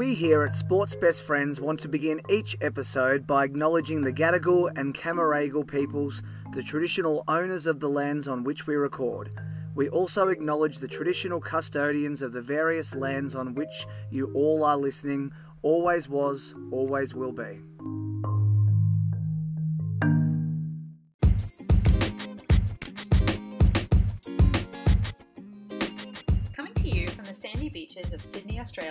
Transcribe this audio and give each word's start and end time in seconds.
We 0.00 0.14
here 0.14 0.44
at 0.44 0.56
Sports 0.56 0.94
Best 0.94 1.24
Friends 1.24 1.60
want 1.60 1.78
to 1.80 1.86
begin 1.86 2.22
each 2.30 2.56
episode 2.62 3.26
by 3.26 3.44
acknowledging 3.44 4.00
the 4.00 4.14
Gadigal 4.14 4.72
and 4.74 4.94
Cammeraygal 4.94 5.68
peoples, 5.68 6.22
the 6.54 6.62
traditional 6.62 7.22
owners 7.28 7.66
of 7.66 7.80
the 7.80 7.88
lands 7.90 8.26
on 8.26 8.42
which 8.42 8.66
we 8.66 8.76
record. 8.76 9.30
We 9.74 9.90
also 9.90 10.28
acknowledge 10.28 10.78
the 10.78 10.88
traditional 10.88 11.38
custodians 11.38 12.22
of 12.22 12.32
the 12.32 12.40
various 12.40 12.94
lands 12.94 13.34
on 13.34 13.54
which 13.54 13.86
you 14.10 14.32
all 14.32 14.64
are 14.64 14.78
listening, 14.78 15.32
always 15.60 16.08
was, 16.08 16.54
always 16.72 17.14
will 17.14 17.32
be. 17.32 17.60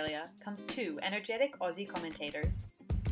Australia, 0.00 0.30
comes 0.42 0.64
two 0.64 0.98
energetic 1.02 1.58
Aussie 1.58 1.86
commentators. 1.86 2.60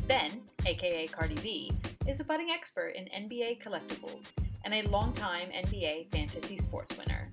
Ben, 0.07 0.41
aka 0.65 1.05
Cardi 1.05 1.35
B, 1.35 1.71
is 2.07 2.19
a 2.19 2.23
budding 2.23 2.49
expert 2.49 2.95
in 2.95 3.05
NBA 3.05 3.61
collectibles 3.61 4.31
and 4.65 4.73
a 4.73 4.89
longtime 4.89 5.51
NBA 5.51 6.11
fantasy 6.11 6.57
sports 6.57 6.97
winner. 6.97 7.31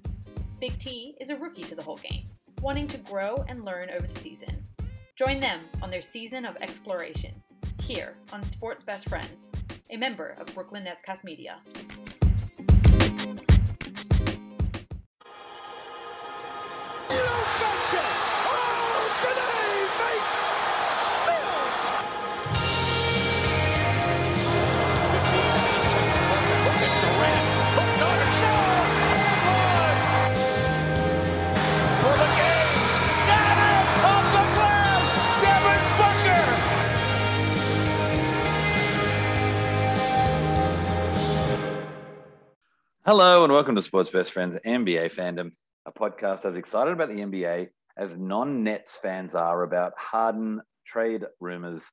Big 0.60 0.78
T 0.78 1.14
is 1.22 1.30
a 1.30 1.38
rookie 1.38 1.62
to 1.62 1.74
the 1.74 1.82
whole 1.82 1.96
game, 1.96 2.24
wanting 2.60 2.86
to 2.88 2.98
grow 2.98 3.46
and 3.48 3.64
learn 3.64 3.88
over 3.88 4.06
the 4.06 4.20
season. 4.20 4.62
Join 5.16 5.40
them 5.40 5.60
on 5.80 5.90
their 5.90 6.02
season 6.02 6.44
of 6.44 6.58
exploration 6.60 7.32
here 7.80 8.18
on 8.34 8.44
Sports 8.44 8.84
Best 8.84 9.08
Friends, 9.08 9.48
a 9.90 9.96
member 9.96 10.36
of 10.38 10.54
Brooklyn 10.54 10.84
Netscast 10.84 11.24
Media. 11.24 11.60
Hello 43.06 43.44
and 43.44 43.52
welcome 43.52 43.76
to 43.76 43.82
Sports 43.82 44.10
Best 44.10 44.32
Friends 44.32 44.58
NBA 44.66 45.14
Fandom, 45.14 45.52
a 45.86 45.92
podcast 45.92 46.44
as 46.44 46.56
excited 46.56 46.92
about 46.92 47.08
the 47.08 47.20
NBA 47.20 47.68
as 47.96 48.18
non-Nets 48.18 48.96
fans 48.96 49.36
are 49.36 49.62
about 49.62 49.92
Harden 49.96 50.60
trade 50.84 51.24
rumors. 51.38 51.88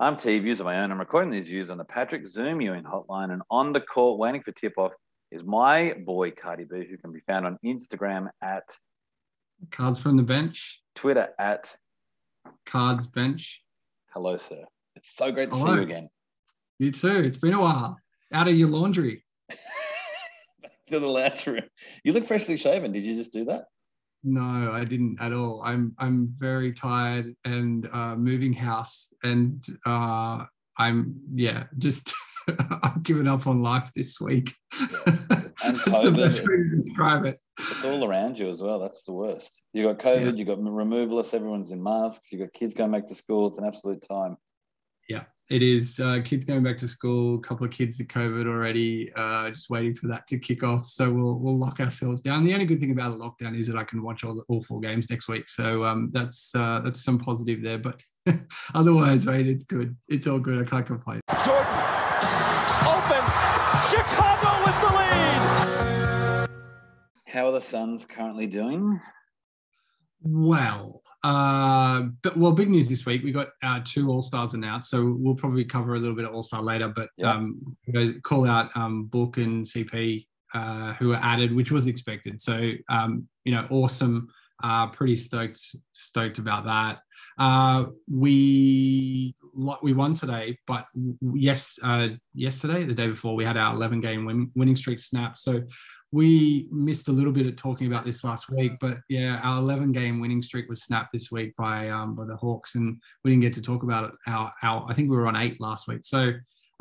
I'm 0.00 0.18
T, 0.18 0.38
views 0.38 0.60
of 0.60 0.66
my 0.66 0.82
own. 0.82 0.92
I'm 0.92 0.98
recording 0.98 1.30
these 1.30 1.48
views 1.48 1.70
on 1.70 1.78
the 1.78 1.84
Patrick 1.86 2.26
Zoom 2.26 2.60
Ewing 2.60 2.84
hotline, 2.84 3.32
and 3.32 3.40
on 3.50 3.72
the 3.72 3.80
court, 3.80 4.18
waiting 4.18 4.42
for 4.42 4.52
tip-off, 4.52 4.92
is 5.30 5.42
my 5.42 5.94
boy 6.04 6.30
Cardi 6.30 6.64
B, 6.64 6.84
who 6.84 6.98
can 6.98 7.10
be 7.10 7.20
found 7.26 7.46
on 7.46 7.58
Instagram 7.64 8.28
at 8.42 8.64
Cards 9.70 9.98
from 9.98 10.18
the 10.18 10.22
bench. 10.22 10.82
Twitter 10.94 11.30
at 11.38 11.74
Cards 12.66 13.06
bench. 13.06 13.62
Hello, 14.12 14.36
sir. 14.36 14.66
It's 14.94 15.10
so 15.10 15.32
great 15.32 15.50
to 15.52 15.56
see 15.56 15.72
you 15.72 15.80
again. 15.80 16.10
You 16.78 16.92
too. 16.92 17.16
It's 17.16 17.38
been 17.38 17.54
a 17.54 17.60
while. 17.62 17.98
Out 18.34 18.46
of 18.46 18.54
your 18.54 18.68
laundry. 18.68 19.24
To 20.90 21.00
the 21.00 21.08
lounge 21.08 21.46
room. 21.46 21.62
You 22.04 22.12
look 22.12 22.26
freshly 22.26 22.56
shaven. 22.56 22.92
Did 22.92 23.04
you 23.04 23.14
just 23.14 23.32
do 23.32 23.44
that? 23.46 23.64
No, 24.22 24.70
I 24.72 24.84
didn't 24.84 25.18
at 25.20 25.32
all. 25.32 25.62
I'm 25.64 25.94
I'm 25.98 26.34
very 26.36 26.72
tired 26.72 27.34
and 27.44 27.88
uh, 27.92 28.16
moving 28.16 28.52
house, 28.52 29.14
and 29.22 29.64
uh, 29.86 30.44
I'm 30.76 31.14
yeah, 31.34 31.64
just 31.78 32.12
I've 32.82 33.02
given 33.02 33.26
up 33.26 33.46
on 33.46 33.62
life 33.62 33.90
this 33.94 34.20
week. 34.20 34.54
That's 35.62 35.84
the 35.84 36.14
best 36.16 36.46
way 36.46 36.56
to 36.56 36.76
describe 36.76 37.24
it. 37.24 37.40
It's 37.58 37.84
all 37.84 38.04
around 38.04 38.38
you 38.38 38.50
as 38.50 38.62
well. 38.62 38.78
That's 38.78 39.04
the 39.04 39.12
worst. 39.12 39.62
You 39.72 39.84
got 39.84 39.98
COVID, 39.98 40.36
you 40.36 40.44
got 40.44 40.58
removalists, 40.58 41.34
everyone's 41.34 41.70
in 41.70 41.82
masks, 41.82 42.32
you 42.32 42.38
got 42.38 42.52
kids 42.52 42.74
going 42.74 42.90
back 42.90 43.06
to 43.06 43.14
school. 43.14 43.48
It's 43.48 43.58
an 43.58 43.64
absolute 43.64 44.02
time. 44.06 44.36
Yeah, 45.08 45.24
it 45.50 45.62
is. 45.64 45.98
Uh, 45.98 46.20
kids 46.24 46.44
going 46.44 46.62
back 46.62 46.78
to 46.78 46.86
school. 46.86 47.34
A 47.34 47.40
couple 47.40 47.66
of 47.66 47.72
kids 47.72 48.00
at 48.00 48.06
COVID 48.06 48.46
already. 48.46 49.12
Uh, 49.16 49.50
just 49.50 49.68
waiting 49.68 49.94
for 49.94 50.06
that 50.06 50.26
to 50.28 50.38
kick 50.38 50.62
off. 50.62 50.88
So 50.88 51.12
we'll 51.12 51.40
we'll 51.40 51.58
lock 51.58 51.80
ourselves 51.80 52.22
down. 52.22 52.44
The 52.44 52.54
only 52.54 52.66
good 52.66 52.78
thing 52.78 52.92
about 52.92 53.10
a 53.10 53.16
lockdown 53.16 53.58
is 53.58 53.66
that 53.66 53.76
I 53.76 53.82
can 53.82 54.00
watch 54.00 54.22
all 54.22 54.36
the, 54.36 54.42
all 54.48 54.62
four 54.62 54.78
games 54.80 55.10
next 55.10 55.26
week. 55.26 55.48
So 55.48 55.84
um, 55.84 56.10
that's 56.12 56.54
uh, 56.54 56.80
that's 56.84 57.02
some 57.02 57.18
positive 57.18 57.62
there. 57.62 57.78
But 57.78 58.00
otherwise, 58.74 59.26
right, 59.26 59.44
it's 59.44 59.64
good. 59.64 59.96
It's 60.08 60.28
all 60.28 60.38
good. 60.38 60.64
I 60.64 60.70
can't 60.70 60.86
complain. 60.86 61.20
Jordan, 61.44 61.66
open. 62.86 63.24
Chicago 63.90 64.64
with 64.64 64.80
the 64.80 64.94
lead. 64.94 66.48
How 67.26 67.48
are 67.48 67.52
the 67.52 67.60
Suns 67.60 68.04
currently 68.04 68.46
doing? 68.46 69.00
Well, 70.22 70.99
uh, 71.22 72.02
but 72.22 72.36
well, 72.36 72.52
big 72.52 72.70
news 72.70 72.88
this 72.88 73.04
week. 73.04 73.22
We 73.22 73.32
got 73.32 73.48
uh, 73.62 73.80
two 73.84 74.08
All 74.08 74.22
Stars 74.22 74.54
announced, 74.54 74.90
so 74.90 75.16
we'll 75.18 75.34
probably 75.34 75.64
cover 75.64 75.94
a 75.94 75.98
little 75.98 76.16
bit 76.16 76.24
of 76.24 76.34
All 76.34 76.42
Star 76.42 76.62
later. 76.62 76.88
But 76.88 77.10
Yeah. 77.16 77.32
um, 77.32 77.76
call 78.22 78.48
out 78.48 78.74
um, 78.76 79.06
Book 79.06 79.36
and 79.36 79.64
CP 79.64 80.26
uh, 80.54 80.94
who 80.94 81.08
were 81.08 81.20
added, 81.22 81.54
which 81.54 81.70
was 81.70 81.86
expected. 81.86 82.40
So 82.40 82.72
um, 82.88 83.28
you 83.44 83.52
know, 83.52 83.66
awesome. 83.70 84.28
Uh, 84.62 84.86
pretty 84.88 85.16
stoked 85.16 85.58
stoked 85.92 86.38
about 86.38 86.64
that. 86.66 86.98
Uh, 87.38 87.86
we 88.10 89.34
we 89.82 89.92
won 89.94 90.12
today, 90.14 90.58
but 90.66 90.84
yes, 91.34 91.78
uh, 91.82 92.08
yesterday, 92.34 92.84
the 92.84 92.94
day 92.94 93.08
before, 93.08 93.34
we 93.34 93.44
had 93.44 93.56
our 93.56 93.74
11 93.74 94.00
game 94.02 94.24
win- 94.26 94.50
winning 94.54 94.76
streak 94.76 94.98
snap. 95.00 95.38
So 95.38 95.62
we 96.12 96.68
missed 96.72 97.08
a 97.08 97.12
little 97.12 97.32
bit 97.32 97.46
of 97.46 97.56
talking 97.56 97.86
about 97.86 98.04
this 98.04 98.24
last 98.24 98.50
week, 98.50 98.72
but 98.80 98.98
yeah, 99.08 99.40
our 99.44 99.58
11 99.58 99.92
game 99.92 100.20
winning 100.20 100.42
streak 100.42 100.68
was 100.68 100.82
snapped 100.82 101.12
this 101.12 101.30
week 101.30 101.54
by 101.56 101.88
um, 101.88 102.14
by 102.16 102.24
the 102.24 102.36
Hawks, 102.36 102.74
and 102.74 103.00
we 103.22 103.30
didn't 103.30 103.42
get 103.42 103.52
to 103.54 103.62
talk 103.62 103.82
about 103.84 104.04
it. 104.04 104.12
Our, 104.26 104.52
our 104.62 104.86
I 104.88 104.94
think 104.94 105.10
we 105.10 105.16
were 105.16 105.28
on 105.28 105.36
eight 105.36 105.60
last 105.60 105.86
week. 105.86 106.00
So 106.02 106.32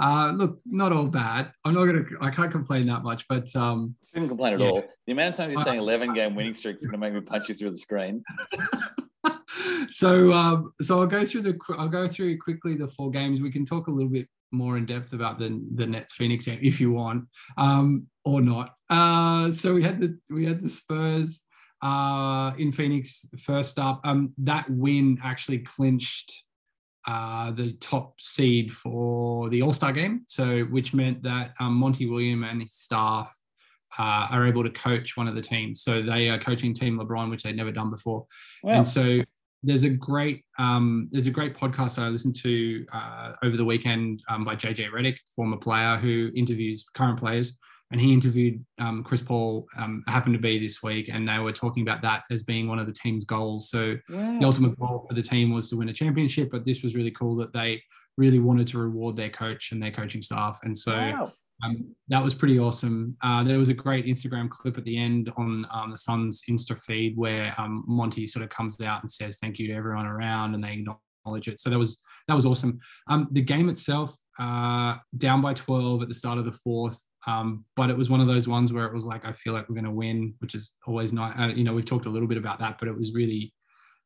uh, 0.02 0.32
look, 0.32 0.60
not 0.66 0.92
all 0.92 1.06
bad. 1.06 1.52
I'm 1.64 1.74
not 1.74 1.86
gonna 1.86 2.06
I 2.22 2.32
can't 2.32 2.52
complain 2.52 2.88
that 2.88 3.04
much, 3.04 3.28
but 3.28 3.54
um, 3.56 3.96
Didn't 4.14 4.30
complain 4.30 4.54
at 4.54 4.60
Yeah. 4.62 4.70
all. 4.70 4.84
The 5.06 5.12
amount 5.12 5.32
of 5.32 5.38
times 5.38 5.54
you're 5.54 5.64
saying 5.64 5.80
11 5.80 6.14
game 6.14 6.36
winning 6.36 6.54
streak 6.54 6.78
is 6.78 6.84
going 6.84 6.94
to 6.94 6.98
make 6.98 7.14
me 7.14 7.22
punch 7.22 7.50
you 7.50 7.56
through 7.56 7.72
the 7.72 7.78
screen. 7.78 8.24
so 9.90 10.32
um, 10.34 10.74
so 10.82 11.00
I'll 11.00 11.08
go 11.08 11.26
through 11.26 11.42
the 11.42 11.58
I'll 11.78 11.88
go 11.90 12.08
through 12.08 12.38
quickly 12.40 12.76
the 12.76 12.88
four 12.88 13.12
games. 13.12 13.42
We 13.42 13.52
can 13.52 13.66
talk 13.66 13.88
a 13.88 13.92
little 13.92 14.10
bit 14.10 14.28
more 14.52 14.78
in 14.78 14.86
depth 14.86 15.14
about 15.14 15.40
the 15.40 15.62
the 15.76 15.86
Nets 15.86 16.14
Phoenix 16.14 16.46
game 16.46 16.60
if 16.62 16.80
you 16.82 16.92
want, 16.92 17.26
um, 17.58 18.08
or 18.26 18.42
not. 18.42 18.76
Uh, 18.90 19.52
so 19.52 19.74
we 19.74 19.84
had 19.84 20.00
the 20.00 20.18
we 20.30 20.46
had 20.46 20.62
the 20.62 20.70
Spurs 20.70 21.42
uh, 21.82 22.52
in 22.58 22.72
Phoenix 22.72 23.26
first 23.40 23.80
up. 23.80 24.02
Um, 24.04 24.34
that 24.40 24.70
win 24.70 25.20
actually 25.24 25.60
clinched 25.60 26.44
uh, 27.08 27.52
the 27.52 27.74
top 27.74 28.20
seed 28.20 28.72
for 28.72 29.50
the 29.50 29.62
All 29.62 29.74
Star 29.74 29.92
game. 29.92 30.24
So 30.28 30.62
which 30.66 30.94
meant 30.94 31.24
that 31.24 31.54
um, 31.60 31.74
Monty 31.74 32.06
William 32.06 32.44
and 32.44 32.62
his 32.62 32.74
staff. 32.74 33.36
Uh, 33.98 34.28
are 34.30 34.46
able 34.46 34.64
to 34.64 34.70
coach 34.70 35.18
one 35.18 35.28
of 35.28 35.34
the 35.34 35.42
teams. 35.42 35.82
So 35.82 36.04
they 36.04 36.30
are 36.30 36.38
coaching 36.38 36.76
Team 36.76 37.00
LeBron, 37.00 37.32
which 37.32 37.42
they'd 37.42 37.56
never 37.56 37.72
done 37.72 37.90
before. 37.90 38.28
Wow. 38.64 38.74
And 38.74 38.88
so 38.88 39.24
there's 39.64 39.84
a 39.84 39.90
great 39.90 40.44
um, 40.58 41.10
there's 41.12 41.28
a 41.28 41.32
great 41.32 41.56
podcast 41.56 41.96
that 41.96 42.04
I 42.04 42.08
listened 42.10 42.36
to 42.44 42.86
uh, 42.94 43.34
over 43.44 43.58
the 43.58 43.66
weekend 43.66 44.24
um, 44.30 44.46
by 44.46 44.56
JJ 44.56 44.92
Redick, 44.92 45.18
former 45.36 45.58
player 45.58 45.98
who 45.98 46.32
interviews 46.36 46.86
current 46.94 47.20
players, 47.20 47.58
and 47.92 48.00
he 48.00 48.14
interviewed 48.14 48.64
um, 48.80 49.04
Chris 49.04 49.22
Paul. 49.22 49.68
Um, 49.78 50.04
happened 50.08 50.36
to 50.36 50.42
be 50.42 50.60
this 50.60 50.82
week, 50.82 51.10
and 51.12 51.28
they 51.28 51.40
were 51.40 51.52
talking 51.52 51.84
about 51.84 52.02
that 52.04 52.24
as 52.32 52.44
being 52.44 52.68
one 52.68 52.80
of 52.80 52.88
the 52.88 52.94
team's 52.94 53.26
goals. 53.26 53.70
So 53.70 53.96
the 54.08 54.42
ultimate 54.44 54.80
goal 54.80 55.06
for 55.08 55.14
the 55.14 55.24
team 55.24 55.54
was 55.54 55.70
to 55.70 55.78
win 55.78 55.90
a 55.90 55.94
championship, 55.94 56.50
but 56.52 56.66
this 56.66 56.82
was 56.82 56.96
really 56.96 57.12
cool 57.12 57.36
that 57.38 57.54
they 57.54 57.82
really 58.18 58.40
wanted 58.40 58.68
to 58.68 58.80
reward 58.80 59.16
their 59.16 59.30
coach 59.30 59.72
and 59.72 59.82
their 59.82 59.92
coaching 59.92 60.22
staff, 60.22 60.60
and 60.64 60.78
so. 60.78 60.96
Wow. 60.96 61.32
Um, 61.64 61.96
that 62.08 62.24
was 62.24 62.34
pretty 62.34 62.58
awesome. 62.58 63.18
Uh, 63.22 63.44
there 63.44 63.60
was 63.60 63.70
a 63.70 63.74
great 63.74 64.06
Instagram 64.06 64.50
clip 64.50 64.78
at 64.78 64.86
the 64.86 64.98
end 64.98 65.32
on 65.38 65.66
um, 65.72 65.92
the 65.92 65.98
Suns 65.98 66.44
Insta 66.50 66.80
feed 66.80 67.18
where 67.18 67.54
um, 67.58 67.84
Monty 67.88 68.26
sort 68.28 68.44
of 68.44 68.50
comes 68.50 68.80
out 68.82 69.02
and 69.02 69.12
says 69.12 69.38
thank 69.42 69.60
you 69.60 69.68
to 69.68 69.74
everyone 69.74 70.06
around, 70.06 70.54
and 70.54 70.64
they 70.64 70.74
acknowledge 70.74 71.48
it. 71.48 71.60
So 71.60 71.70
that 71.70 71.78
was 71.78 72.02
that 72.28 72.34
was 72.34 72.46
awesome. 72.46 72.80
Um, 73.08 73.28
the 73.32 73.42
game 73.42 73.70
itself, 73.70 74.16
uh, 74.40 74.96
down 75.18 75.42
by 75.42 75.54
12 75.54 76.04
at 76.04 76.08
the 76.08 76.14
start 76.14 76.38
of 76.38 76.46
the 76.46 76.52
fourth, 76.52 77.02
um, 77.28 77.66
but 77.76 77.90
it 77.90 77.98
was 77.98 78.10
one 78.10 78.22
of 78.22 78.28
those 78.28 78.48
ones 78.48 78.72
where 78.72 78.86
it 78.86 78.94
was 78.94 79.06
like 79.06 79.26
I 79.26 79.34
feel 79.34 79.54
like 79.54 79.68
we're 79.68 79.76
going 79.76 79.86
to 79.86 79.92
win, 79.92 80.34
which 80.40 80.56
is 80.56 80.72
always 80.88 81.12
nice. 81.12 81.34
Uh, 81.38 81.48
you 81.48 81.64
know, 81.64 81.74
we've 81.74 81.86
talked 81.86 82.06
a 82.06 82.10
little 82.10 82.28
bit 82.28 82.38
about 82.38 82.60
that, 82.60 82.78
but 82.80 82.88
it 82.88 82.98
was 82.98 83.14
really, 83.14 83.54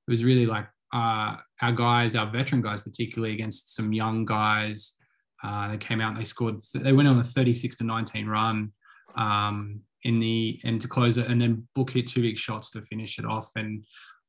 it 0.07 0.11
was 0.11 0.23
really 0.23 0.45
like 0.45 0.65
uh, 0.93 1.37
our 1.61 1.71
guys, 1.71 2.15
our 2.15 2.29
veteran 2.29 2.61
guys, 2.61 2.81
particularly 2.81 3.33
against 3.33 3.75
some 3.75 3.93
young 3.93 4.25
guys. 4.25 4.93
Uh, 5.43 5.69
they 5.71 5.77
came 5.77 5.99
out 6.01 6.09
and 6.13 6.17
they 6.17 6.23
scored. 6.25 6.61
They 6.73 6.93
went 6.93 7.07
on 7.07 7.19
a 7.19 7.23
36 7.23 7.75
to 7.77 7.83
19 7.83 8.27
run 8.27 8.71
um, 9.15 9.81
in 10.03 10.19
the 10.19 10.59
end 10.63 10.81
to 10.81 10.87
close 10.87 11.17
it, 11.17 11.27
and 11.27 11.41
then 11.41 11.67
Book 11.75 11.91
hit 11.91 12.07
two 12.07 12.21
big 12.21 12.37
shots 12.37 12.71
to 12.71 12.81
finish 12.83 13.19
it 13.19 13.25
off. 13.25 13.49
And 13.55 13.83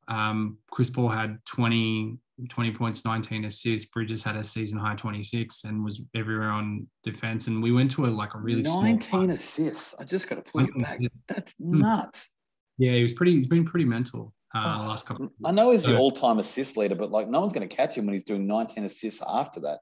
um, 0.07 0.57
Chris 0.71 0.89
Paul 0.89 1.09
had 1.09 1.37
20, 1.45 2.17
20 2.49 2.71
points, 2.73 3.05
19 3.05 3.45
assists. 3.45 3.89
Bridges 3.89 4.23
had 4.23 4.35
a 4.35 4.43
season 4.43 4.77
high 4.77 4.95
26 4.95 5.63
and 5.63 5.83
was 5.83 6.01
everywhere 6.13 6.49
on 6.49 6.85
defense. 7.03 7.47
And 7.47 7.63
we 7.63 7.71
went 7.71 7.89
to 7.91 8.05
a 8.05 8.07
like 8.07 8.35
a 8.35 8.37
really 8.37 8.61
19 8.61 9.01
small 9.01 9.29
assists. 9.29 9.95
I 9.99 10.03
just 10.03 10.27
got 10.29 10.35
to 10.45 10.51
put 10.51 10.65
it 10.69 10.77
back. 10.81 10.99
assists. 10.99 11.17
That's 11.27 11.53
Hmm. 11.59 11.79
nuts. 11.79 12.31
Yeah, 12.77 12.91
he 12.93 13.03
was 13.03 13.13
pretty. 13.13 13.33
He's 13.33 13.47
been 13.47 13.63
pretty 13.63 13.85
mental 13.85 14.33
uh, 14.53 14.79
Oh, 14.83 14.87
last 14.89 15.05
couple. 15.05 15.25
Of 15.27 15.31
I 15.45 15.51
know 15.51 15.71
he's 15.71 15.83
the 15.83 15.97
all-time 15.97 16.39
assist 16.39 16.75
leader, 16.75 16.95
but 16.95 17.09
like 17.09 17.29
no 17.29 17.39
one's 17.39 17.53
going 17.53 17.67
to 17.67 17.73
catch 17.73 17.97
him 17.97 18.05
when 18.05 18.13
he's 18.13 18.23
doing 18.23 18.45
19 18.45 18.83
assists 18.83 19.23
after 19.25 19.61
that. 19.61 19.79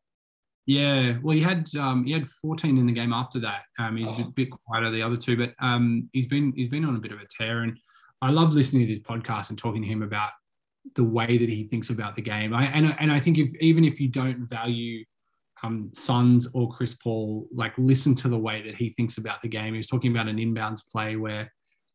Yeah, 0.65 1.17
well, 1.21 1.35
he 1.35 1.41
had 1.41 1.67
um, 1.75 2.05
he 2.05 2.13
had 2.13 2.27
14 2.27 2.77
in 2.77 2.85
the 2.85 2.93
game 2.93 3.11
after 3.11 3.39
that. 3.41 3.63
Um, 3.79 3.97
he's 3.97 4.07
a 4.07 4.11
Oh. 4.11 4.17
bit, 4.17 4.35
bit 4.35 4.49
quieter 4.65 4.91
the 4.91 5.01
other 5.01 5.17
two, 5.17 5.35
but 5.35 5.53
um, 5.59 6.09
he's 6.13 6.27
been 6.27 6.53
he's 6.55 6.69
been 6.69 6.85
on 6.85 6.95
a 6.95 6.99
bit 6.99 7.11
of 7.11 7.19
a 7.19 7.25
tear, 7.29 7.63
and 7.63 7.77
I 8.21 8.29
love 8.31 8.53
listening 8.53 8.87
to 8.87 8.93
this 8.93 9.03
podcast 9.03 9.49
and 9.49 9.59
talking 9.59 9.81
to 9.81 9.87
him 9.87 10.01
about 10.03 10.31
the 10.95 11.03
way 11.03 11.37
that 11.37 11.49
he 11.49 11.65
thinks 11.65 11.89
about 11.89 12.15
the 12.15 12.21
game. 12.21 12.53
I 12.53 12.65
and 12.67 12.87
I- 12.87 12.97
and 12.99 13.11
I 13.11 13.19
think 13.19 13.37
if 13.37 13.53
even 13.61 13.83
if 13.83 13.99
you 13.99 14.07
don't 14.07 14.47
value 14.49 15.03
um, 15.63 15.89
Suns 15.93 16.47
or 16.53 16.71
Chris 16.73 16.93
Paul, 16.95 17.47
like 17.53 17.73
listen 17.77 18.15
to 18.15 18.27
the 18.29 18.37
way 18.37 18.61
that 18.63 18.75
he 18.75 18.89
thinks 18.89 19.17
about 19.17 19.41
the 19.41 19.47
game. 19.49 19.73
He 19.73 19.77
was 19.77 19.87
talking 19.87 20.11
about 20.11 20.27
an 20.27 20.37
inbounds 20.37 20.81
play 20.91 21.15
where 21.17 21.51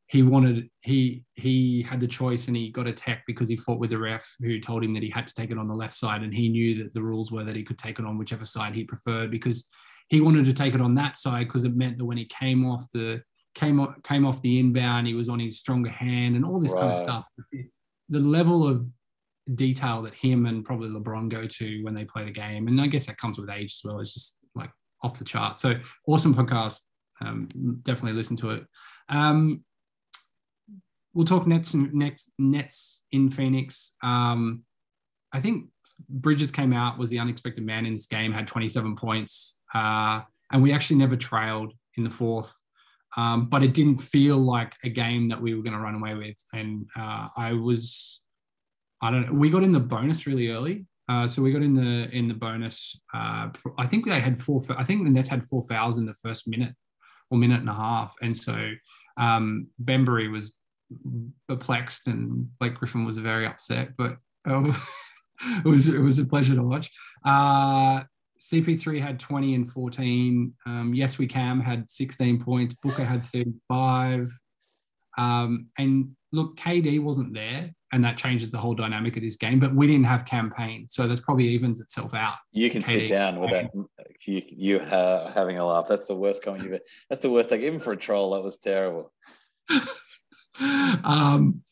he 0.09 0.23
wanted 0.23 0.71
he 0.81 1.25
he 1.35 1.83
had 1.83 2.01
the 2.01 2.07
choice 2.07 2.49
and 2.49 2.57
he 2.57 2.71
got 2.71 2.87
attacked 2.87 3.25
because 3.27 3.49
he 3.49 3.57
fought 3.57 3.79
with 3.79 3.91
the 3.91 3.99
ref 3.99 4.27
who 4.41 4.59
told 4.59 4.83
him 4.83 4.95
that 4.95 5.03
he 5.03 5.11
had 5.11 5.27
to 5.27 5.35
take 5.35 5.51
it 5.51 5.59
on 5.59 5.69
the 5.69 5.75
left 5.75 5.95
side. 5.95 6.23
And 6.23 6.33
he 6.33 6.49
knew 6.49 6.83
that 6.83 6.95
the 6.95 7.03
rules 7.03 7.31
were 7.31 7.45
that 7.45 7.57
he 7.57 7.63
could 7.63 7.79
take 7.79 7.99
it 7.99 8.07
on 8.07 8.17
whichever 8.17 8.47
side 8.47 8.75
he 8.75 8.85
preferred 8.85 9.31
because 9.31 9.69
he 10.09 10.23
wanted 10.23 10.47
to 10.47 10.55
take 10.55 10.75
it 10.75 10.81
on 10.81 10.95
that 10.95 11.19
side 11.19 11.47
because 11.47 11.65
it 11.65 11.77
meant 11.77 11.99
that 11.99 12.07
when 12.07 12.17
he 12.17 12.25
came 12.27 12.65
off 12.65 12.87
the 12.93 13.23
came 13.55 13.79
off, 13.81 13.95
came 14.03 14.25
off 14.25 14.41
the 14.41 14.59
inbound 14.59 15.07
he 15.07 15.15
was 15.15 15.29
on 15.29 15.39
his 15.39 15.59
stronger 15.59 15.91
hand 15.91 16.37
and 16.37 16.45
all 16.45 16.59
this 16.59 16.73
kind 16.73 16.91
of 16.91 16.97
stuff. 16.97 17.27
The 18.09 18.21
level 18.21 18.67
of 18.67 18.87
detail 19.55 20.01
that 20.03 20.15
him 20.15 20.47
and 20.47 20.65
probably 20.65 20.89
LeBron 20.89 21.29
go 21.29 21.47
to 21.47 21.85
when 21.85 21.95
they 21.95 22.07
play 22.07 22.25
the 22.25 22.31
game 22.31 22.67
and 22.69 22.81
I 22.81 22.87
guess 22.87 23.07
that 23.07 23.19
comes 23.19 23.39
with 23.39 23.51
age 23.51 23.73
as 23.73 23.81
well 23.85 24.01
it's 24.01 24.15
just 24.15 24.39
like 24.55 24.71
off 25.03 25.19
the 25.19 25.25
chart. 25.25 25.61
So 25.61 25.75
awesome 26.07 26.35
podcast. 26.35 26.81
Um, 27.21 27.49
definitely 27.83 28.17
listen 28.17 28.37
to 28.39 28.51
it. 28.53 28.67
Um, 29.09 29.65
we'll 31.19 31.27
talk 31.27 31.49
Nets 31.49 31.75
next 31.75 32.33
Nets 32.39 33.03
in 33.11 33.29
Phoenix. 33.29 33.95
Um, 34.05 34.63
I 35.33 35.41
think 35.41 35.67
Bridges 36.09 36.53
came 36.53 36.73
out 36.73 36.97
was 36.97 37.11
the 37.11 37.19
unexpected 37.19 37.65
man 37.65 37.87
in 37.87 37.93
this 37.93 38.07
game, 38.07 38.33
had 38.33 38.47
27 38.47 38.95
points, 38.95 39.59
uh, 39.75 40.21
and 40.53 40.63
we 40.63 40.73
actually 40.73 40.97
never 40.97 41.17
trailed 41.17 41.73
in 41.97 42.05
the 42.05 42.11
fourth. 42.11 42.55
Um, 43.17 43.49
but 43.49 43.65
it 43.65 43.75
didn't 43.75 43.99
feel 43.99 44.37
like 44.37 44.77
a 44.85 44.89
game 44.89 45.29
that 45.31 45.43
we 45.43 45.55
were 45.55 45.63
going 45.63 45.75
to 45.75 45.81
run 45.81 45.97
away 45.97 46.15
with, 46.15 46.37
and 46.53 46.87
uh, 46.97 47.27
I 47.37 47.53
was, 47.53 48.23
I 49.03 49.11
don't 49.11 49.27
know, 49.27 49.33
we 49.33 49.51
got 49.51 49.65
in 49.65 49.73
the 49.73 49.81
bonus 49.81 50.25
really 50.25 50.51
early. 50.51 50.87
Uh, 51.09 51.27
so 51.27 51.43
we 51.43 51.51
got 51.51 51.63
in 51.63 51.75
the 51.75 52.09
in 52.17 52.29
the 52.29 52.35
bonus. 52.35 53.01
Uh, 53.13 53.49
I 53.77 53.89
think 53.89 54.07
they 54.07 54.21
had 54.21 54.41
four. 54.41 54.63
I 54.77 54.85
think 54.85 55.03
the 55.03 55.11
Nets 55.11 55.29
had 55.29 55.45
four 55.49 55.65
fouls 55.65 55.99
in 55.99 56.07
the 56.07 56.15
first 56.15 56.47
minute 56.47 56.75
or 57.29 57.39
minute 57.39 57.59
and 57.59 57.69
a 57.69 57.75
half, 57.75 58.15
and 58.23 58.37
so 58.37 58.71
um, 59.17 59.67
Bembry 59.83 60.31
was 60.31 60.55
perplexed 61.49 62.09
and 62.09 62.49
Blake 62.59 62.75
Griffin 62.75 63.05
was 63.05 63.19
very 63.19 63.47
upset, 63.47 63.91
but 63.97 64.17
oh, 64.47 64.89
it 65.65 65.69
was 65.69 65.89
it 65.89 66.01
was 66.01 66.19
a 66.19 66.27
pleasure 66.27 66.55
to 66.55 66.63
watch. 66.63 66.91
Uh, 67.25 68.03
CP3 68.41 69.01
had 69.01 69.19
20 69.19 69.55
and 69.55 69.71
14. 69.71 70.55
Um, 70.67 70.95
yes, 70.95 71.19
we 71.19 71.27
Cam 71.27 71.61
had 71.61 71.91
16 71.91 72.43
points. 72.43 72.75
Booker 72.83 73.05
had 73.05 73.27
35. 73.27 74.33
Um, 75.17 75.69
and 75.77 76.11
look, 76.33 76.57
KD 76.57 77.03
wasn't 77.03 77.35
there, 77.35 77.73
and 77.93 78.05
that 78.05 78.17
changes 78.17 78.53
the 78.53 78.59
whole 78.59 78.75
dynamic 78.75 79.17
of 79.17 79.23
this 79.23 79.35
game. 79.35 79.59
But 79.59 79.75
we 79.75 79.89
didn't 79.89 80.07
have 80.07 80.25
Cam 80.25 80.53
Payne, 80.57 80.87
so 80.89 81.09
that's 81.09 81.21
probably 81.21 81.49
evens 81.49 81.81
itself 81.81 82.15
out. 82.15 82.35
You 82.53 82.71
can 82.71 82.83
sit 82.83 83.09
down 83.09 83.41
with 83.41 83.51
that. 83.51 83.71
You, 84.25 84.43
you 84.47 84.79
uh, 84.79 85.33
having 85.33 85.59
a 85.59 85.67
laugh. 85.67 85.89
That's 85.89 86.07
the 86.07 86.15
worst 86.15 86.45
comment 86.45 86.65
you've. 86.65 86.81
That's 87.11 87.23
the 87.23 87.31
worst. 87.31 87.51
Like 87.51 87.63
even 87.63 87.81
for 87.81 87.93
a 87.93 87.97
troll, 87.97 88.35
that 88.35 88.43
was 88.43 88.59
terrible. 88.59 89.13
um, 91.05 91.63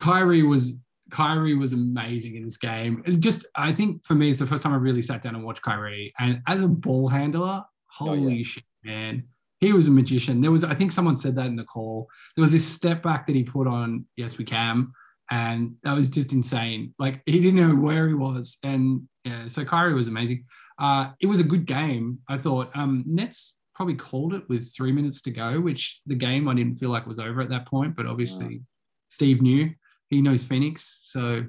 Kyrie 0.00 0.42
was 0.42 0.72
Kyrie 1.10 1.54
was 1.54 1.72
amazing 1.72 2.36
in 2.36 2.44
this 2.44 2.56
game. 2.56 3.02
It 3.06 3.20
just 3.20 3.46
I 3.54 3.72
think 3.72 4.04
for 4.04 4.14
me, 4.14 4.30
it's 4.30 4.40
the 4.40 4.46
first 4.46 4.62
time 4.62 4.72
I 4.72 4.76
really 4.76 5.02
sat 5.02 5.22
down 5.22 5.34
and 5.34 5.44
watched 5.44 5.62
Kyrie. 5.62 6.12
And 6.18 6.42
as 6.46 6.60
a 6.60 6.68
ball 6.68 7.08
handler, 7.08 7.64
holy 7.86 8.36
yeah. 8.36 8.42
shit, 8.42 8.64
man. 8.84 9.24
He 9.60 9.72
was 9.72 9.88
a 9.88 9.90
magician. 9.90 10.42
There 10.42 10.50
was, 10.50 10.64
I 10.64 10.74
think 10.74 10.92
someone 10.92 11.16
said 11.16 11.34
that 11.36 11.46
in 11.46 11.56
the 11.56 11.64
call. 11.64 12.08
There 12.34 12.42
was 12.42 12.52
this 12.52 12.66
step 12.66 13.02
back 13.02 13.26
that 13.26 13.34
he 13.34 13.42
put 13.42 13.66
on 13.66 14.04
Yes 14.16 14.36
We 14.36 14.44
Can. 14.44 14.92
And 15.30 15.76
that 15.82 15.94
was 15.94 16.10
just 16.10 16.32
insane. 16.32 16.94
Like 16.98 17.22
he 17.24 17.40
didn't 17.40 17.56
know 17.56 17.74
where 17.74 18.06
he 18.06 18.14
was. 18.14 18.58
And 18.62 19.08
yeah, 19.24 19.46
so 19.46 19.64
Kyrie 19.64 19.94
was 19.94 20.08
amazing. 20.08 20.44
Uh, 20.78 21.12
it 21.20 21.26
was 21.26 21.40
a 21.40 21.44
good 21.44 21.64
game. 21.64 22.18
I 22.28 22.36
thought 22.36 22.70
um, 22.76 23.02
Nets 23.06 23.56
probably 23.76 23.94
called 23.94 24.32
it 24.32 24.42
with 24.48 24.74
three 24.74 24.90
minutes 24.90 25.20
to 25.20 25.30
go, 25.30 25.60
which 25.60 26.00
the 26.06 26.14
game 26.14 26.48
I 26.48 26.54
didn't 26.54 26.76
feel 26.76 26.88
like 26.88 27.06
was 27.06 27.18
over 27.18 27.42
at 27.42 27.50
that 27.50 27.66
point. 27.66 27.94
But 27.94 28.06
obviously, 28.06 28.62
Steve 29.10 29.42
knew 29.42 29.70
he 30.08 30.22
knows 30.22 30.42
Phoenix. 30.42 30.98
So, 31.02 31.44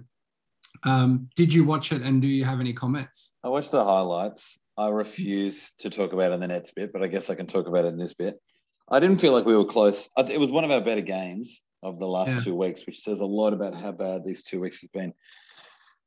um, 0.84 1.30
did 1.38 1.54
you 1.54 1.64
watch 1.64 1.94
it 1.94 2.02
and 2.02 2.22
do 2.22 2.28
you 2.28 2.44
have 2.44 2.60
any 2.60 2.74
comments? 2.74 3.32
I 3.44 3.50
watched 3.50 3.72
the 3.72 3.84
highlights. 3.84 4.60
I 4.78 4.90
refuse 4.90 5.72
to 5.80 5.90
talk 5.90 6.12
about 6.12 6.32
it 6.32 6.36
in 6.36 6.40
the 6.42 6.50
Nets 6.50 6.72
bit, 6.72 6.92
but 6.92 7.02
I 7.02 7.08
guess 7.08 7.30
I 7.30 7.36
can 7.36 7.48
talk 7.48 7.68
about 7.68 7.86
it 7.86 7.90
in 7.90 7.98
this 7.98 8.14
bit. 8.14 8.40
I 8.92 9.00
didn't 9.00 9.18
feel 9.18 9.32
like 9.32 9.46
we 9.46 9.56
were 9.56 9.66
close. 9.66 10.10
It 10.18 10.40
was 10.40 10.52
one 10.52 10.66
of 10.66 10.72
our 10.72 10.82
better 10.82 11.02
games 11.02 11.64
of 11.82 11.98
the 11.98 12.08
last 12.08 12.36
Yeah. 12.36 12.40
two 12.42 12.56
weeks, 12.56 12.86
which 12.86 13.00
says 13.00 13.22
a 13.22 13.26
lot 13.26 13.54
about 13.54 13.74
how 13.74 13.94
bad 13.94 14.26
these 14.26 14.42
two 14.42 14.60
weeks 14.60 14.82
have 14.82 14.92
been. 14.92 15.14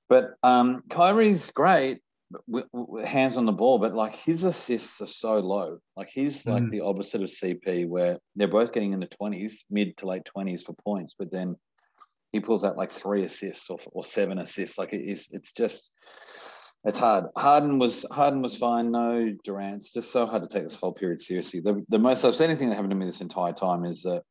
But 0.08 0.34
um, 0.42 0.82
Kyrie's 0.90 1.50
great, 1.50 2.00
w- 2.46 2.66
w- 2.72 3.04
hands 3.04 3.36
on 3.36 3.46
the 3.46 3.52
ball, 3.52 3.78
but 3.78 3.94
like 3.94 4.14
his 4.14 4.44
assists 4.44 5.00
are 5.00 5.06
so 5.06 5.38
low. 5.40 5.78
Like 5.96 6.08
he's 6.08 6.46
like 6.46 6.62
Mm. 6.64 6.70
the 6.70 6.80
opposite 6.80 7.22
of 7.22 7.30
CP, 7.30 7.86
where 7.86 8.18
they're 8.36 8.48
both 8.48 8.72
getting 8.72 8.92
in 8.92 9.00
the 9.00 9.06
twenties, 9.06 9.64
mid 9.70 9.96
to 9.98 10.06
late 10.06 10.24
twenties 10.24 10.62
for 10.62 10.74
points, 10.84 11.14
but 11.18 11.30
then 11.30 11.56
he 12.32 12.40
pulls 12.40 12.64
out 12.64 12.76
like 12.76 12.92
three 12.92 13.24
assists 13.24 13.68
or, 13.70 13.78
or 13.92 14.04
seven 14.04 14.38
assists. 14.38 14.78
Like 14.78 14.92
it 14.92 15.02
is, 15.02 15.28
it's 15.32 15.52
just, 15.52 15.90
it's 16.84 16.96
hard. 16.98 17.24
Harden 17.36 17.78
was 17.78 18.06
Harden 18.12 18.40
was 18.42 18.56
fine. 18.56 18.90
No 18.92 19.32
Durant. 19.44 19.76
It's 19.78 19.92
just 19.92 20.12
so 20.12 20.26
hard 20.26 20.42
to 20.42 20.48
take 20.48 20.62
this 20.62 20.76
whole 20.76 20.92
period 20.92 21.20
seriously. 21.20 21.60
The, 21.60 21.84
the 21.88 21.98
most 21.98 22.22
upsetting 22.24 22.56
thing 22.56 22.68
that 22.68 22.76
happened 22.76 22.92
to 22.92 22.96
me 22.96 23.06
this 23.06 23.20
entire 23.20 23.52
time 23.52 23.84
is 23.84 24.02
that 24.02 24.22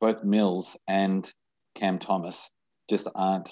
both 0.00 0.22
Mills 0.24 0.76
and 0.88 1.32
Cam 1.74 1.98
Thomas 1.98 2.50
just 2.90 3.08
aren't 3.14 3.48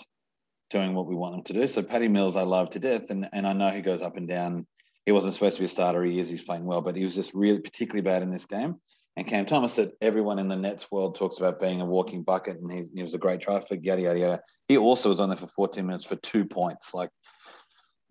doing 0.70 0.94
what 0.94 1.06
we 1.06 1.14
want 1.14 1.34
them 1.34 1.42
to 1.44 1.52
do. 1.52 1.66
So 1.66 1.82
Patty 1.82 2.08
Mills, 2.08 2.36
I 2.36 2.42
love 2.42 2.70
to 2.70 2.78
death, 2.78 3.10
and 3.10 3.28
and 3.32 3.46
I 3.46 3.52
know 3.52 3.70
he 3.70 3.80
goes 3.80 4.02
up 4.02 4.16
and 4.16 4.28
down. 4.28 4.66
He 5.06 5.12
wasn't 5.12 5.34
supposed 5.34 5.56
to 5.56 5.62
be 5.62 5.66
a 5.66 5.68
starter. 5.68 6.02
He 6.04 6.18
is. 6.20 6.28
He's 6.28 6.42
playing 6.42 6.66
well, 6.66 6.80
but 6.80 6.96
he 6.96 7.04
was 7.04 7.14
just 7.14 7.34
really 7.34 7.60
particularly 7.60 8.02
bad 8.02 8.22
in 8.22 8.30
this 8.30 8.46
game. 8.46 8.76
And 9.16 9.26
Cam 9.26 9.44
Thomas, 9.44 9.76
that 9.76 9.92
everyone 10.00 10.38
in 10.38 10.48
the 10.48 10.56
Nets 10.56 10.90
world 10.90 11.16
talks 11.16 11.38
about 11.38 11.60
being 11.60 11.80
a 11.80 11.84
walking 11.84 12.22
bucket, 12.22 12.58
and 12.58 12.70
he, 12.70 12.88
he 12.94 13.02
was 13.02 13.14
a 13.14 13.18
great 13.18 13.40
draft 13.40 13.68
pick, 13.68 13.84
yada 13.84 14.02
yada 14.02 14.18
yada. 14.18 14.40
He 14.68 14.78
also 14.78 15.08
was 15.08 15.20
on 15.20 15.28
there 15.28 15.36
for 15.36 15.48
14 15.48 15.84
minutes 15.84 16.04
for 16.04 16.16
two 16.16 16.44
points. 16.44 16.94
Like 16.94 17.10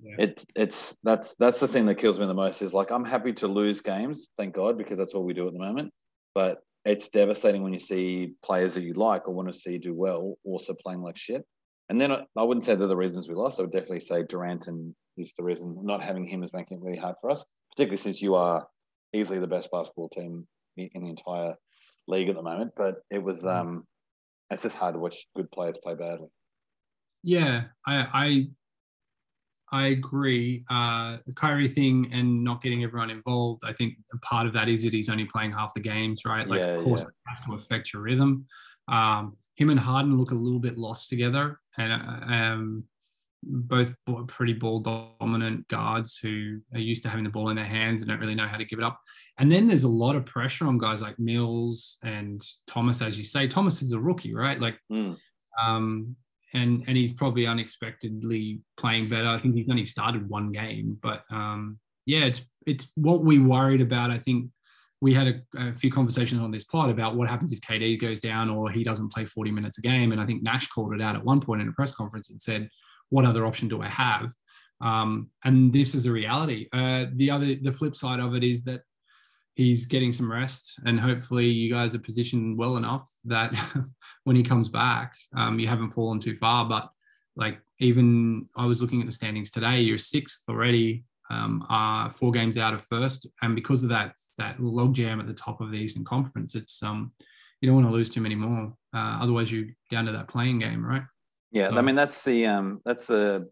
Yeah. 0.01 0.15
it's 0.19 0.45
it's 0.55 0.95
that's 1.03 1.35
that's 1.35 1.59
the 1.59 1.67
thing 1.67 1.85
that 1.85 1.95
kills 1.95 2.19
me 2.19 2.25
the 2.25 2.33
most 2.33 2.61
is 2.61 2.73
like 2.73 2.91
I'm 2.91 3.05
happy 3.05 3.33
to 3.33 3.47
lose 3.47 3.81
games, 3.81 4.29
thank 4.37 4.53
God, 4.53 4.77
because 4.77 4.97
that's 4.97 5.13
all 5.13 5.23
we 5.23 5.33
do 5.33 5.47
at 5.47 5.53
the 5.53 5.59
moment. 5.59 5.93
But 6.35 6.59
it's 6.85 7.09
devastating 7.09 7.63
when 7.63 7.73
you 7.73 7.79
see 7.79 8.33
players 8.43 8.73
that 8.73 8.83
you 8.83 8.93
like 8.93 9.27
or 9.27 9.33
want 9.33 9.47
to 9.47 9.53
see 9.53 9.77
do 9.77 9.93
well 9.93 10.35
also 10.43 10.73
playing 10.73 11.01
like 11.01 11.17
shit. 11.17 11.45
And 11.89 11.99
then 11.99 12.11
I 12.11 12.25
I 12.37 12.43
wouldn't 12.43 12.65
say 12.65 12.75
they're 12.75 12.87
the 12.87 12.95
reasons 12.95 13.27
we 13.27 13.35
lost. 13.35 13.59
I 13.59 13.63
would 13.63 13.71
definitely 13.71 14.01
say 14.01 14.23
Durant 14.23 14.67
and 14.67 14.93
is 15.17 15.33
the 15.33 15.43
reason. 15.43 15.77
Not 15.81 16.03
having 16.03 16.25
him 16.25 16.43
is 16.43 16.53
making 16.53 16.77
it 16.77 16.83
really 16.83 16.97
hard 16.97 17.15
for 17.19 17.29
us, 17.31 17.43
particularly 17.71 17.97
since 17.97 18.21
you 18.21 18.35
are 18.35 18.67
easily 19.13 19.39
the 19.39 19.47
best 19.47 19.71
basketball 19.71 20.09
team 20.09 20.47
in 20.77 21.03
the 21.03 21.09
entire 21.09 21.55
league 22.07 22.29
at 22.29 22.35
the 22.35 22.41
moment. 22.41 22.71
But 22.77 22.97
it 23.09 23.21
was 23.21 23.45
um, 23.45 23.85
it's 24.49 24.63
just 24.63 24.77
hard 24.77 24.95
to 24.95 24.99
watch 24.99 25.27
good 25.35 25.51
players 25.51 25.77
play 25.83 25.95
badly. 25.95 26.27
Yeah, 27.23 27.65
I 27.85 27.95
I, 28.13 28.47
I 29.71 29.87
agree. 29.87 30.63
Uh, 30.69 31.17
the 31.25 31.33
Kyrie 31.33 31.67
thing 31.67 32.09
and 32.13 32.43
not 32.43 32.61
getting 32.61 32.83
everyone 32.83 33.09
involved. 33.09 33.63
I 33.65 33.73
think 33.73 33.95
a 34.13 34.17
part 34.19 34.47
of 34.47 34.53
that 34.53 34.69
is 34.69 34.83
that 34.83 34.93
he's 34.93 35.09
only 35.09 35.25
playing 35.25 35.51
half 35.51 35.73
the 35.73 35.81
games, 35.81 36.21
right? 36.25 36.47
Like, 36.47 36.59
Yeah, 36.59 36.67
of 36.67 36.83
course, 36.83 37.01
yeah. 37.01 37.07
it 37.07 37.13
has 37.27 37.45
to 37.45 37.53
affect 37.53 37.93
your 37.93 38.01
rhythm. 38.03 38.45
Um, 38.87 39.37
him 39.59 39.69
and 39.69 39.79
Harden 39.79 40.17
look 40.17 40.31
a 40.31 40.35
little 40.35 40.59
bit 40.59 40.77
lost 40.77 41.09
together, 41.09 41.59
and 41.77 41.91
uh, 41.93 42.33
um, 42.33 42.83
both 43.43 43.95
pretty 44.27 44.53
ball 44.53 44.79
dominant 44.79 45.67
guards 45.67 46.17
who 46.17 46.59
are 46.73 46.79
used 46.79 47.03
to 47.03 47.09
having 47.09 47.23
the 47.25 47.29
ball 47.29 47.49
in 47.49 47.55
their 47.55 47.65
hands 47.65 48.01
and 48.01 48.09
don't 48.09 48.19
really 48.19 48.35
know 48.35 48.47
how 48.47 48.57
to 48.57 48.65
give 48.65 48.79
it 48.79 48.85
up. 48.85 48.99
And 49.37 49.51
then 49.51 49.67
there's 49.67 49.83
a 49.83 49.89
lot 49.89 50.15
of 50.15 50.25
pressure 50.25 50.65
on 50.67 50.77
guys 50.77 51.01
like 51.01 51.17
Mills 51.19 51.97
and 52.03 52.41
Thomas, 52.67 53.01
as 53.01 53.17
you 53.17 53.23
say. 53.23 53.47
Thomas 53.47 53.81
is 53.81 53.91
a 53.91 53.99
rookie, 53.99 54.33
right? 54.33 54.59
Like 54.59 54.77
Mm. 54.91 55.17
um, 55.61 56.15
and 56.53 56.83
and 56.87 56.97
he's 56.97 57.11
probably 57.13 57.45
unexpectedly 57.45 58.61
playing 58.77 59.07
better. 59.09 59.27
I 59.27 59.39
think 59.39 59.55
he's 59.55 59.69
only 59.69 59.85
started 59.85 60.27
one 60.29 60.51
game, 60.51 60.97
but 61.01 61.23
um, 61.29 61.79
yeah, 62.05 62.23
it's 62.25 62.41
it's 62.65 62.91
what 62.95 63.21
we 63.23 63.39
worried 63.39 63.81
about. 63.81 64.09
I 64.09 64.19
think 64.19 64.49
we 65.01 65.13
had 65.13 65.27
a, 65.27 65.41
a 65.57 65.73
few 65.73 65.91
conversations 65.91 66.41
on 66.41 66.51
this 66.51 66.65
pod 66.65 66.89
about 66.89 67.15
what 67.15 67.29
happens 67.29 67.51
if 67.51 67.61
KD 67.61 67.99
goes 67.99 68.19
down 68.19 68.49
or 68.49 68.69
he 68.69 68.83
doesn't 68.83 69.13
play 69.13 69.25
40 69.25 69.51
minutes 69.51 69.77
a 69.77 69.81
game, 69.81 70.11
and 70.11 70.19
I 70.19 70.25
think 70.25 70.43
Nash 70.43 70.67
called 70.67 70.93
it 70.93 71.01
out 71.01 71.15
at 71.15 71.23
one 71.23 71.39
point 71.39 71.61
in 71.61 71.69
a 71.69 71.73
press 71.73 71.91
conference 71.91 72.29
and 72.29 72.41
said 72.41 72.69
what 73.09 73.25
other 73.25 73.45
option 73.45 73.67
do 73.67 73.81
I 73.81 73.87
have? 73.87 74.33
Um, 74.81 75.29
and 75.43 75.73
this 75.73 75.95
is 75.95 76.05
a 76.05 76.11
reality. 76.11 76.67
Uh, 76.71 77.05
the 77.13 77.31
other, 77.31 77.55
the 77.55 77.71
flip 77.71 77.95
side 77.95 78.19
of 78.19 78.35
it 78.35 78.43
is 78.43 78.63
that 78.63 78.81
he's 79.55 79.85
getting 79.85 80.13
some 80.13 80.31
rest, 80.31 80.79
and 80.85 80.99
hopefully 80.99 81.47
you 81.47 81.71
guys 81.71 81.93
are 81.95 81.99
positioned 81.99 82.57
well 82.57 82.77
enough 82.77 83.09
that 83.25 83.53
when 84.23 84.35
he 84.35 84.43
comes 84.43 84.69
back, 84.69 85.15
um, 85.35 85.59
you 85.59 85.67
haven't 85.67 85.91
fallen 85.91 86.19
too 86.19 86.35
far. 86.35 86.65
But 86.65 86.89
like 87.35 87.59
even 87.79 88.47
I 88.55 88.65
was 88.65 88.81
looking 88.81 89.01
at 89.01 89.05
the 89.05 89.11
standings 89.11 89.51
today, 89.51 89.81
you're 89.81 89.97
sixth 89.97 90.43
already, 90.47 91.03
um, 91.29 91.65
are 91.69 92.09
four 92.09 92.31
games 92.31 92.57
out 92.57 92.73
of 92.73 92.83
first, 92.83 93.27
and 93.41 93.55
because 93.55 93.83
of 93.83 93.89
that 93.89 94.15
that 94.37 94.57
logjam 94.57 95.19
at 95.19 95.27
the 95.27 95.33
top 95.33 95.61
of 95.61 95.71
the 95.71 95.77
Eastern 95.77 96.03
Conference, 96.03 96.55
it's 96.55 96.81
um 96.81 97.11
you 97.61 97.67
don't 97.67 97.75
want 97.75 97.87
to 97.87 97.93
lose 97.93 98.09
too 98.09 98.21
many 98.21 98.35
more. 98.35 98.73
Uh, 98.93 99.19
otherwise, 99.21 99.51
you 99.51 99.73
down 99.91 100.05
to 100.05 100.11
that 100.11 100.27
playing 100.27 100.59
game, 100.59 100.85
right? 100.85 101.03
Yeah, 101.51 101.69
so, 101.69 101.77
I 101.77 101.81
mean 101.81 101.95
that's 101.95 102.23
the 102.23 102.45
um 102.47 102.81
that's 102.85 103.07
the 103.07 103.47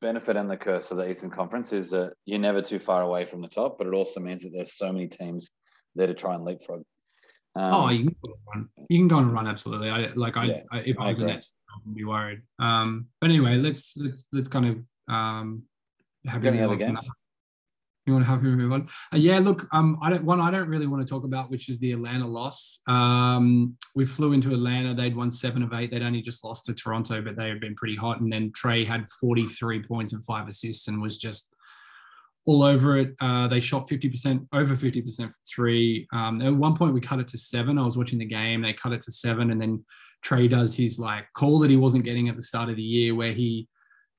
benefit 0.00 0.36
and 0.36 0.50
the 0.50 0.56
curse 0.56 0.90
of 0.90 0.96
the 0.96 1.08
Eastern 1.10 1.30
Conference 1.30 1.72
is 1.72 1.90
that 1.90 2.14
you're 2.26 2.38
never 2.38 2.62
too 2.62 2.78
far 2.78 3.02
away 3.02 3.24
from 3.24 3.42
the 3.42 3.48
top, 3.48 3.78
but 3.78 3.86
it 3.86 3.94
also 3.94 4.20
means 4.20 4.42
that 4.42 4.50
there's 4.52 4.76
so 4.76 4.92
many 4.92 5.06
teams 5.06 5.50
there 5.94 6.06
to 6.06 6.14
try 6.14 6.34
and 6.34 6.44
leapfrog. 6.44 6.82
Um, 7.54 7.74
oh, 7.74 7.88
you 7.90 8.04
can, 8.04 8.16
run. 8.54 8.68
you 8.88 8.98
can 8.98 9.08
go 9.08 9.16
on 9.16 9.28
a 9.28 9.32
run 9.32 9.46
absolutely. 9.46 9.90
I 9.90 10.08
like 10.14 10.36
I, 10.36 10.44
yeah, 10.44 10.62
I 10.70 10.78
if 10.78 10.98
I, 10.98 11.04
I 11.04 11.08
was 11.10 11.18
the 11.18 11.26
Nets, 11.26 11.52
I 11.68 11.78
wouldn't 11.78 11.96
be 11.96 12.04
worried. 12.04 12.40
Um, 12.58 13.08
but 13.20 13.30
anyway, 13.30 13.56
let's 13.56 13.94
let's 13.96 14.24
let's 14.32 14.48
kind 14.48 14.66
of 14.66 15.14
um 15.14 15.64
have 16.26 16.44
any 16.44 16.60
other 16.60 16.76
games. 16.76 17.08
You 18.06 18.14
want 18.14 18.24
to 18.24 18.30
have 18.30 18.42
me 18.42 18.50
move 18.50 18.72
on? 18.72 18.88
Uh, 19.12 19.18
yeah, 19.18 19.38
look, 19.38 19.68
um, 19.72 19.96
I 20.02 20.10
don't 20.10 20.24
one 20.24 20.40
I 20.40 20.50
don't 20.50 20.68
really 20.68 20.88
want 20.88 21.06
to 21.06 21.08
talk 21.08 21.22
about, 21.22 21.50
which 21.50 21.68
is 21.68 21.78
the 21.78 21.92
Atlanta 21.92 22.26
loss. 22.26 22.80
Um, 22.88 23.76
we 23.94 24.06
flew 24.06 24.32
into 24.32 24.52
Atlanta; 24.52 24.92
they'd 24.92 25.14
won 25.14 25.30
seven 25.30 25.62
of 25.62 25.72
eight. 25.72 25.92
They'd 25.92 26.02
only 26.02 26.20
just 26.20 26.42
lost 26.42 26.66
to 26.66 26.74
Toronto, 26.74 27.22
but 27.22 27.36
they 27.36 27.48
had 27.48 27.60
been 27.60 27.76
pretty 27.76 27.94
hot. 27.94 28.20
And 28.20 28.32
then 28.32 28.50
Trae 28.50 28.84
had 28.84 29.06
forty 29.20 29.46
three 29.46 29.80
points 29.80 30.14
and 30.14 30.24
five 30.24 30.48
assists, 30.48 30.88
and 30.88 31.00
was 31.00 31.16
just 31.16 31.54
all 32.44 32.64
over 32.64 32.96
it. 32.96 33.14
Uh, 33.20 33.46
they 33.46 33.60
shot 33.60 33.88
50%, 33.88 34.48
over 34.52 34.74
50% 34.74 35.28
for 35.28 35.34
three. 35.48 36.08
Um, 36.12 36.42
at 36.42 36.52
one 36.52 36.76
point, 36.76 36.92
we 36.92 37.00
cut 37.00 37.20
it 37.20 37.28
to 37.28 37.38
seven. 37.38 37.78
I 37.78 37.84
was 37.84 37.96
watching 37.96 38.18
the 38.18 38.24
game. 38.24 38.62
They 38.62 38.72
cut 38.72 38.92
it 38.92 39.02
to 39.02 39.12
seven. 39.12 39.52
And 39.52 39.60
then 39.60 39.84
Trae 40.24 40.50
does 40.50 40.74
his 40.74 40.98
like 40.98 41.24
call 41.34 41.60
that 41.60 41.70
he 41.70 41.76
wasn't 41.76 42.04
getting 42.04 42.28
at 42.28 42.34
the 42.36 42.42
start 42.42 42.68
of 42.68 42.74
the 42.74 42.82
year, 42.82 43.14
where 43.14 43.32
he 43.32 43.68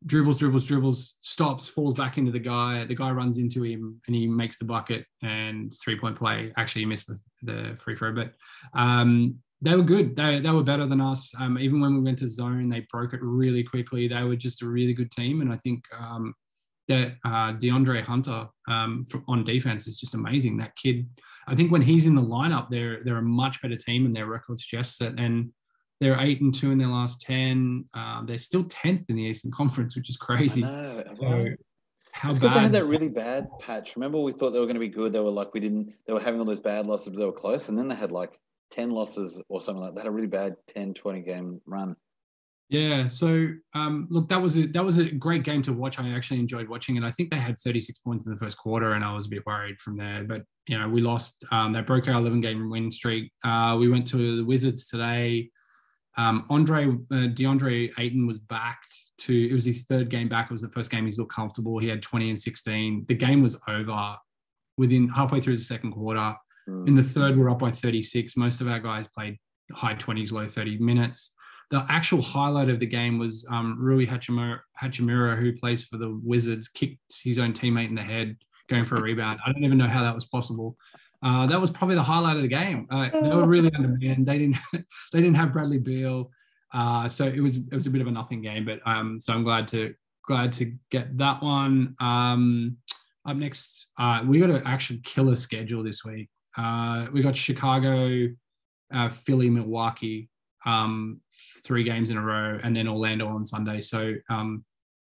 dribbles, 0.06 0.38
dribbles, 0.38 0.66
dribbles, 0.66 1.16
stops, 1.22 1.68
falls 1.68 1.96
back 1.96 2.18
into 2.18 2.32
the 2.32 2.40
guy. 2.40 2.86
The 2.86 2.96
guy 2.96 3.12
runs 3.12 3.38
into 3.38 3.64
him 3.64 4.02
and 4.08 4.16
he 4.16 4.28
makes 4.28 4.58
the 4.58 4.66
bucket 4.66 5.06
and 5.22 5.74
three 5.84 6.00
point 6.00 6.18
play. 6.18 6.52
Actually, 6.58 6.82
he 6.82 6.86
missed 6.86 7.08
the, 7.08 7.20
the 7.44 7.78
free 7.78 7.96
throw, 7.96 8.14
but 8.14 8.34
um, 8.74 9.36
they 9.62 9.76
were 9.76 9.84
good. 9.84 10.16
They, 10.16 10.40
they 10.40 10.50
were 10.50 10.64
better 10.64 10.86
than 10.86 11.00
us. 11.00 11.32
Um, 11.40 11.58
even 11.58 11.80
when 11.80 11.96
we 11.96 12.02
went 12.02 12.20
to 12.20 12.28
zone, 12.28 12.70
they 12.70 12.86
broke 12.92 13.14
it 13.14 13.22
really 13.22 13.64
quickly. 13.64 14.08
They 14.08 14.24
were 14.24 14.36
just 14.36 14.62
a 14.62 14.68
really 14.68 14.94
good 14.94 15.12
team. 15.12 15.42
And 15.42 15.54
I 15.54 15.58
think 15.58 15.84
um, 15.98 16.34
that 16.90 17.14
uh, 17.24 17.54
DeAndre 17.54 18.04
Hunter 18.04 18.48
um, 18.68 19.06
on 19.28 19.46
defense 19.46 19.88
is 19.88 19.98
just 19.98 20.16
amazing. 20.16 20.58
That 20.58 20.76
kid, 20.76 21.08
I 21.48 21.56
think 21.56 21.72
when 21.72 21.82
he's 21.82 22.08
in 22.08 22.16
the 22.16 22.22
lineup, 22.22 22.70
they're, 22.70 23.04
they're 23.06 23.20
a 23.20 23.22
much 23.22 23.62
better 23.62 23.78
team 23.78 24.06
and 24.06 24.16
their 24.16 24.28
record 24.28 24.60
suggests 24.60 25.00
it. 25.00 25.18
And 25.18 25.52
they're 26.04 26.20
eight 26.20 26.42
and 26.42 26.54
two 26.54 26.72
in 26.72 26.78
their 26.78 26.88
last 26.88 27.22
ten. 27.22 27.86
Um, 27.94 28.26
they're 28.28 28.38
still 28.38 28.66
tenth 28.66 29.10
in 29.10 29.16
the 29.16 29.24
Eastern 29.24 29.52
Conference, 29.52 29.96
which 29.96 30.10
is 30.10 30.18
crazy. 30.18 30.64
I 30.64 30.68
know. 30.68 31.04
So, 31.20 31.48
how 32.12 32.30
it's 32.30 32.40
because 32.40 32.56
they 32.56 32.62
had 32.62 32.72
that 32.74 32.86
really 32.86 33.10
bad 33.10 33.48
patch. 33.60 33.96
Remember, 33.96 34.20
we 34.20 34.32
thought 34.32 34.52
they 34.52 34.60
were 34.60 34.66
going 34.66 34.76
to 34.76 34.80
be 34.80 34.88
good. 34.88 35.14
They 35.14 35.20
were 35.20 35.32
like, 35.32 35.54
we 35.54 35.60
didn't. 35.60 35.94
They 36.06 36.14
were 36.14 36.20
having 36.20 36.40
all 36.40 36.46
those 36.46 36.60
bad 36.60 36.86
losses, 36.86 37.10
but 37.10 37.18
they 37.18 37.26
were 37.26 37.32
close. 37.32 37.70
And 37.70 37.78
then 37.78 37.88
they 37.88 37.96
had 37.96 38.12
like 38.12 38.40
ten 38.70 38.92
losses 38.92 39.42
or 39.50 39.62
something 39.62 39.84
like 39.84 39.96
that. 39.96 40.06
A 40.06 40.12
really 40.12 40.28
bad 40.28 40.56
10, 40.68 40.94
20 40.94 41.22
game 41.22 41.62
run. 41.66 41.96
Yeah. 42.70 43.08
So 43.08 43.50
um, 43.74 44.08
look, 44.10 44.30
that 44.30 44.42
was 44.42 44.58
a 44.58 44.68
that 44.68 44.84
was 44.84 44.98
a 44.98 45.12
great 45.12 45.44
game 45.44 45.62
to 45.64 45.74
watch. 45.74 46.00
I 46.00 46.10
actually 46.10 46.40
enjoyed 46.40 46.68
watching 46.68 46.96
it. 46.96 47.04
I 47.04 47.12
think 47.12 47.30
they 47.30 47.38
had 47.38 47.58
36 47.60 48.00
points 48.00 48.26
in 48.26 48.32
the 48.32 48.38
first 48.38 48.58
quarter, 48.58 48.94
and 48.94 49.04
I 49.04 49.14
was 49.14 49.28
a 49.28 49.30
bit 49.30 49.46
worried 49.46 49.80
from 49.80 49.98
there. 49.98 50.24
But 50.24 50.44
you 50.68 50.80
know, 50.80 50.90
we 50.90 51.02
lost. 51.02 51.44
Um, 51.52 51.74
they 51.74 51.82
broke 51.82 52.08
our 52.08 52.16
11 52.16 52.42
game 52.42 52.70
win 52.70 52.92
streak. 52.92 53.32
Uh, 53.44 53.76
we 53.80 53.90
went 53.90 54.08
to 54.08 54.38
the 54.38 54.46
Wizards 54.46 54.88
today. 54.88 55.50
Um, 56.18 56.46
Andre 56.50 56.86
uh, 56.86 57.28
DeAndre 57.34 57.92
Ayton 57.98 58.28
was 58.28 58.40
back 58.40 58.82
to 59.20 59.50
it 59.50 59.54
was 59.54 59.66
his 59.66 59.84
third 59.86 60.10
game 60.10 60.30
back. 60.30 60.46
It 60.46 60.52
was 60.52 60.62
the 60.62 60.70
first 60.70 60.92
game 60.92 61.06
he's 61.06 61.18
looked 61.18 61.34
comfortable. 61.34 61.80
He 61.80 61.88
had 61.88 62.02
20 62.02 62.30
and 62.30 62.40
16. 62.40 63.06
The 63.08 63.16
game 63.16 63.42
was 63.42 63.60
over 63.68 64.16
within 64.78 65.08
halfway 65.10 65.40
through 65.40 65.58
the 65.58 65.64
second 65.64 65.92
quarter. 65.92 66.36
Mm. 66.68 66.88
In 66.88 66.96
the 66.96 67.04
third, 67.04 67.38
we're 67.38 67.50
up 67.50 67.60
by 67.60 67.72
36. 67.72 68.38
Most 68.38 68.62
of 68.62 68.68
our 68.68 68.80
guys 68.80 69.08
played 69.08 69.38
high 69.72 69.96
20s, 69.96 70.32
low 70.32 70.48
30 70.48 70.78
minutes. 70.80 71.32
The 71.72 71.86
actual 71.90 72.22
highlight 72.22 72.70
of 72.70 72.80
the 72.80 72.86
game 72.86 73.18
was 73.18 73.46
um, 73.50 73.78
Rui 73.80 74.06
Hachimura, 74.06 74.60
Hachimura, 74.82 75.40
who 75.40 75.54
plays 75.54 75.84
for 75.84 75.98
the 75.98 76.20
Wizards, 76.24 76.68
kicked 76.68 77.00
his 77.24 77.40
own 77.40 77.54
teammate 77.54 77.88
in 77.88 77.96
the 77.96 78.04
head 78.04 78.38
going 78.70 78.86
for 78.86 78.96
a 78.96 79.02
rebound. 79.02 79.40
I 79.46 79.52
don't 79.52 79.64
even 79.64 79.78
know 79.78 79.88
how 79.88 80.04
that 80.04 80.14
was 80.14 80.26
possible. 80.26 80.78
Uh, 81.24 81.48
that 81.48 81.60
was 81.60 81.72
probably 81.72 81.96
the 81.96 82.04
highlight 82.04 82.36
of 82.36 82.42
the 82.42 82.48
game. 82.48 82.86
Uh, 82.92 83.10
they 83.10 83.30
were 83.30 83.48
really 83.48 83.72
undermanned. 83.76 84.26
They 84.26 84.40
didn't 84.40 84.58
they 84.74 85.22
didn't 85.22 85.36
have 85.36 85.54
Bradley 85.54 85.80
Beal, 85.80 86.30
uh, 86.74 87.08
so 87.08 87.26
it 87.26 87.40
was 87.40 87.58
it 87.58 87.74
was 87.74 87.88
a 87.88 87.90
bit 87.90 88.02
of 88.02 88.08
a 88.08 88.12
nothing 88.12 88.42
game. 88.42 88.66
But 88.66 88.82
um, 88.86 89.22
so 89.22 89.34
I'm 89.34 89.44
glad 89.44 89.68
to 89.70 89.94
glad 90.26 90.52
to 90.54 90.74
get 90.90 91.18
that 91.18 91.42
one. 91.42 91.96
Um, 92.00 92.78
up 93.26 93.38
next, 93.38 93.88
uh, 93.98 94.22
we 94.28 94.40
got 94.40 94.50
an 94.50 94.64
actual 94.66 94.98
killer 95.04 95.38
schedule 95.38 95.82
this 95.82 96.04
week. 96.04 96.30
Uh, 96.58 97.08
we 97.14 97.22
got 97.22 97.38
Chicago, 97.38 98.28
uh, 98.94 99.10
Philly, 99.10 99.50
Milwaukee, 99.50 100.30
um, 100.66 101.22
three 101.64 101.84
games 101.84 102.10
in 102.10 102.18
a 102.18 102.22
row, 102.22 102.60
and 102.64 102.76
then 102.76 102.90
Orlando 102.90 103.28
on 103.28 103.46
Sunday. 103.46 103.80
So 103.80 104.14
um, 104.30 104.66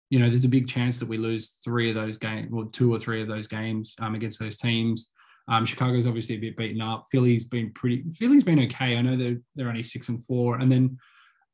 you 0.09 0.19
know, 0.19 0.29
there's 0.29 0.45
a 0.45 0.49
big 0.49 0.67
chance 0.67 0.99
that 0.99 1.07
we 1.07 1.17
lose 1.17 1.57
three 1.63 1.89
of 1.89 1.95
those 1.95 2.17
games, 2.17 2.49
or 2.51 2.65
two 2.71 2.91
or 2.91 2.97
three 2.97 3.21
of 3.21 3.27
those 3.27 3.47
games 3.47 3.95
um, 3.99 4.15
against 4.15 4.39
those 4.39 4.57
teams. 4.57 5.09
Um, 5.47 5.65
Chicago's 5.65 6.05
obviously 6.05 6.35
a 6.35 6.39
bit 6.39 6.57
beaten 6.57 6.81
up. 6.81 7.05
Philly's 7.11 7.45
been 7.45 7.71
pretty. 7.71 8.03
Philly's 8.11 8.43
been 8.43 8.59
okay. 8.65 8.97
I 8.97 9.01
know 9.01 9.15
they're 9.15 9.37
they're 9.55 9.69
only 9.69 9.83
six 9.83 10.09
and 10.09 10.25
four, 10.25 10.59
and 10.59 10.71
then 10.71 10.97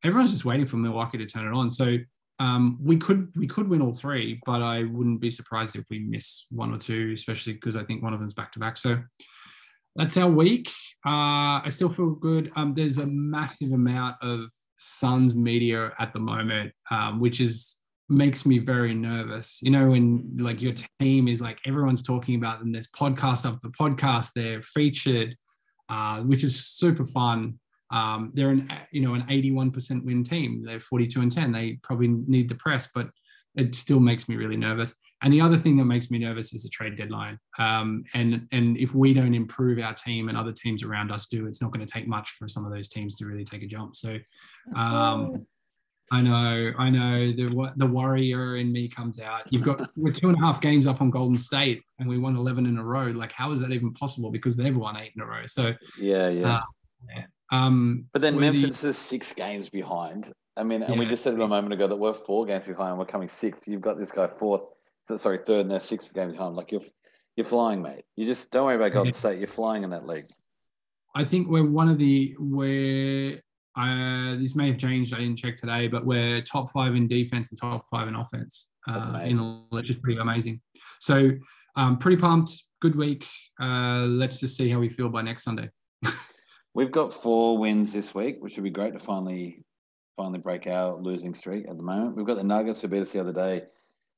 everyone's 0.03 0.31
just 0.31 0.45
waiting 0.45 0.65
for 0.65 0.77
Milwaukee 0.77 1.17
to 1.17 1.25
turn 1.25 1.47
it 1.47 1.55
on. 1.55 1.69
So 1.71 1.97
um, 2.39 2.77
we 2.81 2.97
could 2.97 3.31
we 3.35 3.47
could 3.47 3.69
win 3.69 3.81
all 3.81 3.93
three, 3.93 4.41
but 4.45 4.61
I 4.61 4.83
wouldn't 4.83 5.21
be 5.21 5.29
surprised 5.29 5.75
if 5.75 5.85
we 5.89 5.99
miss 5.99 6.45
one 6.49 6.73
or 6.73 6.77
two, 6.77 7.11
especially 7.13 7.53
because 7.53 7.75
I 7.75 7.83
think 7.83 8.03
one 8.03 8.13
of 8.13 8.19
them's 8.19 8.33
back 8.33 8.51
to 8.53 8.59
back. 8.59 8.77
So 8.77 9.01
that's 9.95 10.17
our 10.17 10.29
week. 10.29 10.69
Uh, 11.05 11.61
I 11.63 11.67
still 11.69 11.89
feel 11.89 12.11
good. 12.11 12.51
Um, 12.55 12.73
there's 12.73 12.97
a 12.97 13.05
massive 13.05 13.71
amount 13.71 14.15
of 14.21 14.49
Suns 14.77 15.35
media 15.35 15.93
at 15.99 16.13
the 16.13 16.19
moment, 16.19 16.73
um, 16.89 17.19
which 17.19 17.39
is 17.39 17.75
makes 18.13 18.45
me 18.45 18.59
very 18.59 18.93
nervous. 18.93 19.59
You 19.61 19.71
know, 19.71 19.89
when 19.89 20.37
like 20.37 20.61
your 20.61 20.73
team 20.99 21.27
is 21.27 21.41
like 21.41 21.59
everyone's 21.65 22.03
talking 22.03 22.35
about 22.35 22.59
them, 22.59 22.71
there's 22.71 22.87
podcast 22.89 23.45
after 23.45 23.69
podcast, 23.69 24.31
they're 24.35 24.61
featured, 24.61 25.35
uh, 25.89 26.21
which 26.21 26.43
is 26.43 26.65
super 26.65 27.05
fun. 27.05 27.59
Um, 27.91 28.31
they're 28.33 28.49
an 28.49 28.71
you 28.91 29.01
know 29.01 29.13
an 29.13 29.23
81% 29.23 30.03
win 30.03 30.23
team. 30.23 30.63
They're 30.63 30.79
42 30.79 31.21
and 31.21 31.31
10. 31.31 31.51
They 31.51 31.79
probably 31.83 32.07
need 32.07 32.49
the 32.49 32.55
press, 32.55 32.89
but 32.93 33.09
it 33.55 33.75
still 33.75 33.99
makes 33.99 34.27
me 34.27 34.35
really 34.35 34.57
nervous. 34.57 34.95
And 35.21 35.31
the 35.31 35.39
other 35.39 35.57
thing 35.57 35.77
that 35.77 35.85
makes 35.85 36.11
me 36.11 36.19
nervous 36.19 36.53
is 36.53 36.63
the 36.63 36.69
trade 36.69 36.97
deadline. 36.97 37.39
Um, 37.57 38.03
and 38.13 38.47
and 38.51 38.77
if 38.77 38.93
we 38.93 39.13
don't 39.13 39.33
improve 39.33 39.79
our 39.79 39.93
team 39.93 40.27
and 40.27 40.37
other 40.37 40.51
teams 40.51 40.83
around 40.83 41.11
us 41.11 41.27
do, 41.27 41.47
it's 41.47 41.61
not 41.61 41.71
going 41.71 41.85
to 41.85 41.91
take 41.91 42.07
much 42.07 42.31
for 42.31 42.47
some 42.47 42.65
of 42.65 42.73
those 42.73 42.89
teams 42.89 43.17
to 43.17 43.25
really 43.25 43.45
take 43.45 43.63
a 43.63 43.67
jump. 43.67 43.95
So 43.95 44.17
um, 44.75 45.45
I 46.13 46.21
know, 46.21 46.71
I 46.77 46.91
know. 46.91 47.31
The 47.31 47.73
the 47.75 47.87
warrior 47.87 48.57
in 48.57 48.71
me 48.71 48.87
comes 48.87 49.19
out. 49.19 49.51
You've 49.51 49.63
got 49.63 49.89
we're 49.97 50.13
two 50.13 50.29
and 50.29 50.37
a 50.37 50.39
half 50.39 50.61
games 50.61 50.85
up 50.85 51.01
on 51.01 51.09
Golden 51.09 51.37
State, 51.39 51.81
and 51.97 52.07
we 52.07 52.19
won 52.19 52.35
eleven 52.35 52.67
in 52.67 52.77
a 52.77 52.83
row. 52.83 53.07
Like, 53.07 53.31
how 53.31 53.51
is 53.51 53.59
that 53.61 53.71
even 53.71 53.91
possible? 53.93 54.29
Because 54.29 54.55
they've 54.55 54.75
won 54.75 54.95
eight 54.95 55.13
in 55.15 55.23
a 55.23 55.25
row. 55.25 55.47
So 55.47 55.73
yeah, 55.99 56.29
yeah. 56.29 56.57
Uh, 56.57 56.61
yeah. 57.09 57.25
Um, 57.51 58.05
but 58.13 58.21
then 58.21 58.39
Memphis 58.39 58.81
the, 58.81 58.89
is 58.89 58.97
six 58.97 59.33
games 59.33 59.69
behind. 59.69 60.31
I 60.55 60.61
mean, 60.61 60.83
and 60.83 60.93
yeah. 60.93 60.99
we 60.99 61.07
just 61.07 61.23
said 61.23 61.33
it 61.33 61.41
a 61.41 61.47
moment 61.47 61.73
ago 61.73 61.87
that 61.87 61.95
we're 61.95 62.13
four 62.13 62.45
games 62.45 62.67
behind. 62.67 62.91
and 62.91 62.99
We're 62.99 63.05
coming 63.05 63.27
sixth. 63.27 63.67
You've 63.67 63.81
got 63.81 63.97
this 63.97 64.11
guy 64.11 64.27
fourth. 64.27 64.65
So, 65.01 65.17
sorry, 65.17 65.39
third, 65.39 65.61
and 65.61 65.71
they're 65.71 65.79
six 65.79 66.07
games 66.09 66.33
behind. 66.33 66.55
Like 66.55 66.71
you're 66.71 66.81
you're 67.35 67.45
flying, 67.45 67.81
mate. 67.81 68.03
You 68.15 68.27
just 68.27 68.51
don't 68.51 68.65
worry 68.65 68.75
about 68.75 68.93
Golden 68.93 69.13
yeah. 69.13 69.17
State. 69.17 69.39
You're 69.39 69.47
flying 69.47 69.83
in 69.83 69.89
that 69.89 70.05
league. 70.05 70.27
I 71.15 71.25
think 71.25 71.47
we're 71.47 71.65
one 71.65 71.89
of 71.89 71.97
the 71.97 72.35
we're 72.37 73.42
uh, 73.75 74.35
this 74.35 74.55
may 74.55 74.67
have 74.67 74.77
changed. 74.77 75.13
I 75.13 75.19
didn't 75.19 75.37
check 75.37 75.57
today, 75.57 75.87
but 75.87 76.05
we're 76.05 76.41
top 76.41 76.71
five 76.71 76.95
in 76.95 77.07
defense 77.07 77.49
and 77.49 77.59
top 77.59 77.85
five 77.89 78.07
in 78.07 78.15
offense. 78.15 78.69
Uh, 78.87 79.21
in 79.23 79.37
which 79.69 79.89
is 79.89 79.95
pretty 79.97 80.19
amazing. 80.19 80.59
So, 80.99 81.31
um, 81.75 81.97
pretty 81.97 82.17
pumped. 82.17 82.63
Good 82.81 82.95
week. 82.95 83.25
Uh, 83.61 84.05
let's 84.07 84.39
just 84.39 84.57
see 84.57 84.69
how 84.69 84.79
we 84.79 84.89
feel 84.89 85.09
by 85.09 85.21
next 85.21 85.43
Sunday. 85.43 85.69
We've 86.73 86.91
got 86.91 87.13
four 87.13 87.57
wins 87.57 87.93
this 87.93 88.13
week, 88.13 88.37
which 88.39 88.55
would 88.57 88.63
be 88.63 88.69
great 88.69 88.93
to 88.93 88.99
finally 88.99 89.63
finally 90.17 90.39
break 90.39 90.67
our 90.67 90.95
losing 90.95 91.33
streak 91.33 91.67
at 91.69 91.75
the 91.77 91.81
moment. 91.83 92.15
We've 92.15 92.25
got 92.25 92.37
the 92.37 92.43
Nuggets 92.43 92.81
who 92.81 92.87
beat 92.87 93.01
us 93.01 93.11
the 93.11 93.19
other 93.19 93.33
day 93.33 93.63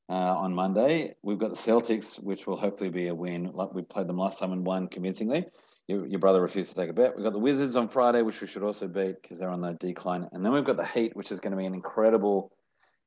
uh, 0.10 0.36
on 0.36 0.54
Monday. 0.54 1.16
We've 1.24 1.38
got 1.38 1.52
the 1.52 1.56
Celtics, 1.56 2.22
which 2.22 2.48
will 2.48 2.58
hopefully 2.58 2.90
be 2.90 3.08
a 3.08 3.16
win. 3.16 3.52
Like 3.54 3.74
we 3.74 3.82
played 3.84 4.08
them 4.08 4.18
last 4.18 4.40
time 4.40 4.52
and 4.52 4.66
won 4.66 4.88
convincingly 4.88 5.46
your, 5.88 6.06
your 6.06 6.20
brother 6.20 6.42
refused 6.42 6.70
to 6.70 6.76
take 6.76 6.90
a 6.90 6.94
bet. 6.94 7.16
We've 7.16 7.24
got 7.24 7.34
the 7.34 7.40
Wizards 7.40 7.76
on 7.76 7.88
Friday, 7.88 8.22
which 8.22 8.42
we 8.42 8.48
should 8.48 8.64
also 8.64 8.88
beat 8.88 9.22
because 9.22 9.40
they're 9.40 9.50
on 9.50 9.62
the 9.62 9.74
decline. 9.74 10.28
And 10.32 10.44
then 10.44 10.52
we've 10.52 10.64
got 10.64 10.78
the 10.78 10.86
Heat, 10.86 11.16
which 11.16 11.32
is 11.32 11.40
going 11.40 11.52
to 11.52 11.58
be 11.58 11.66
an 11.66 11.74
incredible 11.74 12.52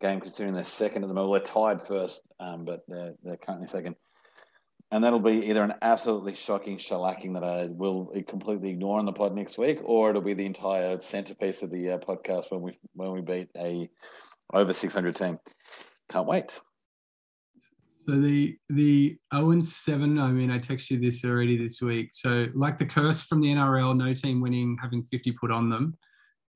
game 0.01 0.21
considering 0.21 0.55
they're 0.55 0.65
second 0.65 1.03
at 1.03 1.09
the 1.09 1.15
moment. 1.15 1.45
They're 1.45 1.55
tied 1.55 1.83
first, 1.83 2.23
um, 2.39 2.65
but 2.65 2.83
they're, 2.87 3.15
they're 3.23 3.37
currently 3.37 3.67
second. 3.67 3.97
And 4.91 5.05
that'll 5.05 5.19
be 5.19 5.51
either 5.51 5.63
an 5.63 5.75
absolutely 5.83 6.35
shocking 6.35 6.79
shellacking 6.79 7.35
that 7.35 7.45
I 7.45 7.67
will 7.67 8.11
completely 8.27 8.71
ignore 8.71 8.99
on 8.99 9.05
the 9.05 9.13
pod 9.13 9.35
next 9.35 9.59
week, 9.59 9.81
or 9.85 10.09
it'll 10.09 10.23
be 10.23 10.33
the 10.33 10.47
entire 10.47 10.99
centerpiece 11.01 11.63
of 11.63 11.71
the 11.71 11.91
uh, 11.91 11.99
podcast 11.99 12.51
when 12.51 12.63
we 12.63 12.79
when 12.95 13.13
we 13.13 13.21
beat 13.21 13.49
a 13.55 13.91
over 14.55 14.73
600 14.73 15.15
team. 15.15 15.39
Can't 16.09 16.27
wait. 16.27 16.59
So 18.09 18.19
the 18.19 18.57
the 18.71 19.19
0 19.35 19.51
and 19.51 19.67
7, 19.67 20.19
I 20.19 20.29
mean, 20.29 20.51
I 20.51 20.59
texted 20.59 20.93
you 20.93 21.01
this 21.01 21.27
already 21.27 21.59
this 21.59 21.83
week. 21.83 22.09
So 22.15 22.47
like 22.55 22.79
the 22.79 22.87
curse 22.87 23.23
from 23.23 23.43
the 23.43 23.49
NRL, 23.49 23.95
no 23.95 24.15
team 24.15 24.41
winning, 24.41 24.79
having 24.81 25.03
50 25.03 25.33
put 25.33 25.51
on 25.51 25.69
them. 25.69 25.95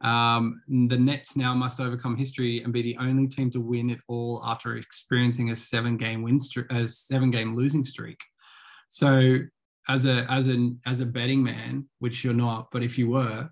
Um, 0.01 0.63
the 0.67 0.97
Nets 0.97 1.37
now 1.37 1.53
must 1.53 1.79
overcome 1.79 2.17
history 2.17 2.63
and 2.63 2.73
be 2.73 2.81
the 2.81 2.97
only 2.99 3.27
team 3.27 3.51
to 3.51 3.61
win 3.61 3.91
it 3.91 3.99
all 4.09 4.43
after 4.47 4.77
experiencing 4.77 5.51
a 5.51 5.57
seven 5.57 5.99
game 5.99 6.23
win 6.23 6.39
streak, 6.39 6.73
a 6.73 6.89
seven 6.89 7.31
game 7.31 7.55
losing 7.55 7.85
streak. 7.85 8.19
So 8.89 9.41
as 9.91 10.07
a 10.07 10.25
as 10.33 10.49
a 10.49 10.71
as 10.87 11.01
a 11.01 11.07
betting 11.07 11.43
man, 11.43 11.87
which 11.99 12.25
you're 12.25 12.33
not, 12.33 12.69
but 12.73 12.83
if 12.83 12.97
you 12.97 13.11
were, 13.11 13.51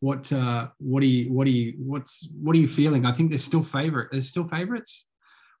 what 0.00 0.32
uh, 0.32 0.66
what 0.78 1.00
are 1.04 1.06
you 1.06 1.32
what 1.32 1.46
are 1.46 1.50
you 1.50 1.74
what's 1.78 2.28
what 2.42 2.56
are 2.56 2.58
you 2.60 2.66
feeling? 2.66 3.06
I 3.06 3.12
think 3.12 3.30
there's 3.30 3.44
still 3.44 3.62
favorite. 3.62 4.08
There's 4.10 4.28
still 4.28 4.48
favorites, 4.48 5.06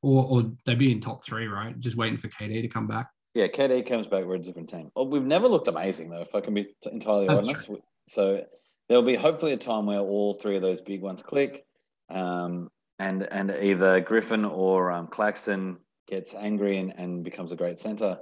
or 0.02 0.24
or 0.24 0.52
they'd 0.64 0.78
be 0.78 0.92
in 0.92 1.00
top 1.00 1.24
three, 1.24 1.46
right? 1.46 1.78
Just 1.80 1.96
waiting 1.96 2.18
for 2.18 2.28
KD 2.28 2.62
to 2.62 2.68
come 2.68 2.86
back. 2.86 3.08
Yeah, 3.34 3.48
KD 3.48 3.86
comes 3.86 4.06
back. 4.06 4.24
We're 4.24 4.36
a 4.36 4.38
different 4.38 4.70
team. 4.70 4.90
Well, 4.96 5.08
we've 5.08 5.22
never 5.22 5.48
looked 5.48 5.68
amazing 5.68 6.10
though, 6.10 6.22
if 6.22 6.34
I 6.34 6.40
can 6.40 6.54
be 6.54 6.68
entirely 6.90 7.26
That's 7.26 7.46
honest. 7.46 7.70
So 8.08 8.44
there'll 8.88 9.02
be 9.02 9.14
hopefully 9.14 9.52
a 9.52 9.58
time 9.58 9.86
where 9.86 9.98
all 9.98 10.34
three 10.34 10.56
of 10.56 10.62
those 10.62 10.80
big 10.80 11.02
ones 11.02 11.22
click, 11.22 11.64
um, 12.08 12.70
and 12.98 13.22
and 13.30 13.50
either 13.50 14.00
Griffin 14.00 14.44
or 14.44 14.90
um, 14.90 15.08
Claxton 15.08 15.78
gets 16.08 16.34
angry 16.34 16.78
and, 16.78 16.94
and 16.96 17.24
becomes 17.24 17.52
a 17.52 17.56
great 17.56 17.78
center. 17.78 18.18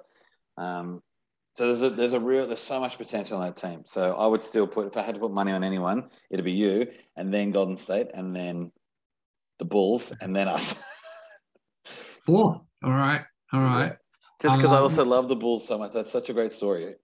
Um, 0.57 1.01
so 1.55 1.67
there's 1.67 1.83
a 1.83 1.91
there's 1.91 2.13
a 2.13 2.21
real 2.21 2.47
there's 2.47 2.59
so 2.59 2.81
much 2.81 2.99
potential 2.99 3.41
in 3.41 3.47
that 3.47 3.57
team. 3.57 3.83
So 3.87 4.17
I 4.17 4.27
would 4.27 4.43
still 4.43 4.67
put 4.67 4.89
if 4.89 4.97
I 4.97 5.03
had 5.03 5.15
to 5.15 5.21
put 5.21 5.31
money 5.31 5.53
on 5.53 5.63
anyone, 5.63 6.11
it'd 6.31 6.45
be 6.45 6.53
you, 6.53 6.89
and 7.17 7.33
then 7.33 7.53
Golden 7.53 7.77
State, 7.77 8.09
and 8.15 8.35
then 8.35 8.73
the 9.59 9.65
Bulls, 9.65 10.13
and 10.21 10.35
then 10.35 10.49
us. 10.49 10.83
Four. 12.25 12.61
All 12.83 12.91
right. 12.91 13.23
All 13.53 13.61
right. 13.61 13.97
Just 14.43 14.57
because 14.57 14.73
I 14.73 14.79
Um, 14.79 14.83
also 14.83 15.05
love 15.05 15.29
the 15.29 15.37
Bulls 15.37 15.67
so 15.67 15.79
much. 15.79 15.93
That's 15.93 16.11
such 16.11 16.29
a 16.31 16.33
great 16.33 16.53
story. 16.53 16.95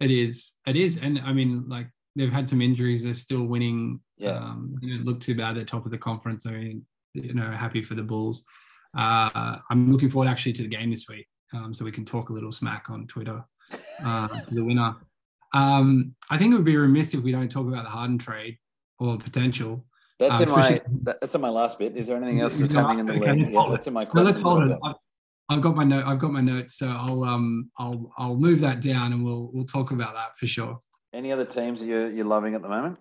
It 0.00 0.10
is. 0.10 0.54
It 0.66 0.76
is. 0.76 0.98
And 0.98 1.18
I 1.20 1.32
mean, 1.32 1.68
like 1.68 1.88
they've 2.16 2.32
had 2.32 2.48
some 2.48 2.60
injuries. 2.60 3.04
They're 3.04 3.14
still 3.14 3.44
winning. 3.44 4.00
Yeah. 4.16 4.36
Um, 4.36 4.74
they 4.80 4.88
don't 4.88 5.04
look 5.04 5.20
too 5.20 5.34
bad 5.34 5.56
at 5.56 5.60
the 5.60 5.64
top 5.64 5.84
of 5.84 5.90
the 5.92 5.98
conference. 5.98 6.46
I 6.46 6.52
mean, 6.52 6.86
you 7.14 7.34
know, 7.34 7.50
happy 7.50 7.82
for 7.82 7.94
the 7.94 8.02
Bulls. 8.02 8.44
Uh, 8.96 9.58
I'm 9.70 9.92
looking 9.92 10.08
forward 10.08 10.28
actually 10.28 10.52
to 10.54 10.62
the 10.62 10.68
game 10.68 10.90
this 10.90 11.08
week, 11.08 11.26
um, 11.52 11.74
so 11.74 11.84
we 11.84 11.92
can 11.92 12.04
talk 12.04 12.30
a 12.30 12.32
little 12.32 12.52
smack 12.52 12.90
on 12.90 13.06
Twitter. 13.06 13.44
Uh, 14.04 14.28
the 14.50 14.64
winner. 14.64 14.96
Um, 15.54 16.14
I 16.28 16.36
think 16.36 16.52
it 16.52 16.56
would 16.56 16.66
be 16.66 16.76
remiss 16.76 17.14
if 17.14 17.22
we 17.22 17.32
don't 17.32 17.50
talk 17.50 17.66
about 17.66 17.84
the 17.84 17.88
Harden 17.88 18.18
trade 18.18 18.58
or 18.98 19.16
potential. 19.16 19.86
That's 20.18 20.40
Uh, 20.40 20.44
in 20.44 20.50
my 20.50 20.80
that's 21.04 21.34
in 21.34 21.40
my 21.40 21.48
last 21.48 21.78
bit. 21.78 21.96
Is 21.96 22.08
there 22.08 22.16
anything 22.16 22.40
else 22.40 22.58
that's 22.58 22.72
happening 22.72 23.00
in 23.00 23.06
the 23.06 23.14
okay, 23.14 23.32
league? 23.32 23.52
Yeah, 23.52 23.66
that's 23.70 23.86
in 23.86 23.92
my 23.92 24.04
No, 24.04 24.10
question. 24.10 24.26
let's 24.26 24.40
hold 24.40 24.62
it. 24.64 24.78
I've, 24.84 24.94
I've 25.48 25.60
got 25.60 25.76
my 25.76 25.84
note. 25.84 26.04
I've 26.04 26.18
got 26.18 26.32
my 26.32 26.40
notes, 26.40 26.74
so 26.74 26.88
I'll 26.88 27.22
um 27.24 27.70
I'll 27.78 28.12
I'll 28.18 28.36
move 28.36 28.60
that 28.60 28.80
down 28.80 29.12
and 29.12 29.24
we'll 29.24 29.50
we'll 29.52 29.64
talk 29.64 29.92
about 29.92 30.14
that 30.14 30.36
for 30.36 30.46
sure. 30.46 30.78
Any 31.12 31.32
other 31.32 31.44
teams 31.44 31.80
that 31.80 31.86
you're, 31.86 32.10
you're 32.10 32.26
loving 32.26 32.54
at 32.54 32.62
the 32.62 32.68
moment? 32.68 32.98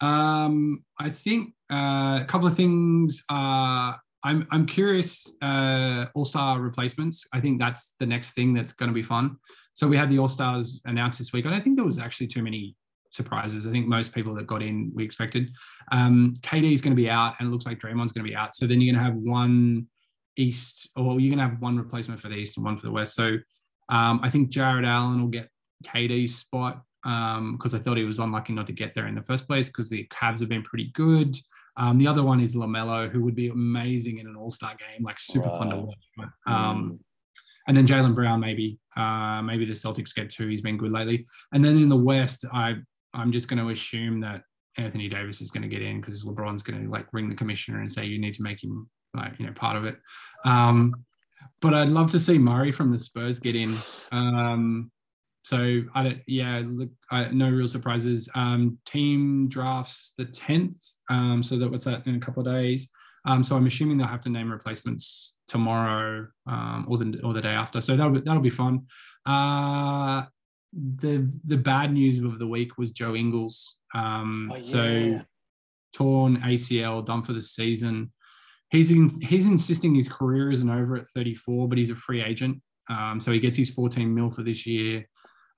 Um, 0.00 0.84
I 0.98 1.10
think 1.10 1.54
uh, 1.70 2.20
a 2.22 2.24
couple 2.26 2.48
of 2.48 2.56
things. 2.56 3.22
Uh, 3.30 3.92
I'm 4.24 4.46
I'm 4.50 4.66
curious. 4.66 5.30
Uh, 5.42 6.06
All 6.14 6.24
Star 6.24 6.60
replacements. 6.60 7.26
I 7.32 7.40
think 7.40 7.60
that's 7.60 7.94
the 8.00 8.06
next 8.06 8.32
thing 8.32 8.54
that's 8.54 8.72
going 8.72 8.88
to 8.88 8.94
be 8.94 9.02
fun. 9.02 9.36
So 9.74 9.86
we 9.86 9.96
had 9.96 10.10
the 10.10 10.18
All 10.18 10.28
Stars 10.28 10.80
announced 10.86 11.18
this 11.18 11.32
week. 11.32 11.46
I 11.46 11.50
don't 11.50 11.62
think 11.62 11.76
there 11.76 11.84
was 11.84 11.98
actually 11.98 12.28
too 12.28 12.42
many 12.42 12.74
surprises. 13.10 13.66
I 13.66 13.70
think 13.70 13.86
most 13.86 14.14
people 14.14 14.34
that 14.34 14.46
got 14.46 14.62
in 14.62 14.92
we 14.94 15.04
expected. 15.04 15.50
Um, 15.92 16.34
KD 16.40 16.72
is 16.72 16.80
going 16.80 16.96
to 16.96 17.00
be 17.00 17.10
out, 17.10 17.34
and 17.38 17.48
it 17.48 17.50
looks 17.50 17.66
like 17.66 17.78
Draymond's 17.78 18.12
going 18.12 18.24
to 18.24 18.30
be 18.30 18.36
out. 18.36 18.54
So 18.54 18.66
then 18.66 18.80
you're 18.80 18.94
going 18.94 19.04
to 19.04 19.10
have 19.10 19.20
one 19.20 19.86
East, 20.36 20.88
or 20.96 21.20
you're 21.20 21.34
going 21.34 21.44
to 21.44 21.52
have 21.52 21.60
one 21.60 21.76
replacement 21.76 22.20
for 22.20 22.28
the 22.28 22.36
East 22.36 22.56
and 22.56 22.64
one 22.64 22.76
for 22.76 22.86
the 22.86 22.92
West. 22.92 23.14
So 23.14 23.36
um, 23.88 24.20
I 24.22 24.30
think 24.30 24.50
Jarrett 24.50 24.84
Allen 24.84 25.20
will 25.20 25.28
get 25.28 25.48
KD's 25.84 26.36
spot 26.36 26.82
because 27.02 27.74
I 27.74 27.78
thought 27.78 27.96
he 27.96 28.04
was 28.04 28.18
unlucky 28.18 28.52
not 28.52 28.66
to 28.66 28.72
get 28.72 28.94
there 28.94 29.06
in 29.06 29.14
the 29.14 29.22
first 29.22 29.46
place 29.46 29.68
because 29.68 29.88
the 29.88 30.06
Cavs 30.08 30.40
have 30.40 30.48
been 30.48 30.62
pretty 30.62 30.90
good. 30.94 31.36
Um, 31.76 31.96
the 31.96 32.08
other 32.08 32.24
one 32.24 32.40
is 32.40 32.56
Lamelo, 32.56 33.08
who 33.08 33.22
would 33.22 33.36
be 33.36 33.48
amazing 33.48 34.18
in 34.18 34.26
an 34.26 34.36
All 34.36 34.50
Star 34.50 34.74
game, 34.76 35.04
like 35.04 35.18
super 35.20 35.48
fun 35.48 35.70
to 35.70 35.76
watch. 35.76 36.28
Um, 36.46 36.98
and 37.68 37.76
then 37.76 37.86
Jaylen 37.86 38.14
Brown, 38.14 38.40
maybe, 38.40 38.78
uh, 38.96 39.42
maybe 39.42 39.64
the 39.64 39.74
Celtics 39.74 40.14
get 40.14 40.30
two. 40.30 40.48
He's 40.48 40.62
been 40.62 40.76
good 40.76 40.90
lately. 40.90 41.26
And 41.52 41.64
then 41.64 41.76
in 41.76 41.88
the 41.88 41.96
West, 41.96 42.44
I 42.52 42.76
I'm 43.14 43.32
just 43.32 43.48
going 43.48 43.62
to 43.62 43.70
assume 43.70 44.20
that 44.20 44.42
Anthony 44.76 45.08
Davis 45.08 45.40
is 45.40 45.50
going 45.50 45.62
to 45.62 45.68
get 45.68 45.82
in 45.82 46.00
because 46.00 46.24
LeBron's 46.24 46.62
going 46.62 46.84
to 46.84 46.90
like 46.90 47.06
ring 47.12 47.28
the 47.28 47.34
commissioner 47.34 47.80
and 47.80 47.92
say 47.92 48.04
you 48.04 48.20
need 48.20 48.34
to 48.34 48.42
make 48.42 48.62
him 48.62 48.88
like 49.14 49.38
you 49.38 49.46
know 49.46 49.52
part 49.52 49.76
of 49.76 49.84
it. 49.84 49.96
Um, 50.44 50.94
but 51.60 51.74
I'd 51.74 51.88
love 51.88 52.10
to 52.12 52.20
see 52.20 52.38
Murray 52.38 52.72
from 52.72 52.92
the 52.92 52.98
Spurs 52.98 53.40
get 53.40 53.56
in. 53.56 53.76
Um, 54.12 54.90
so 55.42 55.82
I 55.94 56.02
don't, 56.02 56.20
yeah, 56.26 56.62
look, 56.64 56.90
I, 57.10 57.28
no 57.30 57.48
real 57.48 57.66
surprises. 57.66 58.28
Um, 58.34 58.78
team 58.84 59.48
drafts 59.48 60.12
the 60.18 60.26
tenth. 60.26 60.76
Um, 61.10 61.42
so 61.42 61.58
that 61.58 61.70
what's 61.70 61.84
that 61.84 62.06
in 62.06 62.16
a 62.16 62.20
couple 62.20 62.46
of 62.46 62.52
days. 62.52 62.90
Um, 63.24 63.42
so 63.42 63.56
I'm 63.56 63.66
assuming 63.66 63.98
they'll 63.98 64.06
have 64.06 64.20
to 64.22 64.28
name 64.28 64.50
replacements 64.50 65.36
tomorrow 65.48 66.26
um, 66.46 66.86
or 66.88 66.98
the 66.98 67.20
or 67.24 67.32
the 67.32 67.42
day 67.42 67.48
after. 67.48 67.80
So 67.80 67.96
that'll 67.96 68.12
be, 68.12 68.20
that'll 68.20 68.42
be 68.42 68.50
fun. 68.50 68.86
Uh, 69.26 70.24
the 70.72 71.30
the 71.44 71.56
bad 71.56 71.92
news 71.92 72.18
of 72.18 72.38
the 72.38 72.46
week 72.46 72.78
was 72.78 72.92
Joe 72.92 73.14
Ingles. 73.14 73.76
Um, 73.94 74.50
Oh, 74.54 74.60
So 74.60 75.20
torn 75.94 76.36
ACL, 76.42 77.04
done 77.04 77.22
for 77.22 77.32
the 77.32 77.40
season. 77.40 78.12
He's 78.70 78.90
in, 78.90 79.08
he's 79.22 79.46
insisting 79.46 79.94
his 79.94 80.08
career 80.08 80.50
isn't 80.50 80.68
over 80.68 80.96
at 80.96 81.08
34, 81.08 81.68
but 81.68 81.78
he's 81.78 81.88
a 81.90 81.94
free 81.94 82.22
agent. 82.22 82.60
Um, 82.90 83.18
so 83.18 83.32
he 83.32 83.40
gets 83.40 83.56
his 83.56 83.70
14 83.70 84.14
mil 84.14 84.30
for 84.30 84.42
this 84.42 84.66
year. 84.66 85.08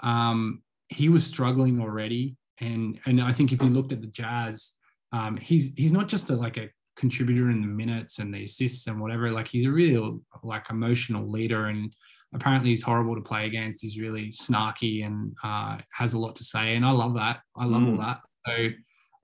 Um, 0.01 0.63
he 0.89 1.09
was 1.09 1.27
struggling 1.27 1.81
already, 1.81 2.37
and 2.61 2.99
and 3.07 3.21
I 3.21 3.33
think 3.33 3.53
if 3.53 3.61
you 3.63 3.69
looked 3.69 3.93
at 3.93 4.01
the 4.01 4.07
Jazz, 4.09 4.73
um, 5.13 5.37
he's 5.37 5.75
he's 5.75 5.93
not 5.93 6.09
just 6.09 6.31
a, 6.31 6.35
like 6.37 6.57
a 6.57 6.69
contributor 7.01 7.51
in 7.51 7.61
the 7.63 7.67
minutes 7.83 8.19
and 8.21 8.33
the 8.33 8.45
assists 8.45 8.87
and 8.87 9.01
whatever. 9.01 9.33
Like 9.33 9.49
he's 9.49 9.67
a 9.67 9.71
real 9.71 10.21
like 10.43 10.71
emotional 10.71 11.29
leader, 11.29 11.67
and 11.67 11.95
apparently 12.35 12.71
he's 12.71 12.83
horrible 12.83 13.15
to 13.17 13.21
play 13.31 13.47
against. 13.47 13.83
He's 13.83 13.99
really 13.99 14.27
snarky 14.31 15.05
and 15.07 15.35
uh, 15.43 15.79
has 15.93 16.13
a 16.15 16.19
lot 16.19 16.37
to 16.37 16.45
say, 16.45 16.77
and 16.77 16.85
I 16.85 16.91
love 16.93 17.15
that. 17.15 17.41
I 17.57 17.65
love 17.65 17.83
all 17.89 17.97
Mm. 17.99 18.05
that. 18.07 18.21
So 18.47 18.55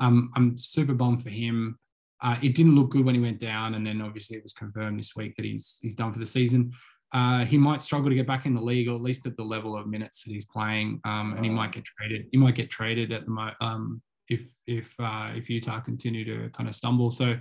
um, 0.01 0.31
I'm 0.37 0.59
super 0.59 0.95
bummed 0.95 1.23
for 1.23 1.31
him. 1.31 1.79
Uh, 2.23 2.37
it 2.43 2.55
didn't 2.55 2.75
look 2.75 2.91
good 2.91 3.05
when 3.05 3.15
he 3.15 3.21
went 3.21 3.39
down, 3.39 3.75
and 3.75 3.87
then 3.87 4.01
obviously 4.01 4.37
it 4.37 4.43
was 4.43 4.53
confirmed 4.55 4.99
this 4.99 5.15
week 5.17 5.37
that 5.37 5.45
he's 5.45 5.79
he's 5.83 5.95
done 5.95 6.13
for 6.13 6.19
the 6.19 6.27
season. 6.39 6.73
Uh, 7.13 7.45
he 7.45 7.57
might 7.57 7.81
struggle 7.81 8.09
to 8.11 8.17
get 8.17 8.27
back 8.27 8.47
in 8.47 8.55
the 8.55 8.61
league, 8.71 8.89
or 8.89 8.95
at 8.97 9.01
least 9.09 9.27
at 9.27 9.37
the 9.37 9.43
level 9.55 9.77
of 9.77 9.87
minutes 9.87 10.25
that 10.25 10.33
he's 10.33 10.45
playing, 10.47 11.01
um, 11.05 11.35
and 11.37 11.45
he 11.45 11.51
might 11.51 11.73
get 11.73 11.85
traded. 11.85 12.27
He 12.33 12.39
might 12.39 12.57
get 12.57 12.69
traded 12.79 13.13
at 13.13 13.25
the 13.27 13.31
mo- 13.31 13.59
um, 13.61 14.03
if 14.29 14.43
if 14.67 14.89
uh, 14.99 15.29
if 15.39 15.49
Utah 15.49 15.81
continue 15.81 16.25
to 16.25 16.51
kind 16.57 16.69
of 16.69 16.75
stumble. 16.75 17.11
So 17.13 17.37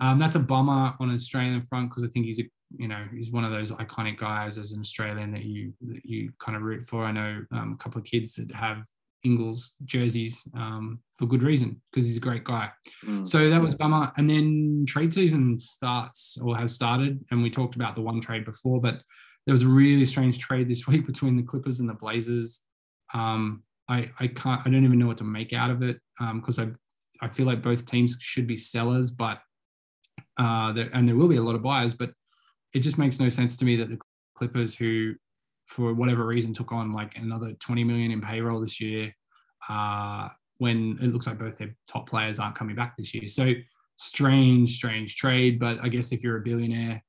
um, 0.00 0.18
that's 0.18 0.36
a 0.36 0.40
bummer 0.40 0.94
on 0.98 1.10
an 1.10 1.14
Australian 1.14 1.62
front 1.62 1.90
because 1.90 2.02
I 2.02 2.08
think 2.08 2.26
he's 2.26 2.40
a 2.40 2.44
you 2.76 2.88
know 2.88 3.04
he's 3.12 3.30
one 3.30 3.44
of 3.44 3.52
those 3.52 3.70
iconic 3.72 4.18
guys 4.18 4.56
as 4.56 4.72
an 4.72 4.80
Australian 4.80 5.32
that 5.32 5.44
you 5.44 5.72
that 5.82 6.04
you 6.04 6.32
kind 6.38 6.56
of 6.56 6.62
root 6.62 6.86
for. 6.86 7.04
I 7.04 7.12
know 7.12 7.44
um, 7.52 7.76
a 7.78 7.82
couple 7.82 8.00
of 8.00 8.04
kids 8.04 8.34
that 8.34 8.52
have 8.54 8.84
Ingles 9.24 9.74
jerseys 9.84 10.46
um, 10.56 11.00
for 11.18 11.26
good 11.26 11.42
reason 11.42 11.80
because 11.90 12.06
he's 12.06 12.16
a 12.16 12.20
great 12.20 12.44
guy. 12.44 12.70
Mm. 13.04 13.26
So 13.26 13.50
that 13.50 13.60
was 13.60 13.74
bummer. 13.74 14.12
And 14.16 14.30
then 14.30 14.84
trade 14.88 15.12
season 15.12 15.58
starts 15.58 16.38
or 16.42 16.56
has 16.56 16.72
started, 16.72 17.22
and 17.30 17.42
we 17.42 17.50
talked 17.50 17.74
about 17.74 17.94
the 17.94 18.02
one 18.02 18.20
trade 18.20 18.44
before, 18.44 18.80
but 18.80 19.02
there 19.46 19.52
was 19.52 19.62
a 19.62 19.68
really 19.68 20.06
strange 20.06 20.38
trade 20.38 20.68
this 20.68 20.86
week 20.88 21.06
between 21.06 21.36
the 21.36 21.42
Clippers 21.42 21.80
and 21.80 21.88
the 21.88 21.94
Blazers. 21.94 22.62
Um, 23.12 23.64
I 23.88 24.10
I 24.18 24.28
can't 24.28 24.62
I 24.64 24.70
don't 24.70 24.84
even 24.84 24.98
know 24.98 25.08
what 25.08 25.18
to 25.18 25.24
make 25.24 25.52
out 25.52 25.70
of 25.70 25.82
it 25.82 25.98
because 26.34 26.58
I 26.58 26.68
I 27.20 27.28
feel 27.28 27.44
like 27.44 27.60
both 27.60 27.84
teams 27.84 28.16
should 28.20 28.46
be 28.46 28.56
sellers, 28.56 29.10
but 29.10 29.40
uh, 30.40 30.72
there, 30.72 30.88
and 30.94 31.06
there 31.06 31.16
will 31.16 31.28
be 31.28 31.36
a 31.36 31.42
lot 31.42 31.54
of 31.54 31.62
buyers, 31.62 31.92
but 31.92 32.10
it 32.72 32.80
just 32.80 32.98
makes 32.98 33.20
no 33.20 33.28
sense 33.28 33.56
to 33.58 33.64
me 33.64 33.76
that 33.76 33.90
the 33.90 33.98
Clippers, 34.34 34.74
who 34.74 35.14
for 35.66 35.92
whatever 35.92 36.26
reason 36.26 36.54
took 36.54 36.72
on 36.72 36.92
like 36.92 37.16
another 37.16 37.52
20 37.60 37.84
million 37.84 38.10
in 38.10 38.22
payroll 38.22 38.60
this 38.60 38.80
year, 38.80 39.14
uh, 39.68 40.28
when 40.58 40.98
it 41.02 41.12
looks 41.12 41.26
like 41.26 41.38
both 41.38 41.58
their 41.58 41.76
top 41.86 42.08
players 42.08 42.38
aren't 42.38 42.54
coming 42.54 42.74
back 42.74 42.96
this 42.96 43.12
year. 43.12 43.28
So 43.28 43.52
strange, 43.96 44.76
strange 44.76 45.16
trade. 45.16 45.58
But 45.60 45.78
I 45.82 45.88
guess 45.88 46.10
if 46.10 46.22
you're 46.22 46.38
a 46.38 46.42
billionaire 46.42 47.02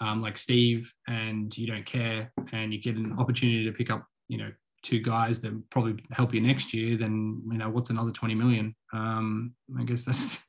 um, 0.00 0.20
like 0.20 0.36
Steve 0.36 0.92
and 1.08 1.56
you 1.56 1.66
don't 1.66 1.86
care 1.86 2.30
and 2.52 2.72
you 2.72 2.80
get 2.80 2.96
an 2.96 3.16
opportunity 3.18 3.64
to 3.64 3.72
pick 3.72 3.90
up, 3.90 4.06
you 4.28 4.38
know, 4.38 4.50
two 4.82 5.00
guys 5.00 5.40
that 5.40 5.70
probably 5.70 5.96
help 6.12 6.34
you 6.34 6.40
next 6.40 6.74
year, 6.74 6.98
then 6.98 7.42
you 7.50 7.56
know 7.56 7.70
what's 7.70 7.90
another 7.90 8.10
20 8.10 8.34
million? 8.34 8.74
Um, 8.92 9.54
I 9.78 9.84
guess 9.84 10.04
that's 10.04 10.44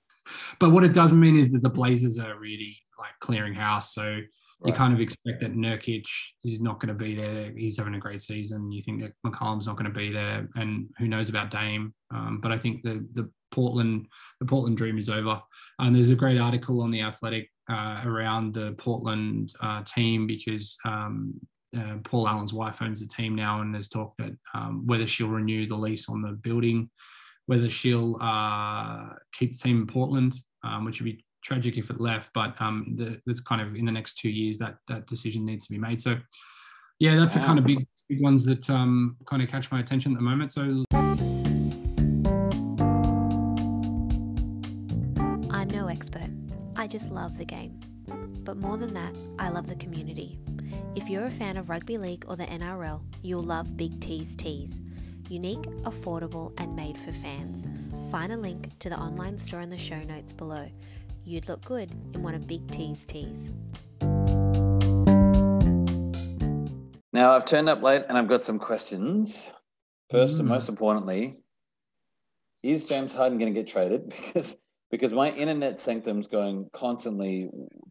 but 0.60 0.72
what 0.72 0.84
it 0.84 0.94
does 0.94 1.12
mean 1.12 1.38
is 1.38 1.52
that 1.52 1.64
the 1.64 1.70
Blazers 1.70 2.20
are 2.20 2.38
really 2.38 2.78
like 3.00 3.12
clearing 3.20 3.54
house. 3.54 3.94
So 3.94 4.20
you 4.66 4.74
kind 4.74 4.94
of 4.94 5.00
expect 5.00 5.42
that 5.42 5.54
Nurkic 5.54 6.06
is 6.44 6.62
not 6.62 6.80
going 6.80 6.88
to 6.88 7.04
be 7.04 7.14
there. 7.14 7.52
He's 7.56 7.78
having 7.78 7.96
a 7.96 8.00
great 8.00 8.22
season. 8.22 8.72
You 8.72 8.82
think 8.82 9.02
that 9.02 9.12
McCollum's 9.26 9.68
not 9.68 9.78
going 9.78 9.92
to 9.92 9.98
be 9.98 10.12
there, 10.12 10.48
and 10.56 10.90
who 10.98 11.08
knows 11.08 11.30
about 11.30 11.52
Dame? 11.52 11.94
Um, 12.12 12.40
but 12.42 12.52
I 12.52 12.58
think 12.58 12.82
the 12.84 13.06
the 13.14 13.30
Portland 13.52 14.08
the 14.40 14.46
Portland 14.46 14.78
dream 14.78 14.98
is 14.98 15.10
over. 15.10 15.40
And 15.80 15.96
there's 15.96 16.10
a 16.10 16.16
great 16.16 16.40
article 16.40 16.82
on 16.82 16.92
the 16.92 17.02
Athletic 17.02 17.50
uh, 17.70 18.02
around 18.06 18.54
the 18.54 18.74
Portland 18.78 19.54
uh, 19.62 19.84
team 19.84 20.26
because 20.26 20.78
um, 20.86 21.34
uh, 21.78 21.98
Paul 22.04 22.28
Allen's 22.28 22.54
wife 22.54 22.82
owns 22.82 23.02
the 23.02 23.08
team 23.08 23.36
now, 23.36 23.62
and 23.62 23.74
there's 23.74 23.90
talk 23.90 24.14
that 24.18 24.36
um, 24.54 24.86
whether 24.86 25.06
she'll 25.06 25.28
renew 25.28 25.68
the 25.68 25.76
lease 25.76 26.10
on 26.10 26.22
the 26.22 26.32
building, 26.32 26.90
whether 27.48 27.70
she'll 27.70 28.18
uh, 28.22 29.10
keep 29.34 29.52
the 29.52 29.58
team 29.58 29.82
in 29.82 29.88
Portland, 29.88 30.36
um, 30.64 30.86
which 30.86 31.00
would 31.00 31.06
be 31.06 31.24
tragic 31.44 31.78
if 31.78 31.90
it 31.90 32.00
left. 32.02 32.32
But 32.34 32.60
um, 32.60 32.96
the, 32.98 33.20
there's 33.26 33.42
kind 33.42 33.62
of 33.62 33.76
in 33.76 33.86
the 33.86 33.92
next 33.92 34.18
two 34.18 34.30
years 34.30 34.58
that 34.60 34.76
that 34.88 35.08
decision 35.08 35.46
needs 35.46 35.68
to 35.68 35.74
be 35.74 35.80
made. 35.80 36.02
So 36.02 36.18
yeah, 37.00 37.16
that's 37.16 37.34
the 37.34 37.42
kind 37.42 37.60
of 37.60 37.66
big 37.66 37.86
big 38.10 38.24
ones 38.24 38.46
that 38.46 38.70
um, 38.70 39.18
kind 39.28 39.42
of 39.42 39.50
catch 39.50 39.72
my 39.72 39.80
attention 39.80 40.14
at 40.14 40.18
the 40.18 40.24
moment. 40.24 40.52
So 40.52 40.84
I'm 45.52 45.68
no 45.70 45.88
expert. 45.88 46.30
I 46.76 46.88
just 46.88 47.12
love 47.12 47.38
the 47.38 47.46
game. 47.46 47.80
But 48.44 48.58
more 48.58 48.78
than 48.78 48.94
that, 48.94 49.14
I 49.40 49.50
love 49.50 49.68
the 49.68 49.76
community. 49.76 50.40
If 50.96 51.10
you're 51.10 51.26
a 51.26 51.32
fan 51.32 51.58
of 51.58 51.70
rugby 51.70 51.98
league 51.98 52.26
or 52.28 52.36
the 52.36 52.46
NRL, 52.46 53.02
you'll 53.22 53.44
love 53.44 53.76
Big 53.76 54.00
T's 54.00 54.36
Tees. 54.36 54.82
Unique, 55.30 55.64
affordable, 55.84 56.54
and 56.58 56.76
made 56.76 56.98
for 56.98 57.12
fans. 57.12 57.66
Find 58.12 58.32
a 58.32 58.38
link 58.38 58.78
to 58.80 58.90
the 58.90 58.98
online 58.98 59.38
store 59.38 59.62
in 59.62 59.70
the 59.70 59.78
show 59.78 60.00
notes 60.04 60.32
below. 60.32 60.68
You'd 61.24 61.48
look 61.50 61.64
good 61.66 61.90
in 62.14 62.22
one 62.22 62.36
of 62.36 62.46
Big 62.46 62.70
T's 62.70 63.06
tees. 63.06 63.52
Now 67.14 67.32
I've 67.32 67.46
turned 67.46 67.70
up 67.70 67.82
late 67.82 68.04
and 68.10 68.18
I've 68.18 68.28
got 68.28 68.44
some 68.44 68.60
questions. 68.60 69.44
First 70.12 70.38
and 70.38 70.46
Mm. 70.46 70.50
most 70.50 70.70
importantly, 70.70 71.34
is 72.62 72.86
James 72.86 73.14
Harden 73.14 73.38
going 73.40 73.54
to 73.54 73.60
get 73.60 73.68
traded? 73.68 74.14
Because 74.34 74.58
because 74.92 75.14
my 75.14 75.32
internet 75.32 75.80
sanctum's 75.80 76.28
going 76.28 76.70
constantly 76.72 77.50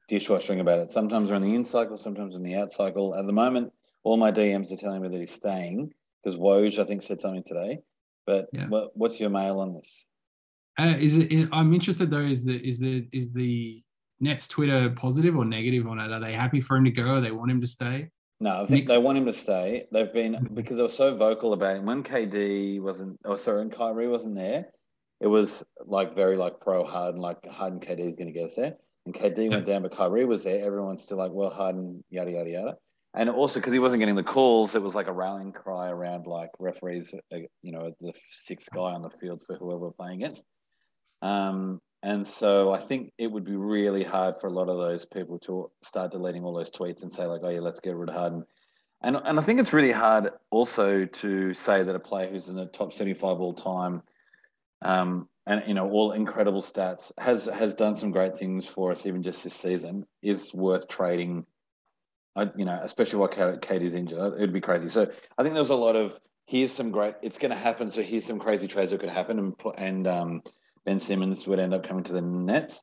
dishwashing 0.08 0.60
about 0.60 0.78
it. 0.78 0.90
Sometimes 0.92 1.28
we're 1.28 1.36
in 1.36 1.42
the 1.42 1.54
in 1.54 1.64
cycle, 1.64 1.96
sometimes 1.96 2.34
in 2.36 2.42
the 2.42 2.54
out 2.54 2.70
cycle. 2.70 3.14
At 3.16 3.26
the 3.26 3.32
moment, 3.32 3.72
all 4.04 4.16
my 4.16 4.30
DMs 4.30 4.70
are 4.72 4.76
telling 4.76 5.02
me 5.02 5.08
that 5.08 5.18
he's 5.18 5.34
staying 5.34 5.92
because 6.24 6.38
Woj, 6.38 6.78
I 6.78 6.84
think, 6.84 7.02
said 7.02 7.20
something 7.20 7.42
today. 7.44 7.78
But 8.26 8.48
Yeah. 8.52 8.68
what, 8.68 8.96
what's 8.96 9.20
your 9.20 9.30
mail 9.30 9.60
on 9.60 9.74
this? 9.74 10.04
uh, 10.78 10.96
is 10.98 11.16
it? 11.18 11.30
Is, 11.30 11.48
I'm 11.52 11.72
interested 11.74 12.10
though. 12.10 12.18
Is 12.20 12.44
the 12.44 12.56
is 12.66 12.80
the 12.80 13.06
is 13.12 13.32
the 13.32 13.82
Nets 14.18 14.48
Twitter 14.48 14.90
positive 14.90 15.36
or 15.36 15.44
negative 15.44 15.86
on 15.86 16.00
it? 16.00 16.10
Are 16.10 16.20
they 16.20 16.32
happy 16.32 16.60
for 16.60 16.76
him 16.76 16.84
to 16.84 16.90
go? 16.90 17.14
Or 17.14 17.20
they 17.20 17.30
want 17.30 17.50
him 17.50 17.60
to 17.60 17.66
stay? 17.66 18.08
No, 18.40 18.62
I 18.62 18.66
think 18.66 18.88
they 18.88 18.98
want 18.98 19.18
him 19.18 19.26
to 19.26 19.32
stay. 19.32 19.86
They've 19.92 20.12
been 20.12 20.48
because 20.54 20.78
they 20.78 20.82
were 20.82 20.88
so 20.88 21.14
vocal 21.14 21.52
about 21.52 21.76
him 21.76 21.86
when 21.86 22.02
KD 22.02 22.80
wasn't. 22.80 23.20
Oh, 23.24 23.36
sorry, 23.36 23.58
when 23.58 23.70
Kyrie 23.70 24.08
wasn't 24.08 24.34
there, 24.34 24.66
it 25.20 25.28
was 25.28 25.64
like 25.86 26.16
very 26.16 26.36
like 26.36 26.60
pro 26.60 26.82
Harden, 26.82 27.20
like 27.20 27.46
Harden 27.46 27.78
KD 27.78 28.00
is 28.00 28.16
going 28.16 28.26
to 28.26 28.32
get 28.32 28.46
us 28.46 28.56
there. 28.56 28.74
And 29.06 29.14
KD 29.14 29.50
went 29.50 29.66
down, 29.66 29.82
but 29.82 29.94
Kyrie 29.94 30.24
was 30.24 30.42
there. 30.42 30.64
Everyone's 30.64 31.04
still 31.04 31.18
like, 31.18 31.30
well, 31.30 31.50
Harden, 31.50 32.02
yada 32.10 32.32
yada 32.32 32.50
yada. 32.50 32.76
And 33.16 33.30
also 33.30 33.60
because 33.60 33.72
he 33.72 33.78
wasn't 33.78 34.00
getting 34.00 34.16
the 34.16 34.24
calls, 34.24 34.74
it 34.74 34.82
was 34.82 34.96
like 34.96 35.06
a 35.06 35.12
rallying 35.12 35.52
cry 35.52 35.88
around 35.88 36.26
like 36.26 36.50
referees, 36.58 37.14
uh, 37.32 37.38
you 37.62 37.70
know, 37.70 37.92
the 38.00 38.12
sixth 38.16 38.68
guy 38.74 38.92
on 38.92 39.02
the 39.02 39.10
field 39.10 39.42
for 39.46 39.54
whoever 39.54 39.78
we're 39.78 39.90
playing 39.92 40.22
against. 40.22 40.44
Um, 41.22 41.80
and 42.02 42.26
so 42.26 42.74
I 42.74 42.78
think 42.78 43.12
it 43.16 43.30
would 43.30 43.44
be 43.44 43.56
really 43.56 44.02
hard 44.02 44.36
for 44.36 44.48
a 44.48 44.52
lot 44.52 44.68
of 44.68 44.78
those 44.78 45.06
people 45.06 45.38
to 45.40 45.70
start 45.82 46.10
deleting 46.10 46.44
all 46.44 46.52
those 46.52 46.70
tweets 46.70 47.02
and 47.02 47.10
say 47.10 47.24
like, 47.24 47.40
"Oh 47.42 47.48
yeah, 47.48 47.60
let's 47.60 47.80
get 47.80 47.96
rid 47.96 48.10
of 48.10 48.14
Harden." 48.14 48.44
And 49.00 49.16
and 49.24 49.38
I 49.38 49.42
think 49.42 49.58
it's 49.58 49.72
really 49.72 49.92
hard 49.92 50.30
also 50.50 51.06
to 51.06 51.54
say 51.54 51.82
that 51.82 51.94
a 51.94 52.00
player 52.00 52.28
who's 52.28 52.48
in 52.48 52.56
the 52.56 52.66
top 52.66 52.92
seventy-five 52.92 53.40
all 53.40 53.54
time, 53.54 54.02
um, 54.82 55.28
and 55.46 55.62
you 55.66 55.72
know 55.72 55.88
all 55.90 56.12
incredible 56.12 56.60
stats 56.60 57.10
has 57.18 57.46
has 57.46 57.74
done 57.74 57.96
some 57.96 58.10
great 58.10 58.36
things 58.36 58.66
for 58.66 58.92
us 58.92 59.06
even 59.06 59.22
just 59.22 59.42
this 59.42 59.54
season 59.54 60.04
is 60.20 60.52
worth 60.52 60.88
trading. 60.88 61.46
I, 62.36 62.50
you 62.56 62.64
know, 62.64 62.78
especially 62.82 63.20
while 63.20 63.28
Kate, 63.28 63.60
Katie's 63.60 63.94
injured, 63.94 64.34
it'd 64.34 64.52
be 64.52 64.60
crazy. 64.60 64.88
So 64.88 65.10
I 65.38 65.42
think 65.42 65.54
there 65.54 65.62
was 65.62 65.70
a 65.70 65.76
lot 65.76 65.96
of 65.96 66.18
here's 66.46 66.72
some 66.72 66.90
great. 66.90 67.14
It's 67.22 67.38
going 67.38 67.50
to 67.50 67.56
happen. 67.56 67.90
So 67.90 68.02
here's 68.02 68.24
some 68.24 68.38
crazy 68.38 68.66
trades 68.66 68.90
that 68.90 69.00
could 69.00 69.08
happen, 69.10 69.38
and 69.38 69.54
and 69.78 70.06
um, 70.06 70.42
Ben 70.84 70.98
Simmons 70.98 71.46
would 71.46 71.58
end 71.58 71.74
up 71.74 71.86
coming 71.86 72.04
to 72.04 72.12
the 72.12 72.20
Nets. 72.20 72.82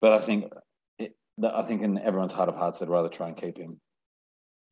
But 0.00 0.12
I 0.12 0.18
think, 0.20 0.52
it, 0.98 1.14
I 1.42 1.62
think 1.62 1.82
in 1.82 1.98
everyone's 1.98 2.32
heart 2.32 2.48
of 2.48 2.56
hearts, 2.56 2.78
they'd 2.78 2.88
rather 2.88 3.08
try 3.08 3.28
and 3.28 3.36
keep 3.36 3.58
him. 3.58 3.80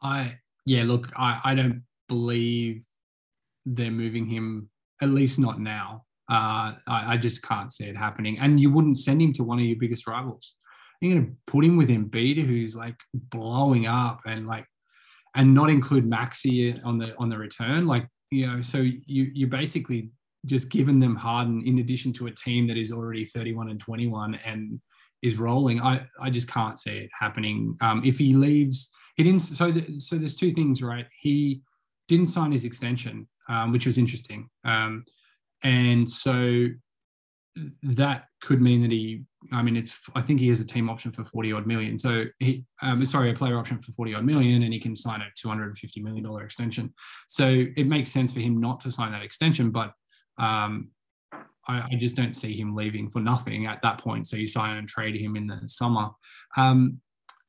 I 0.02 0.38
yeah, 0.66 0.82
look, 0.84 1.10
I, 1.16 1.40
I 1.44 1.54
don't 1.54 1.82
believe 2.08 2.84
they're 3.64 3.90
moving 3.90 4.26
him, 4.26 4.68
at 5.00 5.08
least 5.08 5.38
not 5.38 5.60
now. 5.60 6.04
Uh, 6.28 6.74
I, 6.86 7.14
I 7.14 7.16
just 7.16 7.42
can't 7.42 7.72
see 7.72 7.84
it 7.86 7.96
happening. 7.96 8.38
And 8.38 8.58
you 8.58 8.70
wouldn't 8.70 8.98
send 8.98 9.22
him 9.22 9.32
to 9.34 9.44
one 9.44 9.58
of 9.58 9.64
your 9.64 9.78
biggest 9.78 10.06
rivals. 10.08 10.56
You're 11.00 11.14
going 11.14 11.26
to 11.26 11.32
put 11.46 11.64
him 11.64 11.76
with 11.76 11.88
Embiid, 11.88 12.44
who's 12.44 12.74
like 12.74 12.96
blowing 13.14 13.86
up, 13.86 14.20
and 14.26 14.46
like, 14.46 14.66
and 15.34 15.54
not 15.54 15.70
include 15.70 16.06
Maxey 16.06 16.80
on 16.82 16.98
the 16.98 17.14
on 17.18 17.28
the 17.28 17.38
return. 17.38 17.86
Like, 17.86 18.08
you 18.30 18.46
know, 18.46 18.62
so 18.62 18.78
you 18.78 19.30
you 19.34 19.46
basically 19.46 20.10
just 20.46 20.70
given 20.70 21.00
them 21.00 21.16
Harden 21.16 21.62
in 21.66 21.78
addition 21.78 22.12
to 22.14 22.28
a 22.28 22.30
team 22.30 22.66
that 22.68 22.76
is 22.76 22.92
already 22.92 23.24
31 23.24 23.68
and 23.68 23.80
21 23.80 24.36
and 24.44 24.80
is 25.22 25.38
rolling. 25.38 25.80
I 25.80 26.06
I 26.20 26.30
just 26.30 26.48
can't 26.48 26.78
see 26.78 26.98
it 26.98 27.10
happening. 27.18 27.76
Um, 27.80 28.02
if 28.04 28.18
he 28.18 28.34
leaves 28.34 28.90
he 29.16 29.22
didn't 29.22 29.40
so 29.40 29.72
th- 29.72 29.98
so 29.98 30.16
there's 30.16 30.36
two 30.36 30.52
things 30.52 30.82
right 30.82 31.06
he 31.20 31.62
didn't 32.08 32.28
sign 32.28 32.52
his 32.52 32.64
extension 32.64 33.26
um, 33.48 33.72
which 33.72 33.86
was 33.86 33.98
interesting 33.98 34.48
um, 34.64 35.04
and 35.62 36.08
so 36.08 36.66
that 37.82 38.26
could 38.40 38.60
mean 38.60 38.82
that 38.82 38.90
he 38.90 39.24
i 39.52 39.62
mean 39.62 39.76
it's 39.76 40.00
i 40.14 40.22
think 40.22 40.40
he 40.40 40.48
has 40.48 40.60
a 40.60 40.66
team 40.66 40.88
option 40.88 41.10
for 41.10 41.24
40 41.24 41.52
odd 41.52 41.66
million 41.66 41.98
so 41.98 42.24
he 42.38 42.64
um, 42.82 43.04
sorry 43.04 43.30
a 43.30 43.34
player 43.34 43.58
option 43.58 43.80
for 43.80 43.92
40 43.92 44.14
odd 44.14 44.24
million 44.24 44.62
and 44.62 44.72
he 44.72 44.80
can 44.80 44.96
sign 44.96 45.20
a 45.20 45.26
250 45.36 46.02
million 46.02 46.24
dollar 46.24 46.44
extension 46.44 46.92
so 47.28 47.64
it 47.76 47.86
makes 47.86 48.10
sense 48.10 48.32
for 48.32 48.40
him 48.40 48.60
not 48.60 48.80
to 48.80 48.90
sign 48.90 49.12
that 49.12 49.22
extension 49.22 49.70
but 49.70 49.92
um, 50.38 50.88
I, 51.68 51.78
I 51.78 51.96
just 51.98 52.14
don't 52.14 52.34
see 52.34 52.58
him 52.58 52.74
leaving 52.74 53.10
for 53.10 53.20
nothing 53.20 53.66
at 53.66 53.80
that 53.82 53.98
point 53.98 54.26
so 54.26 54.36
you 54.36 54.46
sign 54.46 54.76
and 54.76 54.88
trade 54.88 55.16
him 55.16 55.36
in 55.36 55.46
the 55.46 55.60
summer 55.66 56.10
um, 56.56 57.00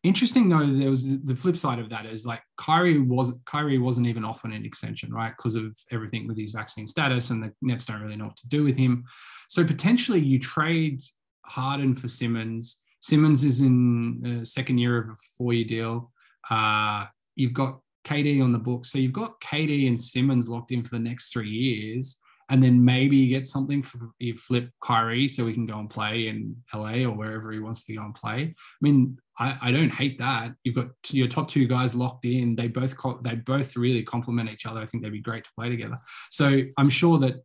Interesting 0.08 0.48
though, 0.48 0.66
there 0.66 0.90
was 0.90 1.20
the 1.24 1.36
flip 1.36 1.58
side 1.58 1.80
of 1.80 1.90
that 1.90 2.06
is 2.06 2.26
like 2.26 2.42
Kyrie 2.58 3.00
was 3.00 3.40
Kyrie 3.46 3.80
wasn't 3.80 4.08
even 4.08 4.24
offered 4.24 4.54
an 4.54 4.64
extension, 4.64 5.12
right? 5.12 5.34
Because 5.36 5.56
of 5.56 5.76
everything 5.92 6.28
with 6.28 6.38
his 6.38 6.52
vaccine 6.52 6.88
status, 6.88 7.30
and 7.30 7.44
the 7.44 7.52
Nets 7.62 7.84
don't 7.84 8.02
really 8.02 8.16
know 8.16 8.28
what 8.28 8.38
to 8.38 8.48
do 8.48 8.64
with 8.64 8.78
him. 8.78 9.04
So 9.50 9.66
potentially 9.66 10.22
you 10.22 10.40
trade 10.40 11.02
Harden 11.48 11.96
for 11.96 12.08
Simmons. 12.08 12.78
Simmons 13.00 13.44
is 13.44 13.62
in 13.62 14.22
the 14.22 14.46
second 14.46 14.78
year 14.78 14.98
of 14.98 15.10
a 15.10 15.16
four-year 15.38 15.66
deal. 15.66 16.12
Uh, 16.50 17.06
you've 17.36 17.54
got 17.54 17.80
KD 18.06 18.42
on 18.42 18.52
the 18.52 18.60
book, 18.60 18.86
so 18.86 18.98
you've 18.98 19.14
got 19.14 19.40
KD 19.42 19.88
and 19.88 20.00
Simmons 20.00 20.50
locked 20.50 20.72
in 20.72 20.84
for 20.84 20.96
the 20.96 21.04
next 21.04 21.32
three 21.32 21.50
years, 21.50 22.20
and 22.50 22.64
then 22.64 22.84
maybe 22.84 23.18
you 23.18 23.30
get 23.30 23.48
something 23.48 23.84
for 23.84 24.12
you 24.20 24.36
flip 24.36 24.70
Kyrie 24.82 25.28
so 25.28 25.46
he 25.46 25.54
can 25.54 25.66
go 25.66 25.80
and 25.80 25.90
play 25.90 26.28
in 26.28 26.56
LA 26.74 27.04
or 27.04 27.12
wherever 27.12 27.52
he 27.52 27.60
wants 27.60 27.84
to 27.86 27.96
go 27.96 28.04
and 28.04 28.16
play. 28.16 28.56
I 28.56 28.82
mean, 28.82 29.18
I, 29.38 29.58
I 29.62 29.72
don't 29.72 29.94
hate 29.94 30.18
that. 30.20 30.54
You've 30.64 30.76
got 30.76 30.88
your 31.10 31.28
top 31.28 31.50
two 31.50 31.68
guys 31.68 31.94
locked 31.94 32.26
in. 32.26 32.56
They 32.56 32.68
both 32.68 32.96
they 33.24 33.36
both 33.36 33.76
really 33.76 34.04
complement 34.04 34.50
each 34.50 34.66
other. 34.66 34.80
I 34.80 34.86
think 34.86 35.04
they'd 35.04 35.12
be 35.12 35.20
great 35.20 35.44
to 35.44 35.50
play 35.58 35.70
together. 35.70 36.00
So 36.32 36.62
I'm 36.78 36.90
sure 36.90 37.20
that 37.20 37.44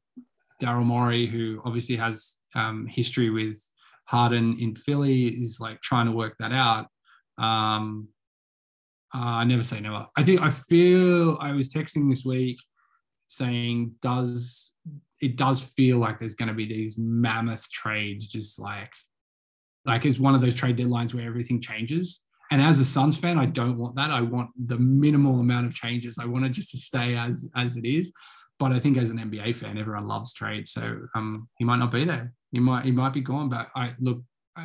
Daryl 0.62 0.84
Morey, 0.84 1.26
who 1.26 1.60
obviously 1.64 1.96
has 1.96 2.38
um, 2.54 2.86
history 2.86 3.30
with 3.30 3.60
Harden 4.04 4.58
in 4.60 4.74
Philly, 4.74 5.28
is 5.28 5.58
like 5.60 5.80
trying 5.80 6.06
to 6.06 6.12
work 6.12 6.36
that 6.38 6.52
out. 6.52 6.86
Um, 7.38 8.08
uh, 9.14 9.18
I 9.18 9.44
never 9.44 9.62
say 9.62 9.80
never. 9.80 10.06
I 10.16 10.24
think 10.24 10.40
I 10.40 10.50
feel 10.50 11.38
I 11.40 11.52
was 11.52 11.72
texting 11.72 12.08
this 12.08 12.24
week 12.24 12.58
saying 13.26 13.94
does 14.02 14.72
it 15.20 15.36
does 15.36 15.62
feel 15.62 15.98
like 15.98 16.18
there's 16.18 16.34
going 16.34 16.48
to 16.48 16.54
be 16.54 16.66
these 16.66 16.96
mammoth 16.98 17.70
trades 17.70 18.26
just 18.26 18.58
like 18.58 18.92
like 19.84 20.04
it's 20.04 20.18
one 20.18 20.34
of 20.34 20.40
those 20.40 20.54
trade 20.54 20.76
deadlines 20.76 21.14
where 21.14 21.26
everything 21.26 21.60
changes. 21.60 22.22
And 22.50 22.60
as 22.60 22.80
a 22.80 22.84
suns 22.84 23.16
fan 23.16 23.38
i 23.38 23.46
don't 23.46 23.78
want 23.78 23.96
that. 23.96 24.10
I 24.10 24.20
want 24.20 24.50
the 24.66 24.78
minimal 24.78 25.40
amount 25.40 25.66
of 25.66 25.74
changes. 25.74 26.16
I 26.18 26.26
want 26.26 26.44
it 26.44 26.50
just 26.50 26.70
to 26.70 26.78
stay 26.78 27.16
as 27.16 27.48
as 27.56 27.76
it 27.76 27.84
is. 27.84 28.12
But 28.58 28.72
i 28.72 28.78
think 28.78 28.96
as 28.96 29.10
an 29.10 29.18
nba 29.18 29.56
fan 29.56 29.76
everyone 29.76 30.06
loves 30.06 30.32
trade 30.32 30.68
so 30.68 31.00
um 31.16 31.48
he 31.58 31.64
might 31.64 31.78
not 31.78 31.90
be 31.90 32.04
there 32.04 32.32
he 32.52 32.60
might 32.60 32.84
he 32.84 32.92
might 32.92 33.12
be 33.12 33.20
gone 33.20 33.48
but 33.48 33.68
i 33.74 33.92
look 33.98 34.22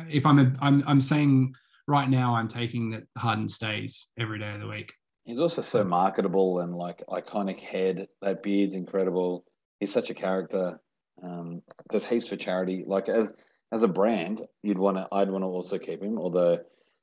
if 0.08 0.24
i'm 0.24 0.38
a, 0.38 0.52
i'm 0.60 0.84
i'm 0.86 1.00
saying 1.00 1.52
right 1.86 2.08
now 2.08 2.34
i'm 2.34 2.48
taking 2.48 2.90
that 2.90 3.04
harden 3.16 3.48
stays 3.48 4.08
every 4.18 4.38
day 4.38 4.52
of 4.52 4.60
the 4.60 4.66
week 4.66 4.92
He's 5.28 5.40
also 5.40 5.60
so 5.60 5.84
marketable 5.84 6.60
and 6.60 6.72
like 6.72 7.04
iconic 7.06 7.60
head. 7.60 8.08
That 8.22 8.42
beard's 8.42 8.72
incredible. 8.72 9.44
He's 9.78 9.92
such 9.92 10.08
a 10.08 10.14
character. 10.14 10.80
Um, 11.22 11.60
does 11.90 12.06
heaps 12.06 12.28
for 12.28 12.36
charity. 12.36 12.82
Like 12.86 13.10
as 13.10 13.30
as 13.70 13.82
a 13.82 13.88
brand, 13.88 14.40
you'd 14.62 14.78
want 14.78 14.96
to. 14.96 15.06
I'd 15.12 15.30
want 15.30 15.42
to 15.42 15.48
also 15.48 15.78
keep 15.78 16.02
him, 16.02 16.18
although 16.18 16.60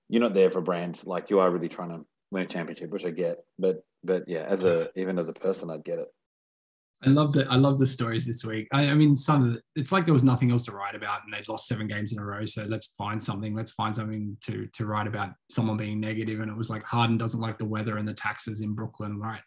you're 0.09 0.23
not 0.23 0.33
there 0.33 0.49
for 0.49 0.59
brands. 0.59 1.05
Like 1.05 1.29
you 1.29 1.39
are 1.39 1.51
really 1.51 1.69
trying 1.69 1.89
to 1.89 2.03
win 2.31 2.41
a 2.41 2.47
championship, 2.47 2.89
which 2.89 3.05
I 3.05 3.11
get. 3.11 3.45
But 3.59 3.85
but 4.03 4.23
yeah, 4.27 4.41
as 4.41 4.63
a 4.63 4.89
even 4.95 5.19
as 5.19 5.29
a 5.29 5.33
person, 5.33 5.69
I'd 5.69 5.85
get 5.85 5.99
it. 5.99 6.07
I 7.03 7.10
love 7.10 7.34
the 7.34 7.45
I 7.49 7.55
love 7.55 7.77
the 7.77 7.86
stories 7.86 8.25
this 8.25 8.43
week. 8.43 8.67
I, 8.73 8.88
I 8.88 8.93
mean, 8.95 9.15
some 9.15 9.43
of 9.43 9.53
the, 9.53 9.62
it's 9.75 9.91
like 9.91 10.05
there 10.05 10.13
was 10.13 10.23
nothing 10.23 10.49
else 10.51 10.63
to 10.65 10.71
write 10.71 10.95
about, 10.95 11.21
and 11.23 11.34
they'd 11.34 11.47
lost 11.47 11.67
seven 11.67 11.88
games 11.88 12.13
in 12.13 12.19
a 12.19 12.25
row. 12.25 12.45
So 12.45 12.63
let's 12.63 12.88
find 12.97 13.21
something. 13.21 13.53
Let's 13.55 13.71
find 13.71 13.93
something 13.95 14.38
to 14.45 14.67
to 14.73 14.86
write 14.86 15.05
about 15.08 15.29
someone 15.51 15.77
being 15.77 15.99
negative. 15.99 16.39
And 16.39 16.49
it 16.49 16.58
was 16.58 16.69
like 16.69 16.84
Harden 16.84 17.17
doesn't 17.17 17.41
like 17.41 17.58
the 17.58 17.65
weather 17.65 17.97
and 17.97 18.08
the 18.08 18.13
taxes 18.13 18.62
in 18.62 18.73
Brooklyn, 18.73 19.19
right? 19.19 19.41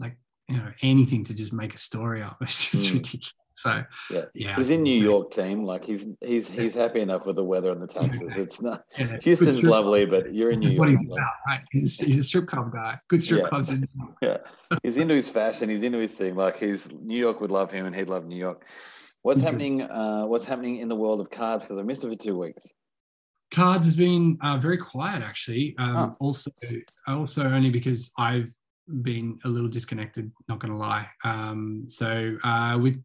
Like 0.00 0.16
you 0.48 0.56
know 0.56 0.72
anything 0.82 1.24
to 1.24 1.34
just 1.34 1.52
make 1.52 1.74
a 1.74 1.78
story 1.78 2.22
up. 2.22 2.38
It's 2.42 2.70
just 2.70 2.86
Mm. 2.86 2.94
ridiculous. 2.94 3.32
So 3.56 3.82
Yeah, 4.10 4.22
yeah, 4.34 4.56
he's 4.56 4.70
in 4.70 4.82
New 4.82 5.00
York 5.00 5.30
team. 5.30 5.64
Like 5.64 5.84
he's 5.84 6.06
he's 6.20 6.48
he's 6.48 6.74
happy 6.74 7.00
enough 7.00 7.24
with 7.24 7.36
the 7.36 7.44
weather 7.44 7.70
and 7.70 7.80
the 7.80 7.86
taxes. 7.86 8.36
It's 8.36 8.60
not 8.60 8.84
yeah, 8.98 9.16
Houston's 9.22 9.58
strip 9.58 9.70
lovely, 9.70 10.04
but 10.06 10.34
you're 10.34 10.50
in 10.50 10.58
New 10.58 10.70
club. 10.76 10.78
What 10.80 10.88
York. 10.88 11.00
he's 11.00 11.08
like- 11.08 11.18
about, 11.20 11.32
right? 11.46 11.60
He's 11.70 12.00
a, 12.00 12.04
he's 12.04 12.18
a 12.18 12.24
strip 12.24 12.46
club 12.48 12.72
guy. 12.72 12.98
Good 13.08 13.22
strip 13.22 13.42
Yeah. 13.42 13.48
clubs. 13.48 13.70
In, 13.70 13.80
New 13.80 13.88
York. 14.04 14.16
Yeah, 14.22 14.78
he's 14.82 14.96
into 14.96 15.14
his 15.14 15.28
fashion. 15.28 15.68
He's 15.70 15.82
into 15.82 15.98
his 15.98 16.14
team. 16.14 16.36
Like 16.36 16.56
he's 16.58 16.90
New 16.92 17.16
York 17.18 17.40
would 17.40 17.52
love 17.52 17.70
him, 17.70 17.86
and 17.86 17.94
he'd 17.94 18.08
love 18.08 18.26
New 18.26 18.36
York. 18.36 18.66
What's 19.22 19.40
Mhm. 19.40 19.44
happening? 19.44 19.82
Uh, 19.82 20.24
what's 20.26 20.44
happening 20.44 20.78
in 20.78 20.88
the 20.88 20.96
world 20.96 21.20
of 21.20 21.30
cards? 21.30 21.62
Because 21.64 21.78
I 21.78 21.82
missed 21.82 22.02
it 22.04 22.10
for 22.10 22.16
two 22.16 22.36
weeks. 22.36 22.66
Cards 23.52 23.84
has 23.84 23.94
been 23.94 24.36
uh, 24.42 24.58
very 24.58 24.78
quiet 24.78 25.22
actually. 25.22 25.76
Um, 25.78 25.92
Oh. 25.94 26.16
Also, 26.18 26.50
also 27.06 27.44
only 27.44 27.70
because 27.70 28.10
I've 28.18 28.52
been 29.02 29.38
a 29.44 29.48
little 29.48 29.68
disconnected. 29.68 30.30
Not 30.48 30.58
going 30.60 30.72
to 30.72 30.78
lie. 30.78 31.08
Um, 31.24 31.86
so 31.88 32.36
uh, 32.44 32.78
we've 32.80 32.98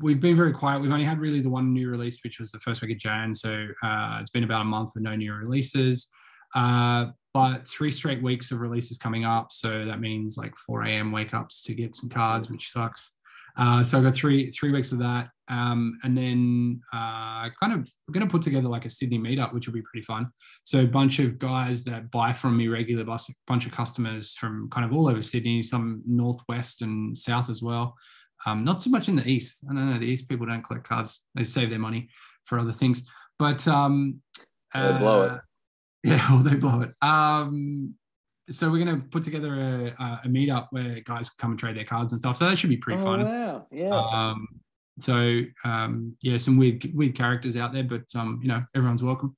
we've 0.00 0.20
been 0.20 0.36
very 0.36 0.52
quiet. 0.52 0.80
We've 0.80 0.92
only 0.92 1.04
had 1.04 1.18
really 1.18 1.40
the 1.40 1.50
one 1.50 1.72
new 1.72 1.90
release, 1.90 2.20
which 2.22 2.38
was 2.38 2.52
the 2.52 2.60
first 2.60 2.82
week 2.82 2.92
of 2.92 2.98
Jan. 2.98 3.34
So 3.34 3.66
uh, 3.82 4.18
it's 4.20 4.30
been 4.30 4.44
about 4.44 4.62
a 4.62 4.64
month 4.64 4.90
with 4.94 5.02
no 5.02 5.16
new 5.16 5.32
releases. 5.34 6.08
Uh, 6.54 7.06
but 7.32 7.66
three 7.66 7.90
straight 7.90 8.22
weeks 8.22 8.52
of 8.52 8.60
releases 8.60 8.96
coming 8.96 9.24
up. 9.24 9.50
So 9.50 9.84
that 9.86 10.00
means 10.00 10.36
like 10.36 10.54
4 10.56 10.84
a.m. 10.84 11.10
wake 11.10 11.34
ups 11.34 11.62
to 11.62 11.74
get 11.74 11.96
some 11.96 12.08
cards, 12.08 12.48
which 12.48 12.70
sucks. 12.70 13.13
Uh, 13.56 13.82
so 13.82 13.96
I've 13.98 14.04
got 14.04 14.14
three 14.16 14.50
three 14.50 14.72
weeks 14.72 14.90
of 14.92 14.98
that, 14.98 15.28
um, 15.48 15.98
and 16.02 16.16
then 16.16 16.80
uh, 16.92 17.48
kind 17.60 17.72
of 17.72 17.88
we're 18.06 18.12
going 18.12 18.26
to 18.26 18.30
put 18.30 18.42
together 18.42 18.68
like 18.68 18.84
a 18.84 18.90
Sydney 18.90 19.18
meetup, 19.18 19.52
which 19.54 19.66
will 19.66 19.74
be 19.74 19.82
pretty 19.82 20.04
fun. 20.04 20.28
So 20.64 20.80
a 20.80 20.86
bunch 20.86 21.18
of 21.20 21.38
guys 21.38 21.84
that 21.84 22.10
buy 22.10 22.32
from 22.32 22.56
me 22.56 22.66
regular, 22.68 23.04
bus, 23.04 23.30
bunch 23.46 23.66
of 23.66 23.72
customers 23.72 24.34
from 24.34 24.68
kind 24.70 24.84
of 24.84 24.92
all 24.92 25.08
over 25.08 25.22
Sydney, 25.22 25.62
some 25.62 26.02
northwest 26.06 26.82
and 26.82 27.16
south 27.16 27.48
as 27.48 27.62
well. 27.62 27.94
Um, 28.46 28.64
not 28.64 28.82
so 28.82 28.90
much 28.90 29.08
in 29.08 29.16
the 29.16 29.26
east. 29.28 29.64
I 29.70 29.74
don't 29.74 29.90
know. 29.92 29.98
The 29.98 30.06
east 30.06 30.28
people 30.28 30.46
don't 30.46 30.62
collect 30.62 30.88
cards; 30.88 31.22
they 31.34 31.44
save 31.44 31.70
their 31.70 31.78
money 31.78 32.08
for 32.44 32.58
other 32.58 32.72
things. 32.72 33.08
But 33.38 33.66
um, 33.68 34.20
They 34.74 34.98
blow 34.98 35.22
it. 35.22 35.30
uh, 35.32 35.38
Yeah, 36.04 36.26
well, 36.28 36.42
they 36.42 36.56
blow 36.56 36.80
it. 36.82 36.90
Um, 37.00 37.94
so 38.50 38.70
we're 38.70 38.84
going 38.84 39.00
to 39.00 39.06
put 39.08 39.22
together 39.22 39.54
a, 39.54 40.02
a 40.02 40.20
a 40.24 40.28
meetup 40.28 40.68
where 40.70 41.00
guys 41.00 41.30
come 41.30 41.52
and 41.52 41.58
trade 41.58 41.76
their 41.76 41.84
cards 41.84 42.12
and 42.12 42.18
stuff. 42.18 42.36
So 42.36 42.48
that 42.48 42.58
should 42.58 42.70
be 42.70 42.76
pretty 42.76 43.00
oh 43.00 43.04
fun. 43.04 43.24
wow! 43.24 43.66
Yeah. 43.70 43.90
Um, 43.90 44.46
so 44.98 45.42
um, 45.64 46.16
yeah, 46.20 46.38
some 46.38 46.56
weird 46.56 46.84
weird 46.94 47.16
characters 47.16 47.56
out 47.56 47.72
there, 47.72 47.84
but 47.84 48.04
um, 48.14 48.40
you 48.42 48.48
know 48.48 48.62
everyone's 48.74 49.02
welcome. 49.02 49.34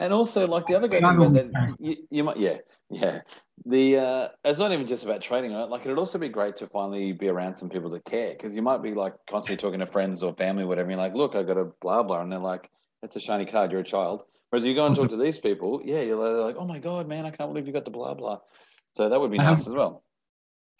And 0.00 0.12
also, 0.12 0.46
like 0.46 0.66
the 0.66 0.74
other 0.74 0.88
great 0.88 1.02
thing 1.02 1.16
about 1.16 1.34
that, 1.34 1.76
you, 1.78 1.96
you 2.10 2.24
might, 2.24 2.38
yeah, 2.38 2.56
yeah. 2.88 3.20
The 3.66 3.98
uh, 3.98 4.28
it's 4.44 4.58
not 4.58 4.72
even 4.72 4.86
just 4.86 5.04
about 5.04 5.20
trading. 5.20 5.52
Right? 5.52 5.68
Like 5.68 5.82
it'd 5.82 5.98
also 5.98 6.18
be 6.18 6.30
great 6.30 6.56
to 6.56 6.66
finally 6.66 7.12
be 7.12 7.28
around 7.28 7.56
some 7.56 7.68
people 7.68 7.90
that 7.90 8.04
care, 8.06 8.30
because 8.30 8.54
you 8.54 8.62
might 8.62 8.82
be 8.82 8.94
like 8.94 9.14
constantly 9.28 9.60
talking 9.60 9.80
to 9.80 9.86
friends 9.86 10.22
or 10.22 10.32
family, 10.34 10.64
or 10.64 10.66
whatever. 10.66 10.88
And 10.88 10.98
you're 10.98 11.06
like, 11.06 11.14
look, 11.14 11.36
I 11.36 11.42
got 11.42 11.58
a 11.58 11.66
blah 11.82 12.02
blah, 12.02 12.22
and 12.22 12.32
they're 12.32 12.38
like, 12.38 12.70
it's 13.02 13.16
a 13.16 13.20
shiny 13.20 13.44
card. 13.44 13.70
You're 13.70 13.82
a 13.82 13.84
child. 13.84 14.24
Whereas 14.50 14.64
you 14.66 14.74
go 14.74 14.86
and 14.86 14.96
talk 14.96 15.08
to 15.10 15.16
these 15.16 15.38
people, 15.38 15.80
yeah, 15.84 16.00
you're 16.00 16.16
like, 16.42 16.56
oh 16.58 16.66
my 16.66 16.78
god, 16.78 17.06
man, 17.08 17.24
I 17.24 17.30
can't 17.30 17.50
believe 17.50 17.66
you 17.66 17.72
got 17.72 17.84
the 17.84 17.90
blah 17.90 18.14
blah. 18.14 18.38
So 18.96 19.08
that 19.08 19.18
would 19.18 19.30
be 19.30 19.38
I 19.38 19.44
have- 19.44 19.58
nice 19.58 19.66
as 19.66 19.74
well. 19.74 20.04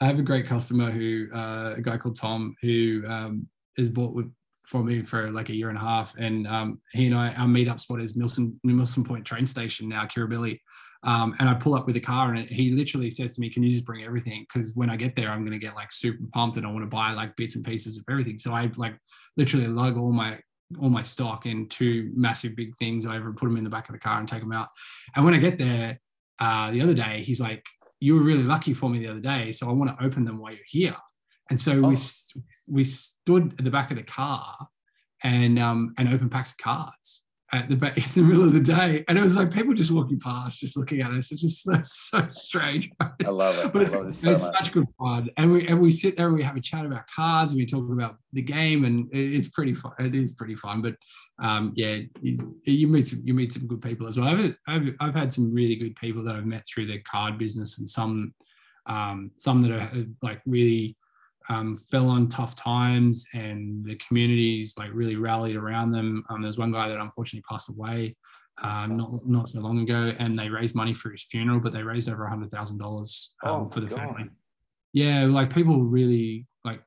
I 0.02 0.06
have 0.06 0.18
a 0.18 0.22
great 0.22 0.46
customer 0.46 0.90
who, 0.90 1.26
uh, 1.34 1.74
a 1.76 1.82
guy 1.82 1.98
called 1.98 2.16
Tom, 2.16 2.54
who 2.62 3.02
um, 3.06 3.46
has 3.76 3.90
bought 3.90 4.14
with 4.14 4.32
for 4.64 4.82
me 4.82 5.02
for 5.02 5.30
like 5.30 5.50
a 5.50 5.54
year 5.54 5.68
and 5.68 5.76
a 5.76 5.80
half, 5.80 6.14
and 6.16 6.46
um, 6.46 6.80
he 6.92 7.06
and 7.06 7.14
I, 7.14 7.34
our 7.34 7.46
meetup 7.46 7.80
spot 7.80 8.00
is 8.00 8.16
Milson 8.16 8.54
Milson 8.64 9.06
Point 9.06 9.26
train 9.26 9.46
station 9.46 9.88
now, 9.88 10.06
Kirribilli. 10.06 10.58
Um, 11.02 11.34
and 11.38 11.48
I 11.48 11.54
pull 11.54 11.74
up 11.74 11.86
with 11.86 11.96
a 11.96 12.00
car, 12.00 12.34
and 12.34 12.48
he 12.48 12.70
literally 12.70 13.10
says 13.10 13.34
to 13.34 13.40
me, 13.40 13.50
"Can 13.50 13.62
you 13.62 13.70
just 13.70 13.84
bring 13.84 14.04
everything? 14.04 14.46
Because 14.48 14.72
when 14.74 14.90
I 14.90 14.96
get 14.96 15.16
there, 15.16 15.28
I'm 15.28 15.40
going 15.40 15.58
to 15.58 15.66
get 15.66 15.74
like 15.74 15.92
super 15.92 16.22
pumped, 16.32 16.56
and 16.56 16.66
I 16.66 16.70
want 16.70 16.82
to 16.82 16.88
buy 16.88 17.12
like 17.12 17.36
bits 17.36 17.56
and 17.56 17.64
pieces 17.64 17.98
of 17.98 18.04
everything." 18.08 18.38
So 18.38 18.52
I 18.52 18.70
like 18.76 18.96
literally 19.36 19.66
lug 19.66 19.98
all 19.98 20.12
my 20.12 20.38
all 20.80 20.88
my 20.90 21.02
stock 21.02 21.46
in 21.46 21.68
two 21.68 22.10
massive 22.14 22.54
big 22.54 22.76
things 22.76 23.06
over 23.06 23.28
and 23.28 23.36
put 23.36 23.46
them 23.46 23.56
in 23.56 23.64
the 23.64 23.70
back 23.70 23.88
of 23.88 23.92
the 23.92 23.98
car 23.98 24.18
and 24.18 24.28
take 24.28 24.40
them 24.40 24.52
out. 24.52 24.68
And 25.16 25.24
when 25.24 25.34
I 25.34 25.38
get 25.38 25.58
there, 25.58 25.98
uh, 26.38 26.70
the 26.70 26.80
other 26.80 26.94
day, 26.94 27.22
he's 27.22 27.40
like, 27.40 27.66
"You 28.00 28.14
were 28.14 28.22
really 28.22 28.42
lucky 28.44 28.72
for 28.74 28.88
me 28.88 28.98
the 29.00 29.08
other 29.08 29.20
day, 29.20 29.52
so 29.52 29.68
I 29.68 29.72
want 29.72 29.96
to 29.98 30.04
open 30.04 30.24
them 30.24 30.38
while 30.38 30.52
you're 30.52 30.62
here." 30.66 30.96
And 31.50 31.60
so 31.60 31.72
Oh. 31.84 31.88
we 31.88 31.96
we 32.68 32.84
stood 32.84 33.54
at 33.58 33.64
the 33.64 33.70
back 33.70 33.90
of 33.90 33.96
the 33.96 34.04
car 34.04 34.68
and 35.22 35.58
um 35.58 35.94
and 35.98 36.08
opened 36.08 36.30
packs 36.30 36.52
of 36.52 36.58
cards 36.58 37.22
at 37.52 37.68
the 37.68 37.76
back 37.76 37.96
in 37.96 38.04
the 38.14 38.22
middle 38.22 38.44
of 38.44 38.52
the 38.52 38.60
day, 38.60 39.04
and 39.08 39.18
it 39.18 39.22
was 39.22 39.36
like 39.36 39.52
people 39.52 39.74
just 39.74 39.90
walking 39.90 40.20
past, 40.20 40.60
just 40.60 40.76
looking 40.76 41.00
at 41.00 41.10
us. 41.10 41.32
It's 41.32 41.42
just 41.42 41.62
so 41.64 41.80
so 41.82 42.28
strange. 42.30 42.90
I 43.00 43.30
love 43.30 43.58
it. 43.58 43.72
But 43.72 43.80
I 43.80 43.84
it's, 43.84 43.92
love 43.92 44.06
this 44.06 44.20
so 44.20 44.32
it's 44.32 44.42
much. 44.44 44.56
such 44.56 44.72
good 44.72 44.86
fun, 44.98 45.28
and 45.36 45.52
we 45.52 45.66
and 45.66 45.80
we 45.80 45.90
sit 45.90 46.16
there 46.16 46.26
and 46.28 46.36
we 46.36 46.42
have 46.42 46.56
a 46.56 46.60
chat 46.60 46.86
about 46.86 47.06
cards, 47.14 47.52
and 47.52 47.58
we 47.58 47.66
talk 47.66 47.90
about 47.90 48.16
the 48.32 48.42
game, 48.42 48.84
and 48.84 49.08
it's 49.12 49.48
pretty 49.48 49.74
fun. 49.74 49.92
It 49.98 50.14
is 50.14 50.32
pretty 50.32 50.54
fun, 50.54 50.82
but 50.82 50.94
um, 51.42 51.72
yeah, 51.74 51.98
you 52.22 52.86
meet 52.86 53.08
some 53.08 53.22
you 53.24 53.34
meet 53.34 53.52
some 53.52 53.66
good 53.66 53.82
people 53.82 54.06
as 54.06 54.18
well. 54.18 54.28
I've, 54.28 54.54
I've 54.66 54.94
I've 55.00 55.14
had 55.14 55.32
some 55.32 55.52
really 55.52 55.76
good 55.76 55.96
people 55.96 56.22
that 56.24 56.36
I've 56.36 56.46
met 56.46 56.64
through 56.66 56.86
the 56.86 57.00
card 57.00 57.38
business, 57.38 57.78
and 57.78 57.88
some 57.88 58.34
um, 58.86 59.30
some 59.36 59.62
that 59.62 59.70
are 59.70 59.90
like 60.22 60.40
really 60.46 60.96
um, 61.50 61.82
fell 61.90 62.08
on 62.08 62.28
tough 62.28 62.54
times, 62.54 63.26
and 63.34 63.84
the 63.84 63.96
communities 63.96 64.74
like 64.78 64.90
really 64.94 65.16
rallied 65.16 65.56
around 65.56 65.90
them. 65.90 66.24
Um, 66.30 66.40
there's 66.40 66.56
one 66.56 66.72
guy 66.72 66.88
that 66.88 66.98
unfortunately 66.98 67.44
passed 67.50 67.68
away 67.68 68.16
uh, 68.62 68.86
not 68.86 69.26
not 69.26 69.48
so 69.48 69.60
long 69.60 69.80
ago, 69.80 70.12
and 70.18 70.38
they 70.38 70.48
raised 70.48 70.74
money 70.74 70.94
for 70.94 71.10
his 71.10 71.24
funeral, 71.24 71.60
but 71.60 71.72
they 71.72 71.82
raised 71.82 72.08
over 72.08 72.26
hundred 72.26 72.50
thousand 72.50 72.78
dollars 72.78 73.32
Oh 73.42 73.62
um, 73.62 73.70
for 73.70 73.80
the 73.80 73.86
God. 73.86 73.98
family. 73.98 74.30
Yeah, 74.92 75.24
like 75.24 75.52
people 75.52 75.82
really 75.82 76.46
like, 76.64 76.82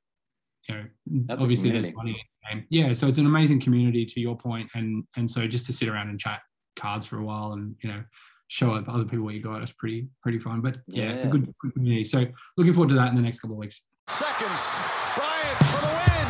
you 0.68 0.76
know, 0.76 0.84
That's 1.26 1.42
obviously 1.42 1.72
there's 1.72 1.94
money 1.96 2.12
in 2.12 2.16
the 2.16 2.56
game. 2.56 2.68
Yeah, 2.70 2.94
so 2.94 3.08
it's 3.08 3.18
an 3.18 3.26
amazing 3.26 3.60
community 3.60 4.06
to 4.06 4.20
your 4.20 4.38
point, 4.38 4.70
and 4.76 5.04
and 5.16 5.30
so 5.30 5.48
just 5.48 5.66
to 5.68 5.74
sit 5.74 5.90
around 5.90 6.10
and 6.10 6.20
chat 6.20 6.42
cards 6.76 7.06
for 7.06 7.18
a 7.18 7.24
while, 7.24 7.54
and 7.54 7.76
you 7.82 7.90
know, 7.92 8.04
show 8.50 8.74
other 8.74 9.06
people 9.06 9.26
what 9.26 9.34
you 9.34 9.42
got 9.42 9.64
is 9.64 9.72
pretty 9.72 10.08
pretty 10.22 10.40
fun. 10.40 10.62
But 10.62 10.78
yeah, 10.88 11.10
it's 11.10 11.26
a 11.26 11.28
good, 11.28 11.52
good 11.60 11.74
community. 11.74 12.06
So 12.06 12.26
looking 12.56 12.74
forward 12.74 12.90
to 12.90 12.96
that 12.96 13.10
in 13.10 13.16
the 13.16 13.22
next 13.22 13.40
couple 13.40 13.56
of 13.56 13.60
weeks. 13.60 13.84
Seconds. 14.08 14.80
Bryant 15.16 15.58
for 15.66 15.82
the 15.82 15.88
win. 15.98 16.28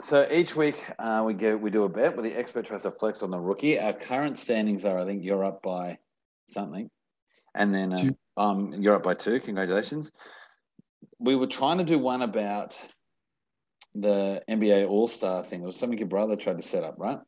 So 0.00 0.26
each 0.30 0.56
week 0.56 0.84
uh, 0.98 1.22
we 1.26 1.34
go 1.34 1.56
we 1.56 1.70
do 1.70 1.84
a 1.84 1.88
bet 1.88 2.16
where 2.16 2.22
the 2.22 2.36
expert 2.36 2.64
tries 2.64 2.82
to 2.82 2.90
flex 2.90 3.22
on 3.22 3.30
the 3.30 3.40
rookie. 3.40 3.80
Our 3.80 3.92
current 3.92 4.38
standings 4.38 4.84
are 4.84 4.98
I 4.98 5.04
think 5.04 5.24
you're 5.24 5.44
up 5.44 5.62
by 5.62 5.98
something, 6.46 6.90
and 7.54 7.74
then 7.74 7.92
uh, 7.92 8.10
um 8.40 8.74
you're 8.74 8.94
up 8.94 9.02
by 9.02 9.14
two. 9.14 9.40
Congratulations. 9.40 10.12
We 11.18 11.34
were 11.34 11.46
trying 11.46 11.78
to 11.78 11.84
do 11.84 11.98
one 11.98 12.22
about 12.22 12.80
the 13.94 14.42
NBA 14.48 14.88
All 14.88 15.06
Star 15.06 15.42
thing. 15.42 15.62
It 15.62 15.66
was 15.66 15.76
something 15.76 15.98
your 15.98 16.08
brother 16.08 16.36
tried 16.36 16.58
to 16.58 16.62
set 16.62 16.84
up, 16.84 16.94
right? 16.98 17.18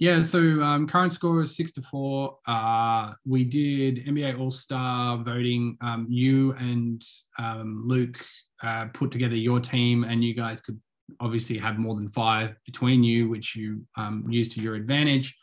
Yeah, 0.00 0.22
so 0.22 0.38
um, 0.62 0.86
current 0.86 1.12
score 1.12 1.42
is 1.42 1.54
six 1.54 1.72
to 1.72 1.82
four. 1.82 2.38
Uh, 2.46 3.12
we 3.26 3.44
did 3.44 4.06
NBA 4.06 4.40
All 4.40 4.50
Star 4.50 5.18
voting. 5.18 5.76
Um, 5.82 6.06
you 6.08 6.52
and 6.54 7.04
um, 7.38 7.82
Luke 7.86 8.18
uh, 8.62 8.86
put 8.94 9.10
together 9.10 9.36
your 9.36 9.60
team, 9.60 10.04
and 10.04 10.24
you 10.24 10.32
guys 10.32 10.62
could 10.62 10.80
obviously 11.20 11.58
have 11.58 11.76
more 11.76 11.94
than 11.96 12.08
five 12.08 12.54
between 12.64 13.04
you, 13.04 13.28
which 13.28 13.54
you 13.54 13.86
um, 13.98 14.24
used 14.26 14.52
to 14.52 14.60
your 14.62 14.74
advantage, 14.74 15.36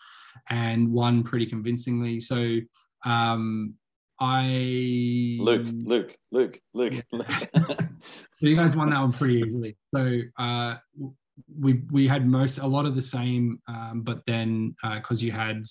and 0.50 0.92
won 0.92 1.22
pretty 1.22 1.46
convincingly. 1.46 2.20
So 2.20 2.58
um, 3.06 3.76
I 4.20 5.38
Luke, 5.40 5.68
Luke, 5.72 6.18
Luke, 6.32 6.60
Luke. 6.74 7.06
So 8.40 8.46
you 8.46 8.56
guys 8.56 8.76
won 8.76 8.92
that 8.92 9.00
one 9.00 9.14
pretty 9.14 9.40
easily. 9.40 9.78
So 9.92 10.20
uh, 10.38 10.76
we 11.60 11.82
we 11.92 12.08
had 12.08 12.28
most 12.28 12.58
a 12.58 12.68
lot 12.68 12.86
of 12.86 12.96
the 12.96 13.02
same, 13.02 13.62
um, 13.68 14.02
but 14.04 14.22
then 14.26 14.76
because 14.96 15.22
you 15.22 15.32
had 15.32 15.64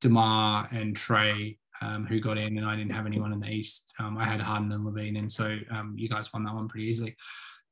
Demar 0.00 0.68
and 0.70 0.96
Trae 0.96 1.56
um, 1.80 2.06
who 2.06 2.20
got 2.20 2.38
in, 2.38 2.58
and 2.58 2.66
I 2.66 2.76
didn't 2.76 2.92
have 2.92 3.06
anyone 3.06 3.32
in 3.32 3.40
the 3.40 3.50
East, 3.50 3.92
um, 3.98 4.18
I 4.18 4.24
had 4.24 4.40
Harden 4.40 4.72
and 4.72 4.84
LaVine, 4.84 5.18
and 5.18 5.30
so 5.30 5.56
um, 5.70 5.94
you 5.96 6.08
guys 6.08 6.32
won 6.32 6.44
that 6.44 6.54
one 6.54 6.68
pretty 6.68 6.86
easily. 6.86 7.16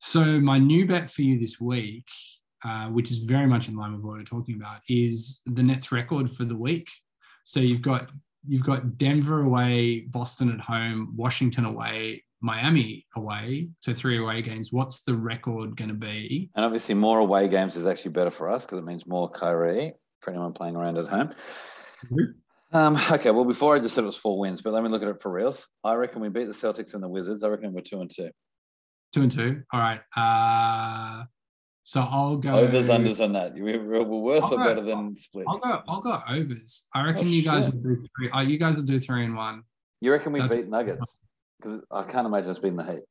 So 0.01 0.41
my 0.41 0.59
new 0.59 0.87
bet 0.87 1.11
for 1.11 1.23
you 1.23 1.39
this 1.39 1.61
week, 1.61 2.07
uh, 2.65 2.87
which 2.87 3.11
is 3.11 3.19
very 3.19 3.47
much 3.47 3.69
in 3.69 3.77
line 3.77 3.93
with 3.93 4.03
what 4.03 4.19
we're 4.19 4.25
talking 4.25 4.57
about, 4.57 4.81
is 4.89 5.41
the 5.47 5.63
Nets 5.63 5.91
record 5.93 6.31
for 6.31 6.45
the 6.45 6.57
week. 6.57 6.89
So 7.45 7.61
you've 7.61 7.83
got 7.83 8.11
you've 8.47 8.65
got 8.65 8.99
Denver 8.99 9.43
away, 9.43 10.01
Boston 10.01 10.53
at 10.53 10.61
home, 10.61 11.13
Washington 11.17 11.65
away, 11.65 12.23
Miami 12.47 13.05
away, 13.17 13.69
so 13.81 13.93
three 13.93 14.19
away 14.19 14.41
games. 14.41 14.73
What's 14.73 15.03
the 15.03 15.15
record 15.15 15.77
going 15.77 15.89
to 15.89 15.95
be? 15.95 16.51
And 16.55 16.65
obviously, 16.65 16.95
more 16.95 17.19
away 17.19 17.49
games 17.49 17.77
is 17.77 17.87
actually 17.87 18.13
better 18.13 18.31
for 18.31 18.49
us 18.49 18.65
because 18.65 18.79
it 18.79 18.85
means 18.85 19.07
more 19.07 19.29
Kyrie 19.29 19.93
for 20.23 20.31
anyone 20.31 20.53
playing 20.53 20.77
around 20.77 20.97
at 20.97 21.09
home. 21.09 21.29
Mm-hmm. 22.07 22.77
Um, 22.77 22.97
okay, 23.11 23.31
well, 23.33 23.45
before 23.45 23.75
I 23.75 23.81
just 23.81 23.95
said 23.95 24.05
it 24.05 24.07
was 24.07 24.17
four 24.17 24.39
wins, 24.39 24.63
but 24.63 24.73
let 24.73 24.83
me 24.85 24.89
look 24.89 25.03
at 25.03 25.09
it 25.09 25.21
for 25.21 25.31
reals. 25.33 25.69
I 25.85 25.95
reckon 25.95 26.21
we 26.23 26.29
beat 26.29 26.45
the 26.47 26.53
Celtics 26.53 26.95
and 26.95 27.03
the 27.03 27.09
Wizards. 27.09 27.43
I 27.43 27.49
reckon 27.49 27.73
we're 27.73 27.81
two 27.81 28.01
and 28.01 28.11
two. 28.11 28.29
Two 29.13 29.23
and 29.23 29.33
two. 29.33 29.63
All 29.73 29.81
right. 29.81 30.01
Uh, 30.17 31.25
so 31.85 32.01
I'll 32.01 32.37
go 32.37 32.51
overs 32.53 32.89
unders 32.89 33.23
on 33.23 33.33
that. 33.33 33.55
We're, 33.55 33.83
we're 33.85 34.03
worse 34.05 34.45
I'll 34.45 34.55
or 34.55 34.59
go- 34.59 34.65
better 34.65 34.81
than 34.83 35.17
split. 35.17 35.47
I'll 35.49 35.59
go. 35.59 35.81
I'll 35.89 36.01
go 36.01 36.21
overs. 36.29 36.87
I 36.95 37.05
reckon 37.05 37.27
Oh, 37.27 37.31
you 37.31 37.43
guys 37.43 37.67
shit. 37.67 37.75
will 37.75 37.83
do 37.83 38.07
three. 38.17 38.31
Uh, 38.31 38.41
you 38.41 38.59
guys 38.59 38.77
will 38.77 38.83
do 38.85 38.99
three 38.99 39.25
and 39.25 39.35
one. 39.37 39.63
You 40.01 40.13
reckon 40.13 40.33
we 40.33 40.41
That's- 40.41 40.61
beat 40.63 40.69
Nuggets? 40.69 41.23
Because 41.61 41.83
I 41.91 42.03
can't 42.05 42.27
imagine 42.27 42.51
us 42.51 42.59
beating 42.59 42.77
the 42.77 42.85
Heat. 42.85 43.05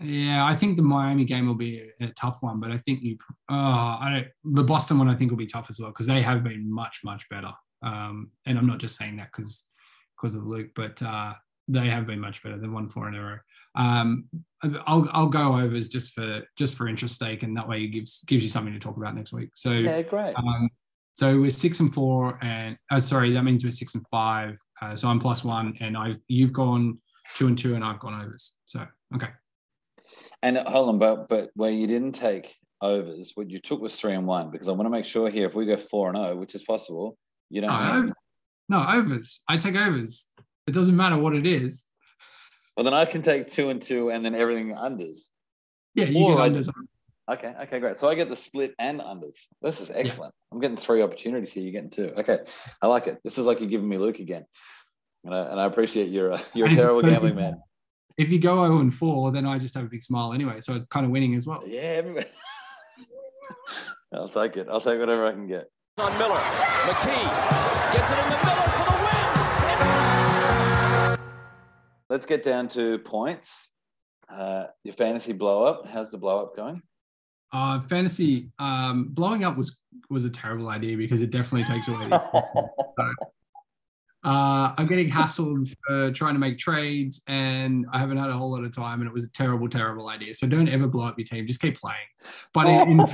Yeah, 0.00 0.44
I 0.44 0.56
think 0.56 0.76
the 0.76 0.82
Miami 0.82 1.24
game 1.24 1.46
will 1.46 1.54
be 1.54 1.90
a, 2.00 2.04
a 2.06 2.12
tough 2.14 2.38
one, 2.40 2.60
but 2.60 2.70
I 2.70 2.78
think 2.78 3.02
you. 3.02 3.16
Oh, 3.48 3.54
I 3.54 4.08
don't. 4.10 4.56
The 4.56 4.64
Boston 4.64 4.98
one 4.98 5.08
I 5.08 5.14
think 5.14 5.30
will 5.30 5.38
be 5.38 5.46
tough 5.46 5.66
as 5.70 5.78
well 5.78 5.90
because 5.90 6.06
they 6.06 6.22
have 6.22 6.42
been 6.42 6.72
much 6.72 7.00
much 7.04 7.28
better. 7.28 7.52
Um, 7.82 8.30
and 8.46 8.58
I'm 8.58 8.66
not 8.66 8.78
just 8.78 8.96
saying 8.96 9.16
that 9.16 9.28
because 9.32 9.68
because 10.16 10.34
of 10.34 10.46
Luke, 10.46 10.70
but 10.74 11.00
uh, 11.02 11.34
they 11.68 11.88
have 11.88 12.06
been 12.06 12.20
much 12.20 12.42
better. 12.42 12.58
They've 12.58 12.70
won 12.70 12.88
four 12.88 13.08
in 13.08 13.14
a 13.14 13.22
row. 13.22 13.38
Um, 13.74 14.28
I'll 14.86 15.08
I'll 15.12 15.28
go 15.28 15.58
overs 15.58 15.88
just 15.88 16.12
for 16.12 16.42
just 16.56 16.74
for 16.74 16.88
interest 16.88 17.18
sake, 17.18 17.42
and 17.42 17.56
that 17.56 17.68
way 17.68 17.82
it 17.82 17.88
gives 17.88 18.22
gives 18.26 18.42
you 18.42 18.50
something 18.50 18.72
to 18.72 18.80
talk 18.80 18.96
about 18.96 19.14
next 19.14 19.32
week. 19.32 19.50
So 19.54 19.72
Yeah, 19.72 20.02
great. 20.02 20.34
um, 20.36 20.70
so 21.14 21.38
we're 21.38 21.50
six 21.50 21.80
and 21.80 21.92
four, 21.92 22.38
and 22.42 22.76
oh, 22.90 22.98
sorry, 22.98 23.32
that 23.32 23.42
means 23.42 23.64
we're 23.64 23.70
six 23.70 23.94
and 23.94 24.06
five. 24.08 24.56
Uh, 24.80 24.96
so 24.96 25.08
I'm 25.08 25.20
plus 25.20 25.44
one, 25.44 25.76
and 25.80 25.96
I've 25.96 26.18
you've 26.28 26.52
gone 26.52 26.98
two 27.36 27.46
and 27.46 27.58
two, 27.58 27.74
and 27.74 27.84
I've 27.84 28.00
gone 28.00 28.20
overs. 28.20 28.54
So 28.66 28.86
okay. 29.14 29.28
And 30.42 30.58
uh, 30.58 30.68
hold 30.70 30.88
on, 30.88 30.98
but 30.98 31.28
but 31.28 31.50
where 31.54 31.70
you 31.70 31.86
didn't 31.86 32.12
take 32.12 32.54
overs, 32.80 33.32
what 33.34 33.50
you 33.50 33.58
took 33.58 33.80
was 33.80 33.98
three 33.98 34.12
and 34.12 34.26
one. 34.26 34.50
Because 34.50 34.68
I 34.68 34.72
want 34.72 34.86
to 34.86 34.90
make 34.90 35.04
sure 35.04 35.30
here, 35.30 35.46
if 35.46 35.54
we 35.54 35.66
go 35.66 35.76
four 35.76 36.08
and 36.08 36.16
zero, 36.16 36.36
which 36.36 36.54
is 36.54 36.62
possible, 36.62 37.16
you 37.50 37.60
don't. 37.60 37.70
No, 37.70 37.92
over, 37.98 38.12
no, 38.68 38.86
overs. 38.88 39.40
I 39.48 39.56
take 39.56 39.74
overs. 39.76 40.28
It 40.66 40.72
doesn't 40.74 40.96
matter 40.96 41.16
what 41.16 41.34
it 41.34 41.46
is. 41.46 41.86
Well, 42.76 42.84
then 42.84 42.94
I 42.94 43.04
can 43.04 43.22
take 43.22 43.48
two 43.50 43.70
and 43.70 43.80
two, 43.82 44.10
and 44.10 44.24
then 44.24 44.34
everything 44.34 44.74
unders. 44.74 45.28
Yeah, 45.94 46.06
you 46.06 46.24
Or 46.24 46.36
get 46.36 46.40
I- 46.40 46.48
unders. 46.50 46.72
Okay, 47.30 47.54
okay, 47.62 47.78
great. 47.78 47.96
So 47.98 48.08
I 48.08 48.16
get 48.16 48.28
the 48.28 48.36
split 48.36 48.74
and 48.80 49.00
unders. 49.00 49.46
This 49.62 49.80
is 49.80 49.92
excellent. 49.92 50.34
I'm 50.50 50.58
getting 50.58 50.76
three 50.76 51.02
opportunities 51.02 51.52
here. 51.52 51.62
You're 51.62 51.72
getting 51.72 51.88
two. 51.88 52.12
Okay, 52.16 52.38
I 52.82 52.88
like 52.88 53.06
it. 53.06 53.18
This 53.22 53.38
is 53.38 53.46
like 53.46 53.60
you're 53.60 53.68
giving 53.68 53.88
me 53.88 53.96
Luke 53.96 54.18
again, 54.18 54.44
and 55.24 55.34
I, 55.34 55.40
and 55.50 55.60
I 55.60 55.66
appreciate 55.66 56.08
you're 56.08 56.38
you're 56.54 56.68
a 56.68 56.74
terrible 56.74 57.02
gambling 57.02 57.36
man. 57.36 57.60
If 58.18 58.30
you 58.30 58.38
go 58.38 58.56
0 58.66 58.80
and 58.80 58.94
4, 58.94 59.32
then 59.32 59.46
I 59.46 59.58
just 59.58 59.74
have 59.74 59.84
a 59.84 59.88
big 59.88 60.02
smile 60.02 60.34
anyway. 60.34 60.60
So 60.60 60.74
it's 60.74 60.86
kind 60.88 61.06
of 61.06 61.12
winning 61.12 61.34
as 61.34 61.46
well. 61.46 61.62
Yeah. 61.66 62.02
I'll 64.12 64.28
take 64.28 64.58
it. 64.58 64.68
I'll 64.68 64.82
take 64.82 65.00
whatever 65.00 65.24
I 65.24 65.32
can 65.32 65.46
get. 65.46 65.70
on 65.98 66.12
Miller. 66.18 66.38
McKee 66.38 67.92
gets 67.92 68.10
it 68.10 68.18
in 68.18 68.24
the 68.24 68.36
middle 68.36 68.62
for 68.68 68.84
the 68.84 68.98
win. 71.08 71.18
Let's 72.10 72.26
get 72.26 72.42
down 72.42 72.68
to 72.68 72.98
points. 72.98 73.72
Uh, 74.28 74.66
your 74.84 74.94
fantasy 74.94 75.32
blow 75.32 75.64
up. 75.64 75.88
How's 75.88 76.10
the 76.10 76.18
blow 76.18 76.42
up 76.42 76.54
going? 76.54 76.82
Uh, 77.52 77.80
fantasy 77.88 78.50
um, 78.58 79.08
blowing 79.10 79.44
up 79.44 79.56
was 79.56 79.80
was 80.10 80.24
a 80.24 80.30
terrible 80.30 80.68
idea 80.68 80.96
because 80.96 81.22
it 81.22 81.30
definitely 81.30 81.64
takes 81.64 81.88
away. 81.88 82.10
uh, 84.24 84.72
I'm 84.78 84.86
getting 84.86 85.10
hassled 85.10 85.74
for 85.84 86.12
trying 86.12 86.34
to 86.34 86.40
make 86.40 86.58
trades, 86.58 87.22
and 87.26 87.86
I 87.92 87.98
haven't 87.98 88.18
had 88.18 88.30
a 88.30 88.36
whole 88.36 88.52
lot 88.52 88.62
of 88.64 88.74
time, 88.74 89.00
and 89.00 89.08
it 89.08 89.12
was 89.12 89.24
a 89.24 89.30
terrible, 89.30 89.68
terrible 89.68 90.08
idea. 90.08 90.34
So 90.34 90.46
don't 90.46 90.68
ever 90.68 90.86
blow 90.86 91.06
up 91.06 91.18
your 91.18 91.26
team. 91.26 91.46
Just 91.46 91.60
keep 91.60 91.80
playing. 91.80 91.98
But 92.54 92.68
in, 92.68 92.90
in, 92.92 93.00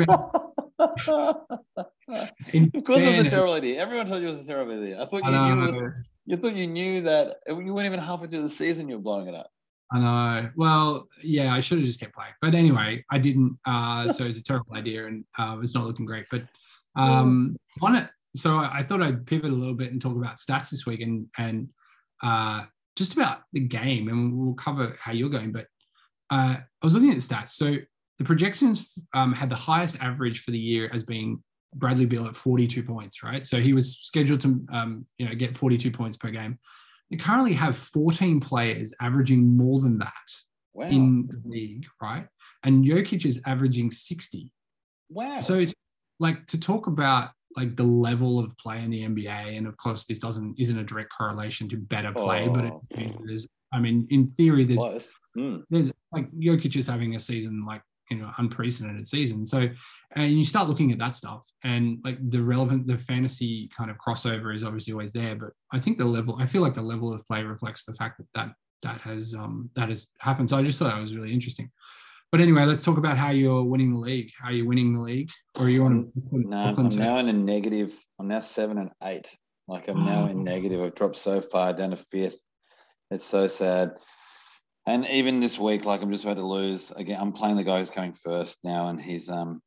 in 2.52 2.70
of 2.74 2.84
course, 2.84 2.98
it 2.98 3.16
was 3.16 3.26
a 3.26 3.30
terrible 3.30 3.54
idea. 3.54 3.80
Everyone 3.80 4.06
told 4.06 4.20
you 4.20 4.28
it 4.28 4.32
was 4.32 4.42
a 4.42 4.46
terrible 4.46 4.74
idea. 4.74 5.00
I 5.00 5.06
thought 5.06 5.24
you 5.24 5.30
I 5.30 5.54
knew. 5.54 5.66
Was, 5.66 5.82
you 6.26 6.36
thought 6.36 6.54
you 6.54 6.66
knew 6.66 7.00
that 7.00 7.38
you 7.48 7.72
weren't 7.72 7.86
even 7.86 8.00
halfway 8.00 8.26
through 8.26 8.42
the 8.42 8.48
season. 8.50 8.88
You 8.88 8.96
were 8.96 9.02
blowing 9.02 9.28
it 9.28 9.34
up. 9.34 9.50
I 9.90 9.98
know. 9.98 10.50
Well, 10.56 11.08
yeah, 11.22 11.54
I 11.54 11.60
should 11.60 11.78
have 11.78 11.86
just 11.86 12.00
kept 12.00 12.14
playing. 12.14 12.34
But 12.42 12.54
anyway, 12.54 13.02
I 13.10 13.16
didn't. 13.16 13.58
Uh, 13.64 14.12
so 14.12 14.24
it's 14.24 14.38
a 14.38 14.42
terrible 14.42 14.74
idea, 14.74 15.06
and 15.06 15.24
uh, 15.38 15.56
it's 15.62 15.74
not 15.74 15.84
looking 15.84 16.04
great. 16.04 16.26
But 16.30 16.42
um, 16.96 17.56
on 17.80 17.94
it, 17.94 18.10
so 18.38 18.56
I, 18.58 18.78
I 18.78 18.82
thought 18.82 19.02
I'd 19.02 19.26
pivot 19.26 19.50
a 19.50 19.54
little 19.54 19.74
bit 19.74 19.92
and 19.92 20.00
talk 20.00 20.16
about 20.16 20.36
stats 20.36 20.70
this 20.70 20.86
week, 20.86 21.00
and 21.00 21.26
and 21.38 21.68
uh, 22.22 22.64
just 22.96 23.12
about 23.14 23.42
the 23.52 23.60
game, 23.60 24.08
and 24.08 24.36
we'll 24.36 24.54
cover 24.54 24.96
how 25.00 25.12
you're 25.12 25.28
going. 25.28 25.52
But 25.52 25.66
uh, 26.30 26.56
I 26.58 26.64
was 26.82 26.94
looking 26.94 27.10
at 27.10 27.16
the 27.16 27.22
stats. 27.34 27.50
So 27.50 27.76
the 28.18 28.24
projections 28.24 28.98
um, 29.14 29.32
had 29.32 29.48
the 29.50 29.56
highest 29.56 29.96
average 30.00 30.40
for 30.42 30.50
the 30.50 30.58
year 30.58 30.90
as 30.92 31.04
being 31.04 31.42
Bradley 31.74 32.06
Beal 32.06 32.26
at 32.26 32.34
42 32.34 32.82
points, 32.82 33.22
right? 33.22 33.46
So 33.46 33.60
he 33.60 33.72
was 33.72 33.96
scheduled 33.98 34.40
to, 34.40 34.66
um, 34.72 35.06
you 35.18 35.28
know, 35.28 35.34
get 35.34 35.56
42 35.56 35.90
points 35.92 36.16
per 36.16 36.30
game. 36.30 36.58
They 37.10 37.16
currently 37.16 37.52
have 37.54 37.76
14 37.76 38.40
players 38.40 38.92
averaging 39.00 39.56
more 39.56 39.80
than 39.80 39.98
that 39.98 40.12
Wow. 40.74 40.86
in 40.88 41.26
the 41.28 41.40
league, 41.48 41.86
right? 42.02 42.26
And 42.64 42.84
Jokic 42.84 43.24
is 43.24 43.40
averaging 43.46 43.90
60. 43.90 44.52
wow. 45.08 45.40
So, 45.40 45.64
like 46.20 46.46
to 46.48 46.58
talk 46.60 46.88
about 46.88 47.30
like 47.56 47.76
the 47.76 47.82
level 47.84 48.38
of 48.38 48.56
play 48.58 48.82
in 48.82 48.90
the 48.90 49.02
NBA, 49.02 49.56
and 49.56 49.66
of 49.66 49.76
course, 49.76 50.04
this 50.04 50.18
doesn't 50.18 50.54
isn't 50.58 50.78
a 50.78 50.84
direct 50.84 51.12
correlation 51.16 51.68
to 51.70 51.76
better 51.76 52.12
play, 52.12 52.48
but 52.48 52.64
it, 52.64 52.72
Oh. 52.72 53.22
there's, 53.24 53.46
I 53.72 53.80
mean, 53.80 54.06
in 54.10 54.28
theory, 54.28 54.64
there's. 54.64 55.12
Hmm. 55.36 55.58
there's 55.70 55.92
like 56.10 56.30
Jokic 56.32 56.74
is 56.76 56.86
having 56.86 57.14
a 57.14 57.20
season 57.20 57.64
like 57.64 57.82
you 58.10 58.16
know 58.16 58.30
unprecedented 58.38 59.06
season. 59.06 59.46
So 59.46 59.68
and 60.12 60.32
you 60.32 60.44
start 60.44 60.68
looking 60.68 60.90
at 60.90 60.98
that 60.98 61.14
stuff 61.14 61.46
and 61.64 61.98
like 62.02 62.16
the 62.30 62.42
relevant 62.42 62.86
the 62.86 62.96
fantasy 62.98 63.68
kind 63.76 63.90
of 63.90 63.98
crossover 63.98 64.54
is 64.56 64.64
obviously 64.64 64.94
always 64.94 65.12
there. 65.12 65.36
But 65.36 65.50
I 65.72 65.78
think 65.78 65.98
the 65.98 66.06
level 66.06 66.36
I 66.40 66.46
feel 66.46 66.62
like 66.62 66.74
the 66.74 66.82
level 66.82 67.12
of 67.12 67.24
play 67.26 67.42
reflects 67.42 67.84
the 67.84 67.92
fact 67.94 68.18
that 68.18 68.26
that 68.34 68.52
that 68.82 69.00
has 69.02 69.34
um 69.34 69.70
that 69.76 69.90
has 69.90 70.06
happened. 70.20 70.48
So 70.48 70.56
I 70.56 70.62
just 70.62 70.78
thought 70.78 70.96
it 70.98 71.02
was 71.02 71.14
really 71.14 71.32
interesting. 71.32 71.70
But 72.30 72.42
anyway, 72.42 72.64
let's 72.64 72.82
talk 72.82 72.98
about 72.98 73.16
how 73.16 73.30
you're 73.30 73.64
winning 73.64 73.92
the 73.92 73.98
league. 73.98 74.30
How 74.38 74.50
you're 74.50 74.66
winning 74.66 74.94
the 74.94 75.00
league, 75.00 75.30
or 75.58 75.66
are 75.66 75.70
you 75.70 75.84
on 75.84 76.12
No, 76.30 76.74
I'm 76.76 76.88
now 76.90 77.18
in 77.18 77.28
a 77.28 77.32
negative. 77.32 77.94
I'm 78.18 78.28
now 78.28 78.40
seven 78.40 78.76
and 78.76 78.90
eight. 79.04 79.34
Like 79.66 79.88
I'm 79.88 80.04
now 80.04 80.26
in 80.26 80.44
negative. 80.44 80.82
I've 80.82 80.94
dropped 80.94 81.16
so 81.16 81.40
far 81.40 81.72
down 81.72 81.90
to 81.90 81.96
fifth. 81.96 82.40
It's 83.10 83.24
so 83.24 83.46
sad. 83.46 83.92
And 84.86 85.06
even 85.08 85.40
this 85.40 85.58
week, 85.58 85.86
like 85.86 86.02
I'm 86.02 86.10
just 86.10 86.24
about 86.24 86.36
to 86.36 86.46
lose 86.46 86.90
again. 86.90 87.18
I'm 87.18 87.32
playing 87.32 87.56
the 87.56 87.64
guy 87.64 87.78
who's 87.78 87.90
coming 87.90 88.12
first 88.12 88.58
now, 88.62 88.88
and 88.88 89.00
he's 89.00 89.30
um, 89.30 89.62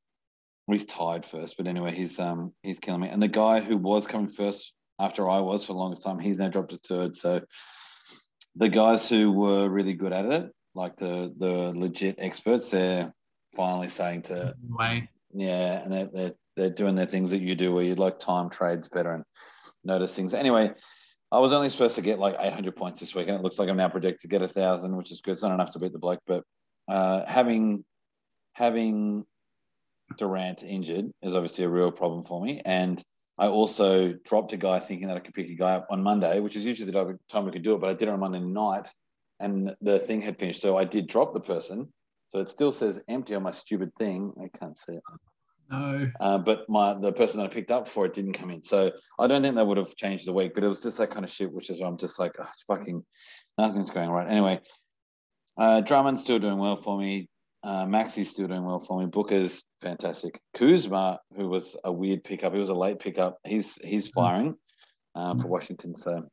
well, 0.67 0.77
he's 0.77 0.85
tied 0.85 1.25
first. 1.25 1.57
But 1.57 1.65
anyway, 1.65 1.91
he's 1.91 2.19
um, 2.19 2.53
he's 2.61 2.79
killing 2.79 3.01
me. 3.01 3.09
And 3.09 3.21
the 3.21 3.27
guy 3.27 3.59
who 3.59 3.75
was 3.75 4.05
coming 4.05 4.29
first 4.29 4.75
after 4.99 5.27
I 5.27 5.39
was 5.39 5.65
for 5.65 5.73
the 5.73 5.79
longest 5.79 6.03
time, 6.03 6.19
he's 6.19 6.37
now 6.37 6.49
dropped 6.49 6.71
to 6.71 6.79
third. 6.87 7.15
So 7.15 7.41
the 8.55 8.69
guys 8.69 9.09
who 9.09 9.31
were 9.31 9.67
really 9.67 9.93
good 9.93 10.13
at 10.13 10.25
it, 10.25 10.51
like 10.73 10.95
the 10.97 11.33
the 11.37 11.73
legit 11.75 12.15
experts, 12.17 12.71
they're 12.71 13.13
finally 13.53 13.89
saying 13.89 14.23
to 14.23 14.55
way. 14.69 15.09
yeah, 15.33 15.83
and 15.83 15.91
they're, 15.91 16.09
they're, 16.13 16.33
they're 16.55 16.69
doing 16.69 16.95
their 16.95 17.05
things 17.05 17.31
that 17.31 17.41
you 17.41 17.55
do 17.55 17.73
where 17.73 17.83
you 17.83 17.95
like 17.95 18.19
time 18.19 18.49
trades 18.49 18.87
better 18.87 19.11
and 19.11 19.23
notice 19.83 20.15
things. 20.15 20.33
Anyway, 20.33 20.71
I 21.31 21.39
was 21.39 21.53
only 21.53 21.69
supposed 21.69 21.95
to 21.95 22.01
get 22.01 22.19
like 22.19 22.35
800 22.39 22.75
points 22.75 22.99
this 22.99 23.15
week, 23.15 23.27
and 23.27 23.37
it 23.37 23.41
looks 23.41 23.59
like 23.59 23.69
I'm 23.69 23.77
now 23.77 23.89
predicted 23.89 24.21
to 24.21 24.27
get 24.27 24.41
a 24.41 24.47
thousand, 24.47 24.95
which 24.95 25.11
is 25.11 25.21
good. 25.21 25.33
It's 25.33 25.41
not 25.41 25.53
enough 25.53 25.71
to 25.71 25.79
beat 25.79 25.93
the 25.93 25.99
bloke, 25.99 26.21
but 26.25 26.43
uh, 26.87 27.25
having 27.25 27.83
having 28.53 29.25
Durant 30.17 30.63
injured 30.63 31.11
is 31.21 31.33
obviously 31.33 31.63
a 31.63 31.69
real 31.69 31.91
problem 31.91 32.23
for 32.23 32.41
me. 32.41 32.61
And 32.65 33.01
I 33.37 33.47
also 33.47 34.13
dropped 34.13 34.53
a 34.53 34.57
guy 34.57 34.79
thinking 34.79 35.07
that 35.07 35.17
I 35.17 35.21
could 35.21 35.33
pick 35.33 35.49
a 35.49 35.55
guy 35.55 35.75
up 35.75 35.87
on 35.89 36.03
Monday, 36.03 36.39
which 36.39 36.55
is 36.55 36.65
usually 36.65 36.91
the 36.91 37.17
time 37.29 37.45
we 37.45 37.51
could 37.51 37.63
do 37.63 37.75
it, 37.75 37.81
but 37.81 37.89
I 37.89 37.93
did 37.93 38.07
it 38.07 38.11
on 38.11 38.19
Monday 38.19 38.39
night, 38.39 38.89
and 39.41 39.75
the 39.81 39.99
thing 39.99 40.21
had 40.21 40.39
finished. 40.39 40.61
So 40.61 40.77
I 40.77 40.83
did 40.83 41.07
drop 41.07 41.33
the 41.33 41.39
person. 41.39 41.91
So 42.29 42.39
it 42.39 42.47
still 42.47 42.71
says 42.71 43.03
empty 43.09 43.35
on 43.35 43.43
my 43.43 43.51
stupid 43.51 43.91
thing. 43.99 44.31
I 44.41 44.57
can't 44.57 44.77
see 44.77 44.93
it. 44.93 45.03
No. 45.69 46.11
Uh, 46.19 46.37
but 46.37 46.67
my 46.69 46.93
the 46.93 47.13
person 47.13 47.39
that 47.39 47.45
I 47.45 47.53
picked 47.53 47.71
up 47.71 47.87
for 47.87 48.05
it 48.05 48.13
didn't 48.13 48.33
come 48.33 48.51
in. 48.51 48.61
So 48.61 48.91
I 49.19 49.27
don't 49.27 49.41
think 49.41 49.55
that 49.55 49.67
would 49.67 49.77
have 49.77 49.95
changed 49.95 50.27
the 50.27 50.33
week, 50.33 50.53
but 50.53 50.63
it 50.63 50.67
was 50.67 50.83
just 50.83 50.97
that 50.97 51.11
kind 51.11 51.23
of 51.23 51.31
shit, 51.31 51.51
which 51.51 51.69
is 51.69 51.79
why 51.79 51.87
I'm 51.87 51.97
just 51.97 52.19
like, 52.19 52.33
oh, 52.39 52.47
it's 52.49 52.63
fucking 52.63 53.03
nothing's 53.57 53.89
going 53.89 54.09
right. 54.09 54.27
Anyway, 54.27 54.59
uh, 55.57 55.81
Drummond's 55.81 56.21
still 56.21 56.39
doing 56.39 56.57
well 56.57 56.75
for 56.75 56.97
me. 56.97 57.29
Uh, 57.63 57.85
Maxey's 57.85 58.31
still 58.31 58.47
doing 58.47 58.65
well 58.65 58.79
for 58.79 58.99
me. 58.99 59.05
Booker's 59.05 59.63
fantastic. 59.81 60.41
Kuzma, 60.55 61.19
who 61.35 61.47
was 61.47 61.77
a 61.83 61.91
weird 61.91 62.23
pickup, 62.23 62.53
he 62.53 62.59
was 62.59 62.69
a 62.69 62.73
late 62.73 62.99
pickup. 62.99 63.37
He's 63.45 63.75
he's 63.83 64.09
firing 64.09 64.55
uh, 65.15 65.35
for 65.35 65.47
Washington. 65.47 65.95
So 65.95 66.27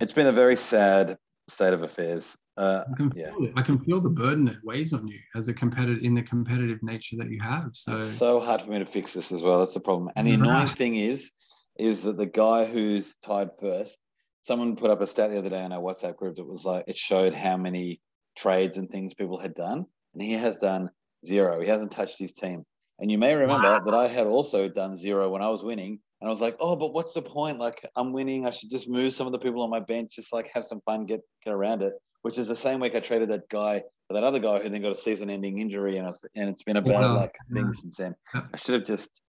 it's 0.00 0.12
been 0.12 0.26
a 0.26 0.32
very 0.32 0.56
sad 0.56 1.16
state 1.48 1.72
of 1.72 1.82
affairs. 1.82 2.36
Uh, 2.56 2.84
I 2.90 2.96
can, 2.96 3.12
Yeah. 3.16 3.30
feel 3.30 3.44
it. 3.44 3.52
I 3.56 3.62
can 3.62 3.78
feel 3.78 4.00
the 4.00 4.08
burden 4.08 4.48
it 4.48 4.56
weighs 4.62 4.92
on 4.92 5.06
you 5.08 5.18
as 5.34 5.48
a 5.48 5.54
competitor 5.54 6.00
in 6.00 6.14
the 6.14 6.22
competitive 6.22 6.82
nature 6.82 7.16
that 7.16 7.30
you 7.30 7.40
have. 7.42 7.70
So 7.72 7.96
It's 7.96 8.16
so 8.16 8.40
hard 8.40 8.62
for 8.62 8.70
me 8.70 8.78
to 8.78 8.86
fix 8.86 9.12
this 9.12 9.32
as 9.32 9.42
well. 9.42 9.58
That's 9.58 9.74
the 9.74 9.80
problem. 9.80 10.10
And 10.16 10.26
the 10.26 10.34
annoying 10.34 10.68
thing 10.68 10.94
is, 10.96 11.30
is 11.78 12.02
that 12.04 12.16
the 12.16 12.26
guy 12.26 12.64
who's 12.64 13.16
tied 13.16 13.50
first, 13.58 13.98
someone 14.42 14.76
put 14.76 14.90
up 14.90 15.00
a 15.00 15.06
stat 15.06 15.30
the 15.30 15.38
other 15.38 15.50
day 15.50 15.64
in 15.64 15.72
our 15.72 15.80
WhatsApp 15.82 16.16
group 16.16 16.36
that 16.36 16.44
was 16.46 16.64
like, 16.64 16.84
it 16.86 16.96
showed 16.96 17.34
how 17.34 17.56
many 17.56 18.00
trades 18.36 18.76
and 18.76 18.88
things 18.88 19.14
people 19.14 19.38
had 19.40 19.54
done, 19.54 19.84
and 20.12 20.22
he 20.22 20.32
has 20.32 20.58
done 20.58 20.88
zero. 21.26 21.60
He 21.60 21.66
hasn't 21.68 21.90
touched 21.90 22.18
his 22.18 22.32
team. 22.32 22.64
And 23.00 23.10
you 23.10 23.18
may 23.18 23.34
remember 23.34 23.72
Wow. 23.72 23.80
that 23.80 23.94
I 23.94 24.06
had 24.06 24.28
also 24.28 24.68
done 24.68 24.96
zero 24.96 25.28
when 25.28 25.42
I 25.42 25.48
was 25.48 25.64
winning. 25.64 25.98
And 26.24 26.30
I 26.30 26.32
was 26.32 26.40
like, 26.40 26.56
oh, 26.58 26.74
but 26.74 26.94
what's 26.94 27.12
the 27.12 27.20
point? 27.20 27.58
Like, 27.58 27.86
I'm 27.96 28.10
winning. 28.10 28.46
I 28.46 28.50
should 28.50 28.70
just 28.70 28.88
move 28.88 29.12
some 29.12 29.26
of 29.26 29.34
the 29.34 29.38
people 29.38 29.60
on 29.60 29.68
my 29.68 29.80
bench, 29.80 30.16
just 30.16 30.32
like 30.32 30.48
have 30.54 30.64
some 30.64 30.80
fun, 30.86 31.04
get 31.04 31.20
get 31.44 31.52
around 31.52 31.82
it. 31.82 31.92
Which 32.22 32.38
is 32.38 32.48
the 32.48 32.56
same 32.56 32.80
week 32.80 32.94
I 32.94 33.00
traded 33.00 33.28
that 33.28 33.46
guy 33.50 33.82
for 34.08 34.14
that 34.14 34.24
other 34.24 34.38
guy 34.38 34.58
who 34.60 34.70
then 34.70 34.80
got 34.80 34.92
a 34.92 34.96
season-ending 34.96 35.58
injury, 35.58 35.98
and 35.98 36.08
it's, 36.08 36.24
and 36.34 36.48
it's 36.48 36.62
been 36.62 36.78
a 36.78 36.80
bad 36.80 37.08
Wow. 37.10 37.16
like 37.16 37.34
thing 37.52 37.66
Yeah. 37.66 37.72
since 37.72 37.96
then. 37.98 38.14
I 38.32 38.56
should 38.56 38.72
have 38.72 38.86
just 38.86 39.20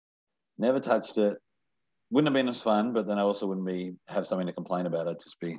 never 0.57 0.78
touched 0.78 1.18
it. 1.18 1.36
Wouldn't 2.12 2.28
have 2.28 2.40
been 2.40 2.49
as 2.49 2.62
fun, 2.62 2.92
but 2.92 3.09
then 3.09 3.18
I 3.18 3.22
also 3.22 3.49
wouldn't 3.49 3.66
be 3.66 3.95
have 4.07 4.24
something 4.24 4.47
to 4.47 4.53
complain 4.53 4.86
about. 4.86 5.09
I'd 5.09 5.18
just 5.18 5.40
be 5.40 5.59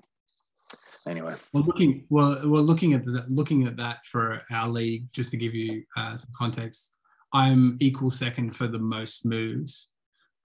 anyway. 1.05 1.35
Well, 1.51 1.63
looking 1.63 2.05
well, 2.09 2.39
well, 2.45 2.63
looking 2.63 2.93
at 2.93 3.03
that, 3.07 3.29
looking 3.29 3.67
at 3.67 3.75
that 3.75 4.05
for 4.05 4.41
our 4.51 4.69
league, 4.69 5.09
just 5.11 5.31
to 5.31 5.37
give 5.37 5.53
you 5.53 5.83
uh, 5.97 6.15
some 6.15 6.29
context, 6.37 6.95
I'm 7.33 7.75
equal 7.81 8.09
second 8.09 8.55
for 8.55 8.67
the 8.69 8.79
most 8.79 9.25
moves, 9.25 9.91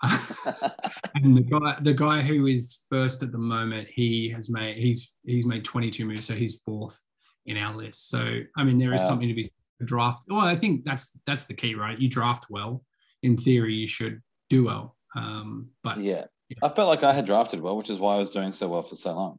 and 1.15 1.37
the 1.37 1.43
guy, 1.43 1.77
the 1.83 1.95
guy 1.95 2.23
who 2.23 2.47
is 2.47 2.81
first 2.91 3.23
at 3.23 3.33
the 3.33 3.39
moment, 3.39 3.89
he 3.91 4.29
has 4.31 4.49
made 4.49 4.77
he's 4.77 5.15
he's 5.25 5.47
made 5.47 5.65
22 5.65 6.05
moves, 6.05 6.27
so 6.27 6.35
he's 6.35 6.61
fourth 6.61 7.03
in 7.47 7.57
our 7.57 7.77
list. 7.77 8.09
So 8.09 8.41
I 8.57 8.65
mean, 8.65 8.79
there 8.79 8.95
is 8.95 9.01
Wow. 9.03 9.09
something 9.09 9.29
to 9.29 9.35
be 9.35 9.53
draft. 9.85 10.25
Well, 10.29 10.41
I 10.41 10.57
think 10.57 10.85
that's 10.85 11.11
that's 11.27 11.45
the 11.45 11.55
key, 11.55 11.75
right? 11.75 11.99
You 11.99 12.09
draft 12.09 12.47
well. 12.51 12.83
In 13.23 13.37
theory, 13.37 13.75
you 13.75 13.87
should 13.87 14.23
do 14.49 14.65
well. 14.65 14.97
Um, 15.15 15.69
but 15.83 15.99
yeah. 15.99 16.25
Yeah. 16.49 16.57
I 16.63 16.69
felt 16.69 16.89
like 16.89 17.05
I 17.05 17.13
had 17.13 17.27
drafted 17.27 17.61
well, 17.61 17.77
which 17.77 17.91
is 17.91 17.99
why 17.99 18.17
I 18.17 18.19
was 18.19 18.31
doing 18.31 18.53
so 18.53 18.69
well 18.69 18.83
for 18.83 18.97
so 18.97 19.15
long. 19.15 19.39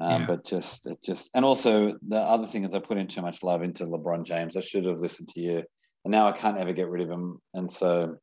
Um, 0.00 0.22
Yeah. 0.22 0.26
But 0.26 0.44
just, 0.44 0.86
it 0.86 0.98
just, 1.04 1.30
and 1.34 1.44
also 1.44 1.96
the 2.08 2.18
other 2.18 2.46
thing 2.46 2.64
is 2.64 2.74
I 2.74 2.80
put 2.80 2.98
in 2.98 3.06
too 3.06 3.22
much 3.22 3.42
love 3.44 3.62
into 3.62 3.86
LeBron 3.86 4.24
James. 4.24 4.56
I 4.56 4.60
should 4.60 4.84
have 4.86 4.98
listened 4.98 5.28
to 5.28 5.40
you, 5.40 5.58
and 6.04 6.10
now 6.10 6.26
I 6.26 6.32
can't 6.32 6.58
ever 6.58 6.72
get 6.72 6.88
rid 6.88 7.02
of 7.02 7.10
him. 7.10 7.38
And 7.54 7.70
so, 7.70 8.16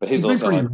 but 0.00 0.08
he's, 0.08 0.22
been 0.22 0.30
also 0.32 0.50
like, 0.50 0.66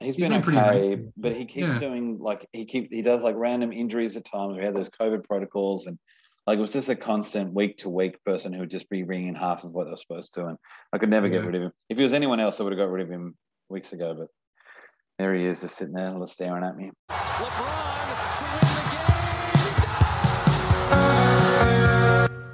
he's 0.00 0.14
he's 0.16 0.28
been, 0.28 0.40
been 0.40 0.58
okay, 0.58 1.02
but 1.16 1.32
he 1.34 1.44
keeps 1.44 1.72
Yeah. 1.74 1.78
doing 1.78 2.18
like 2.18 2.46
he 2.52 2.64
keep 2.64 2.92
he 2.92 3.02
does 3.02 3.22
like 3.22 3.36
random 3.36 3.72
injuries 3.72 4.16
at 4.16 4.24
times. 4.24 4.56
We 4.56 4.64
had 4.64 4.74
those 4.74 4.90
COVID 4.90 5.24
protocols, 5.24 5.86
and 5.86 5.98
like 6.46 6.58
it 6.58 6.60
was 6.60 6.72
just 6.72 6.88
a 6.88 6.94
constant 6.96 7.52
week 7.54 7.76
to 7.78 7.88
week 7.88 8.22
person 8.24 8.52
who 8.52 8.60
would 8.60 8.70
just 8.70 8.88
be 8.90 9.02
ringing 9.02 9.34
half 9.34 9.64
of 9.64 9.72
what 9.74 9.86
they're 9.86 9.96
supposed 9.96 10.34
to, 10.34 10.46
and 10.46 10.58
I 10.92 10.98
could 10.98 11.10
never 11.10 11.28
get 11.28 11.44
rid 11.44 11.54
of 11.54 11.62
him. 11.62 11.72
If 11.88 11.98
he 11.98 12.04
was 12.04 12.12
anyone 12.12 12.40
else, 12.40 12.60
I 12.60 12.64
would 12.64 12.72
have 12.72 12.78
got 12.78 12.90
rid 12.90 13.02
of 13.04 13.10
him 13.10 13.36
weeks 13.68 13.92
ago, 13.92 14.14
but. 14.14 14.28
There 15.18 15.32
he 15.32 15.46
is, 15.46 15.62
just 15.62 15.76
sitting 15.76 15.94
there, 15.94 16.12
just 16.18 16.34
staring 16.34 16.62
at 16.62 16.76
me. 16.76 16.90
LeBron 17.08 18.36
to 18.38 18.44
win 18.44 18.60
the 22.28 22.28
game. 22.28 22.46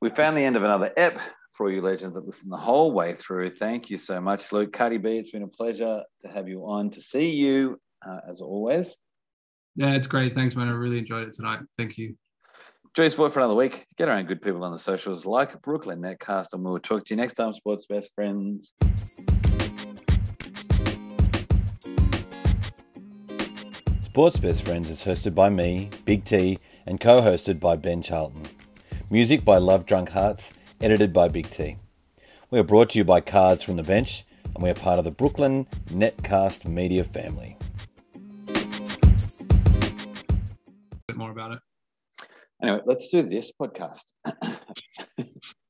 We 0.00 0.08
found 0.08 0.34
the 0.34 0.40
end 0.42 0.56
of 0.56 0.62
another 0.62 0.90
ep 0.96 1.18
for 1.54 1.66
all 1.66 1.72
you 1.72 1.80
legends 1.80 2.16
that 2.16 2.26
listen 2.26 2.50
the 2.50 2.56
whole 2.56 2.92
way 2.92 3.12
through. 3.12 3.50
Thank 3.50 3.88
you 3.88 3.96
so 3.96 4.20
much, 4.20 4.52
Luke. 4.52 4.72
Cardi 4.72 4.98
B, 4.98 5.18
it's 5.18 5.30
been 5.30 5.42
a 5.42 5.48
pleasure 5.48 6.02
to 6.20 6.28
have 6.28 6.48
you 6.48 6.66
on, 6.66 6.90
to 6.90 7.00
see 7.00 7.30
you 7.30 7.80
uh, 8.06 8.20
as 8.28 8.40
always. 8.40 8.96
yeah, 9.76 9.94
it's 9.94 10.06
great. 10.06 10.34
Thanks, 10.34 10.56
man. 10.56 10.68
I 10.68 10.72
really 10.72 10.98
enjoyed 10.98 11.26
it 11.26 11.32
tonight. 11.32 11.60
Thank 11.76 11.96
you. 11.96 12.16
Joey 12.94 13.10
Sport 13.10 13.32
for 13.32 13.40
another 13.40 13.54
week. 13.54 13.86
Get 13.96 14.08
around 14.08 14.28
good 14.28 14.42
people 14.42 14.62
on 14.64 14.72
the 14.72 14.78
socials 14.78 15.24
like 15.26 15.60
Brooklyn 15.62 16.00
Netcast, 16.00 16.48
and 16.52 16.64
we'll 16.64 16.78
talk 16.78 17.04
to 17.06 17.14
you 17.14 17.16
next 17.16 17.34
time, 17.34 17.52
sports 17.52 17.86
best 17.86 18.12
friends. 18.14 18.74
Sports 24.00 24.38
Best 24.38 24.62
Friends 24.62 24.90
is 24.90 25.04
hosted 25.04 25.34
by 25.34 25.48
me, 25.48 25.90
Big 26.04 26.22
T, 26.24 26.60
and 26.86 27.00
co 27.00 27.20
hosted 27.20 27.58
by 27.58 27.74
Ben 27.74 28.00
Charlton. 28.00 28.44
Music 29.10 29.44
by 29.44 29.58
Love 29.58 29.86
Drunk 29.86 30.10
Hearts, 30.10 30.52
edited 30.84 31.14
by 31.14 31.28
Big 31.28 31.48
T. 31.48 31.78
We 32.50 32.58
are 32.58 32.62
brought 32.62 32.90
to 32.90 32.98
you 32.98 33.06
by 33.06 33.22
Cards 33.22 33.64
from 33.64 33.76
the 33.76 33.82
Bench, 33.82 34.22
and 34.54 34.62
we 34.62 34.68
are 34.68 34.74
part 34.74 34.98
of 34.98 35.06
the 35.06 35.10
Brooklyn 35.10 35.66
Netcast 35.86 36.66
media 36.66 37.02
family. 37.04 37.56
A 38.48 38.52
bit 41.08 41.16
more 41.16 41.30
about 41.30 41.52
it. 41.52 41.58
Anyway, 42.62 42.82
let's 42.84 43.08
do 43.08 43.22
this 43.22 43.50
podcast. 43.58 44.12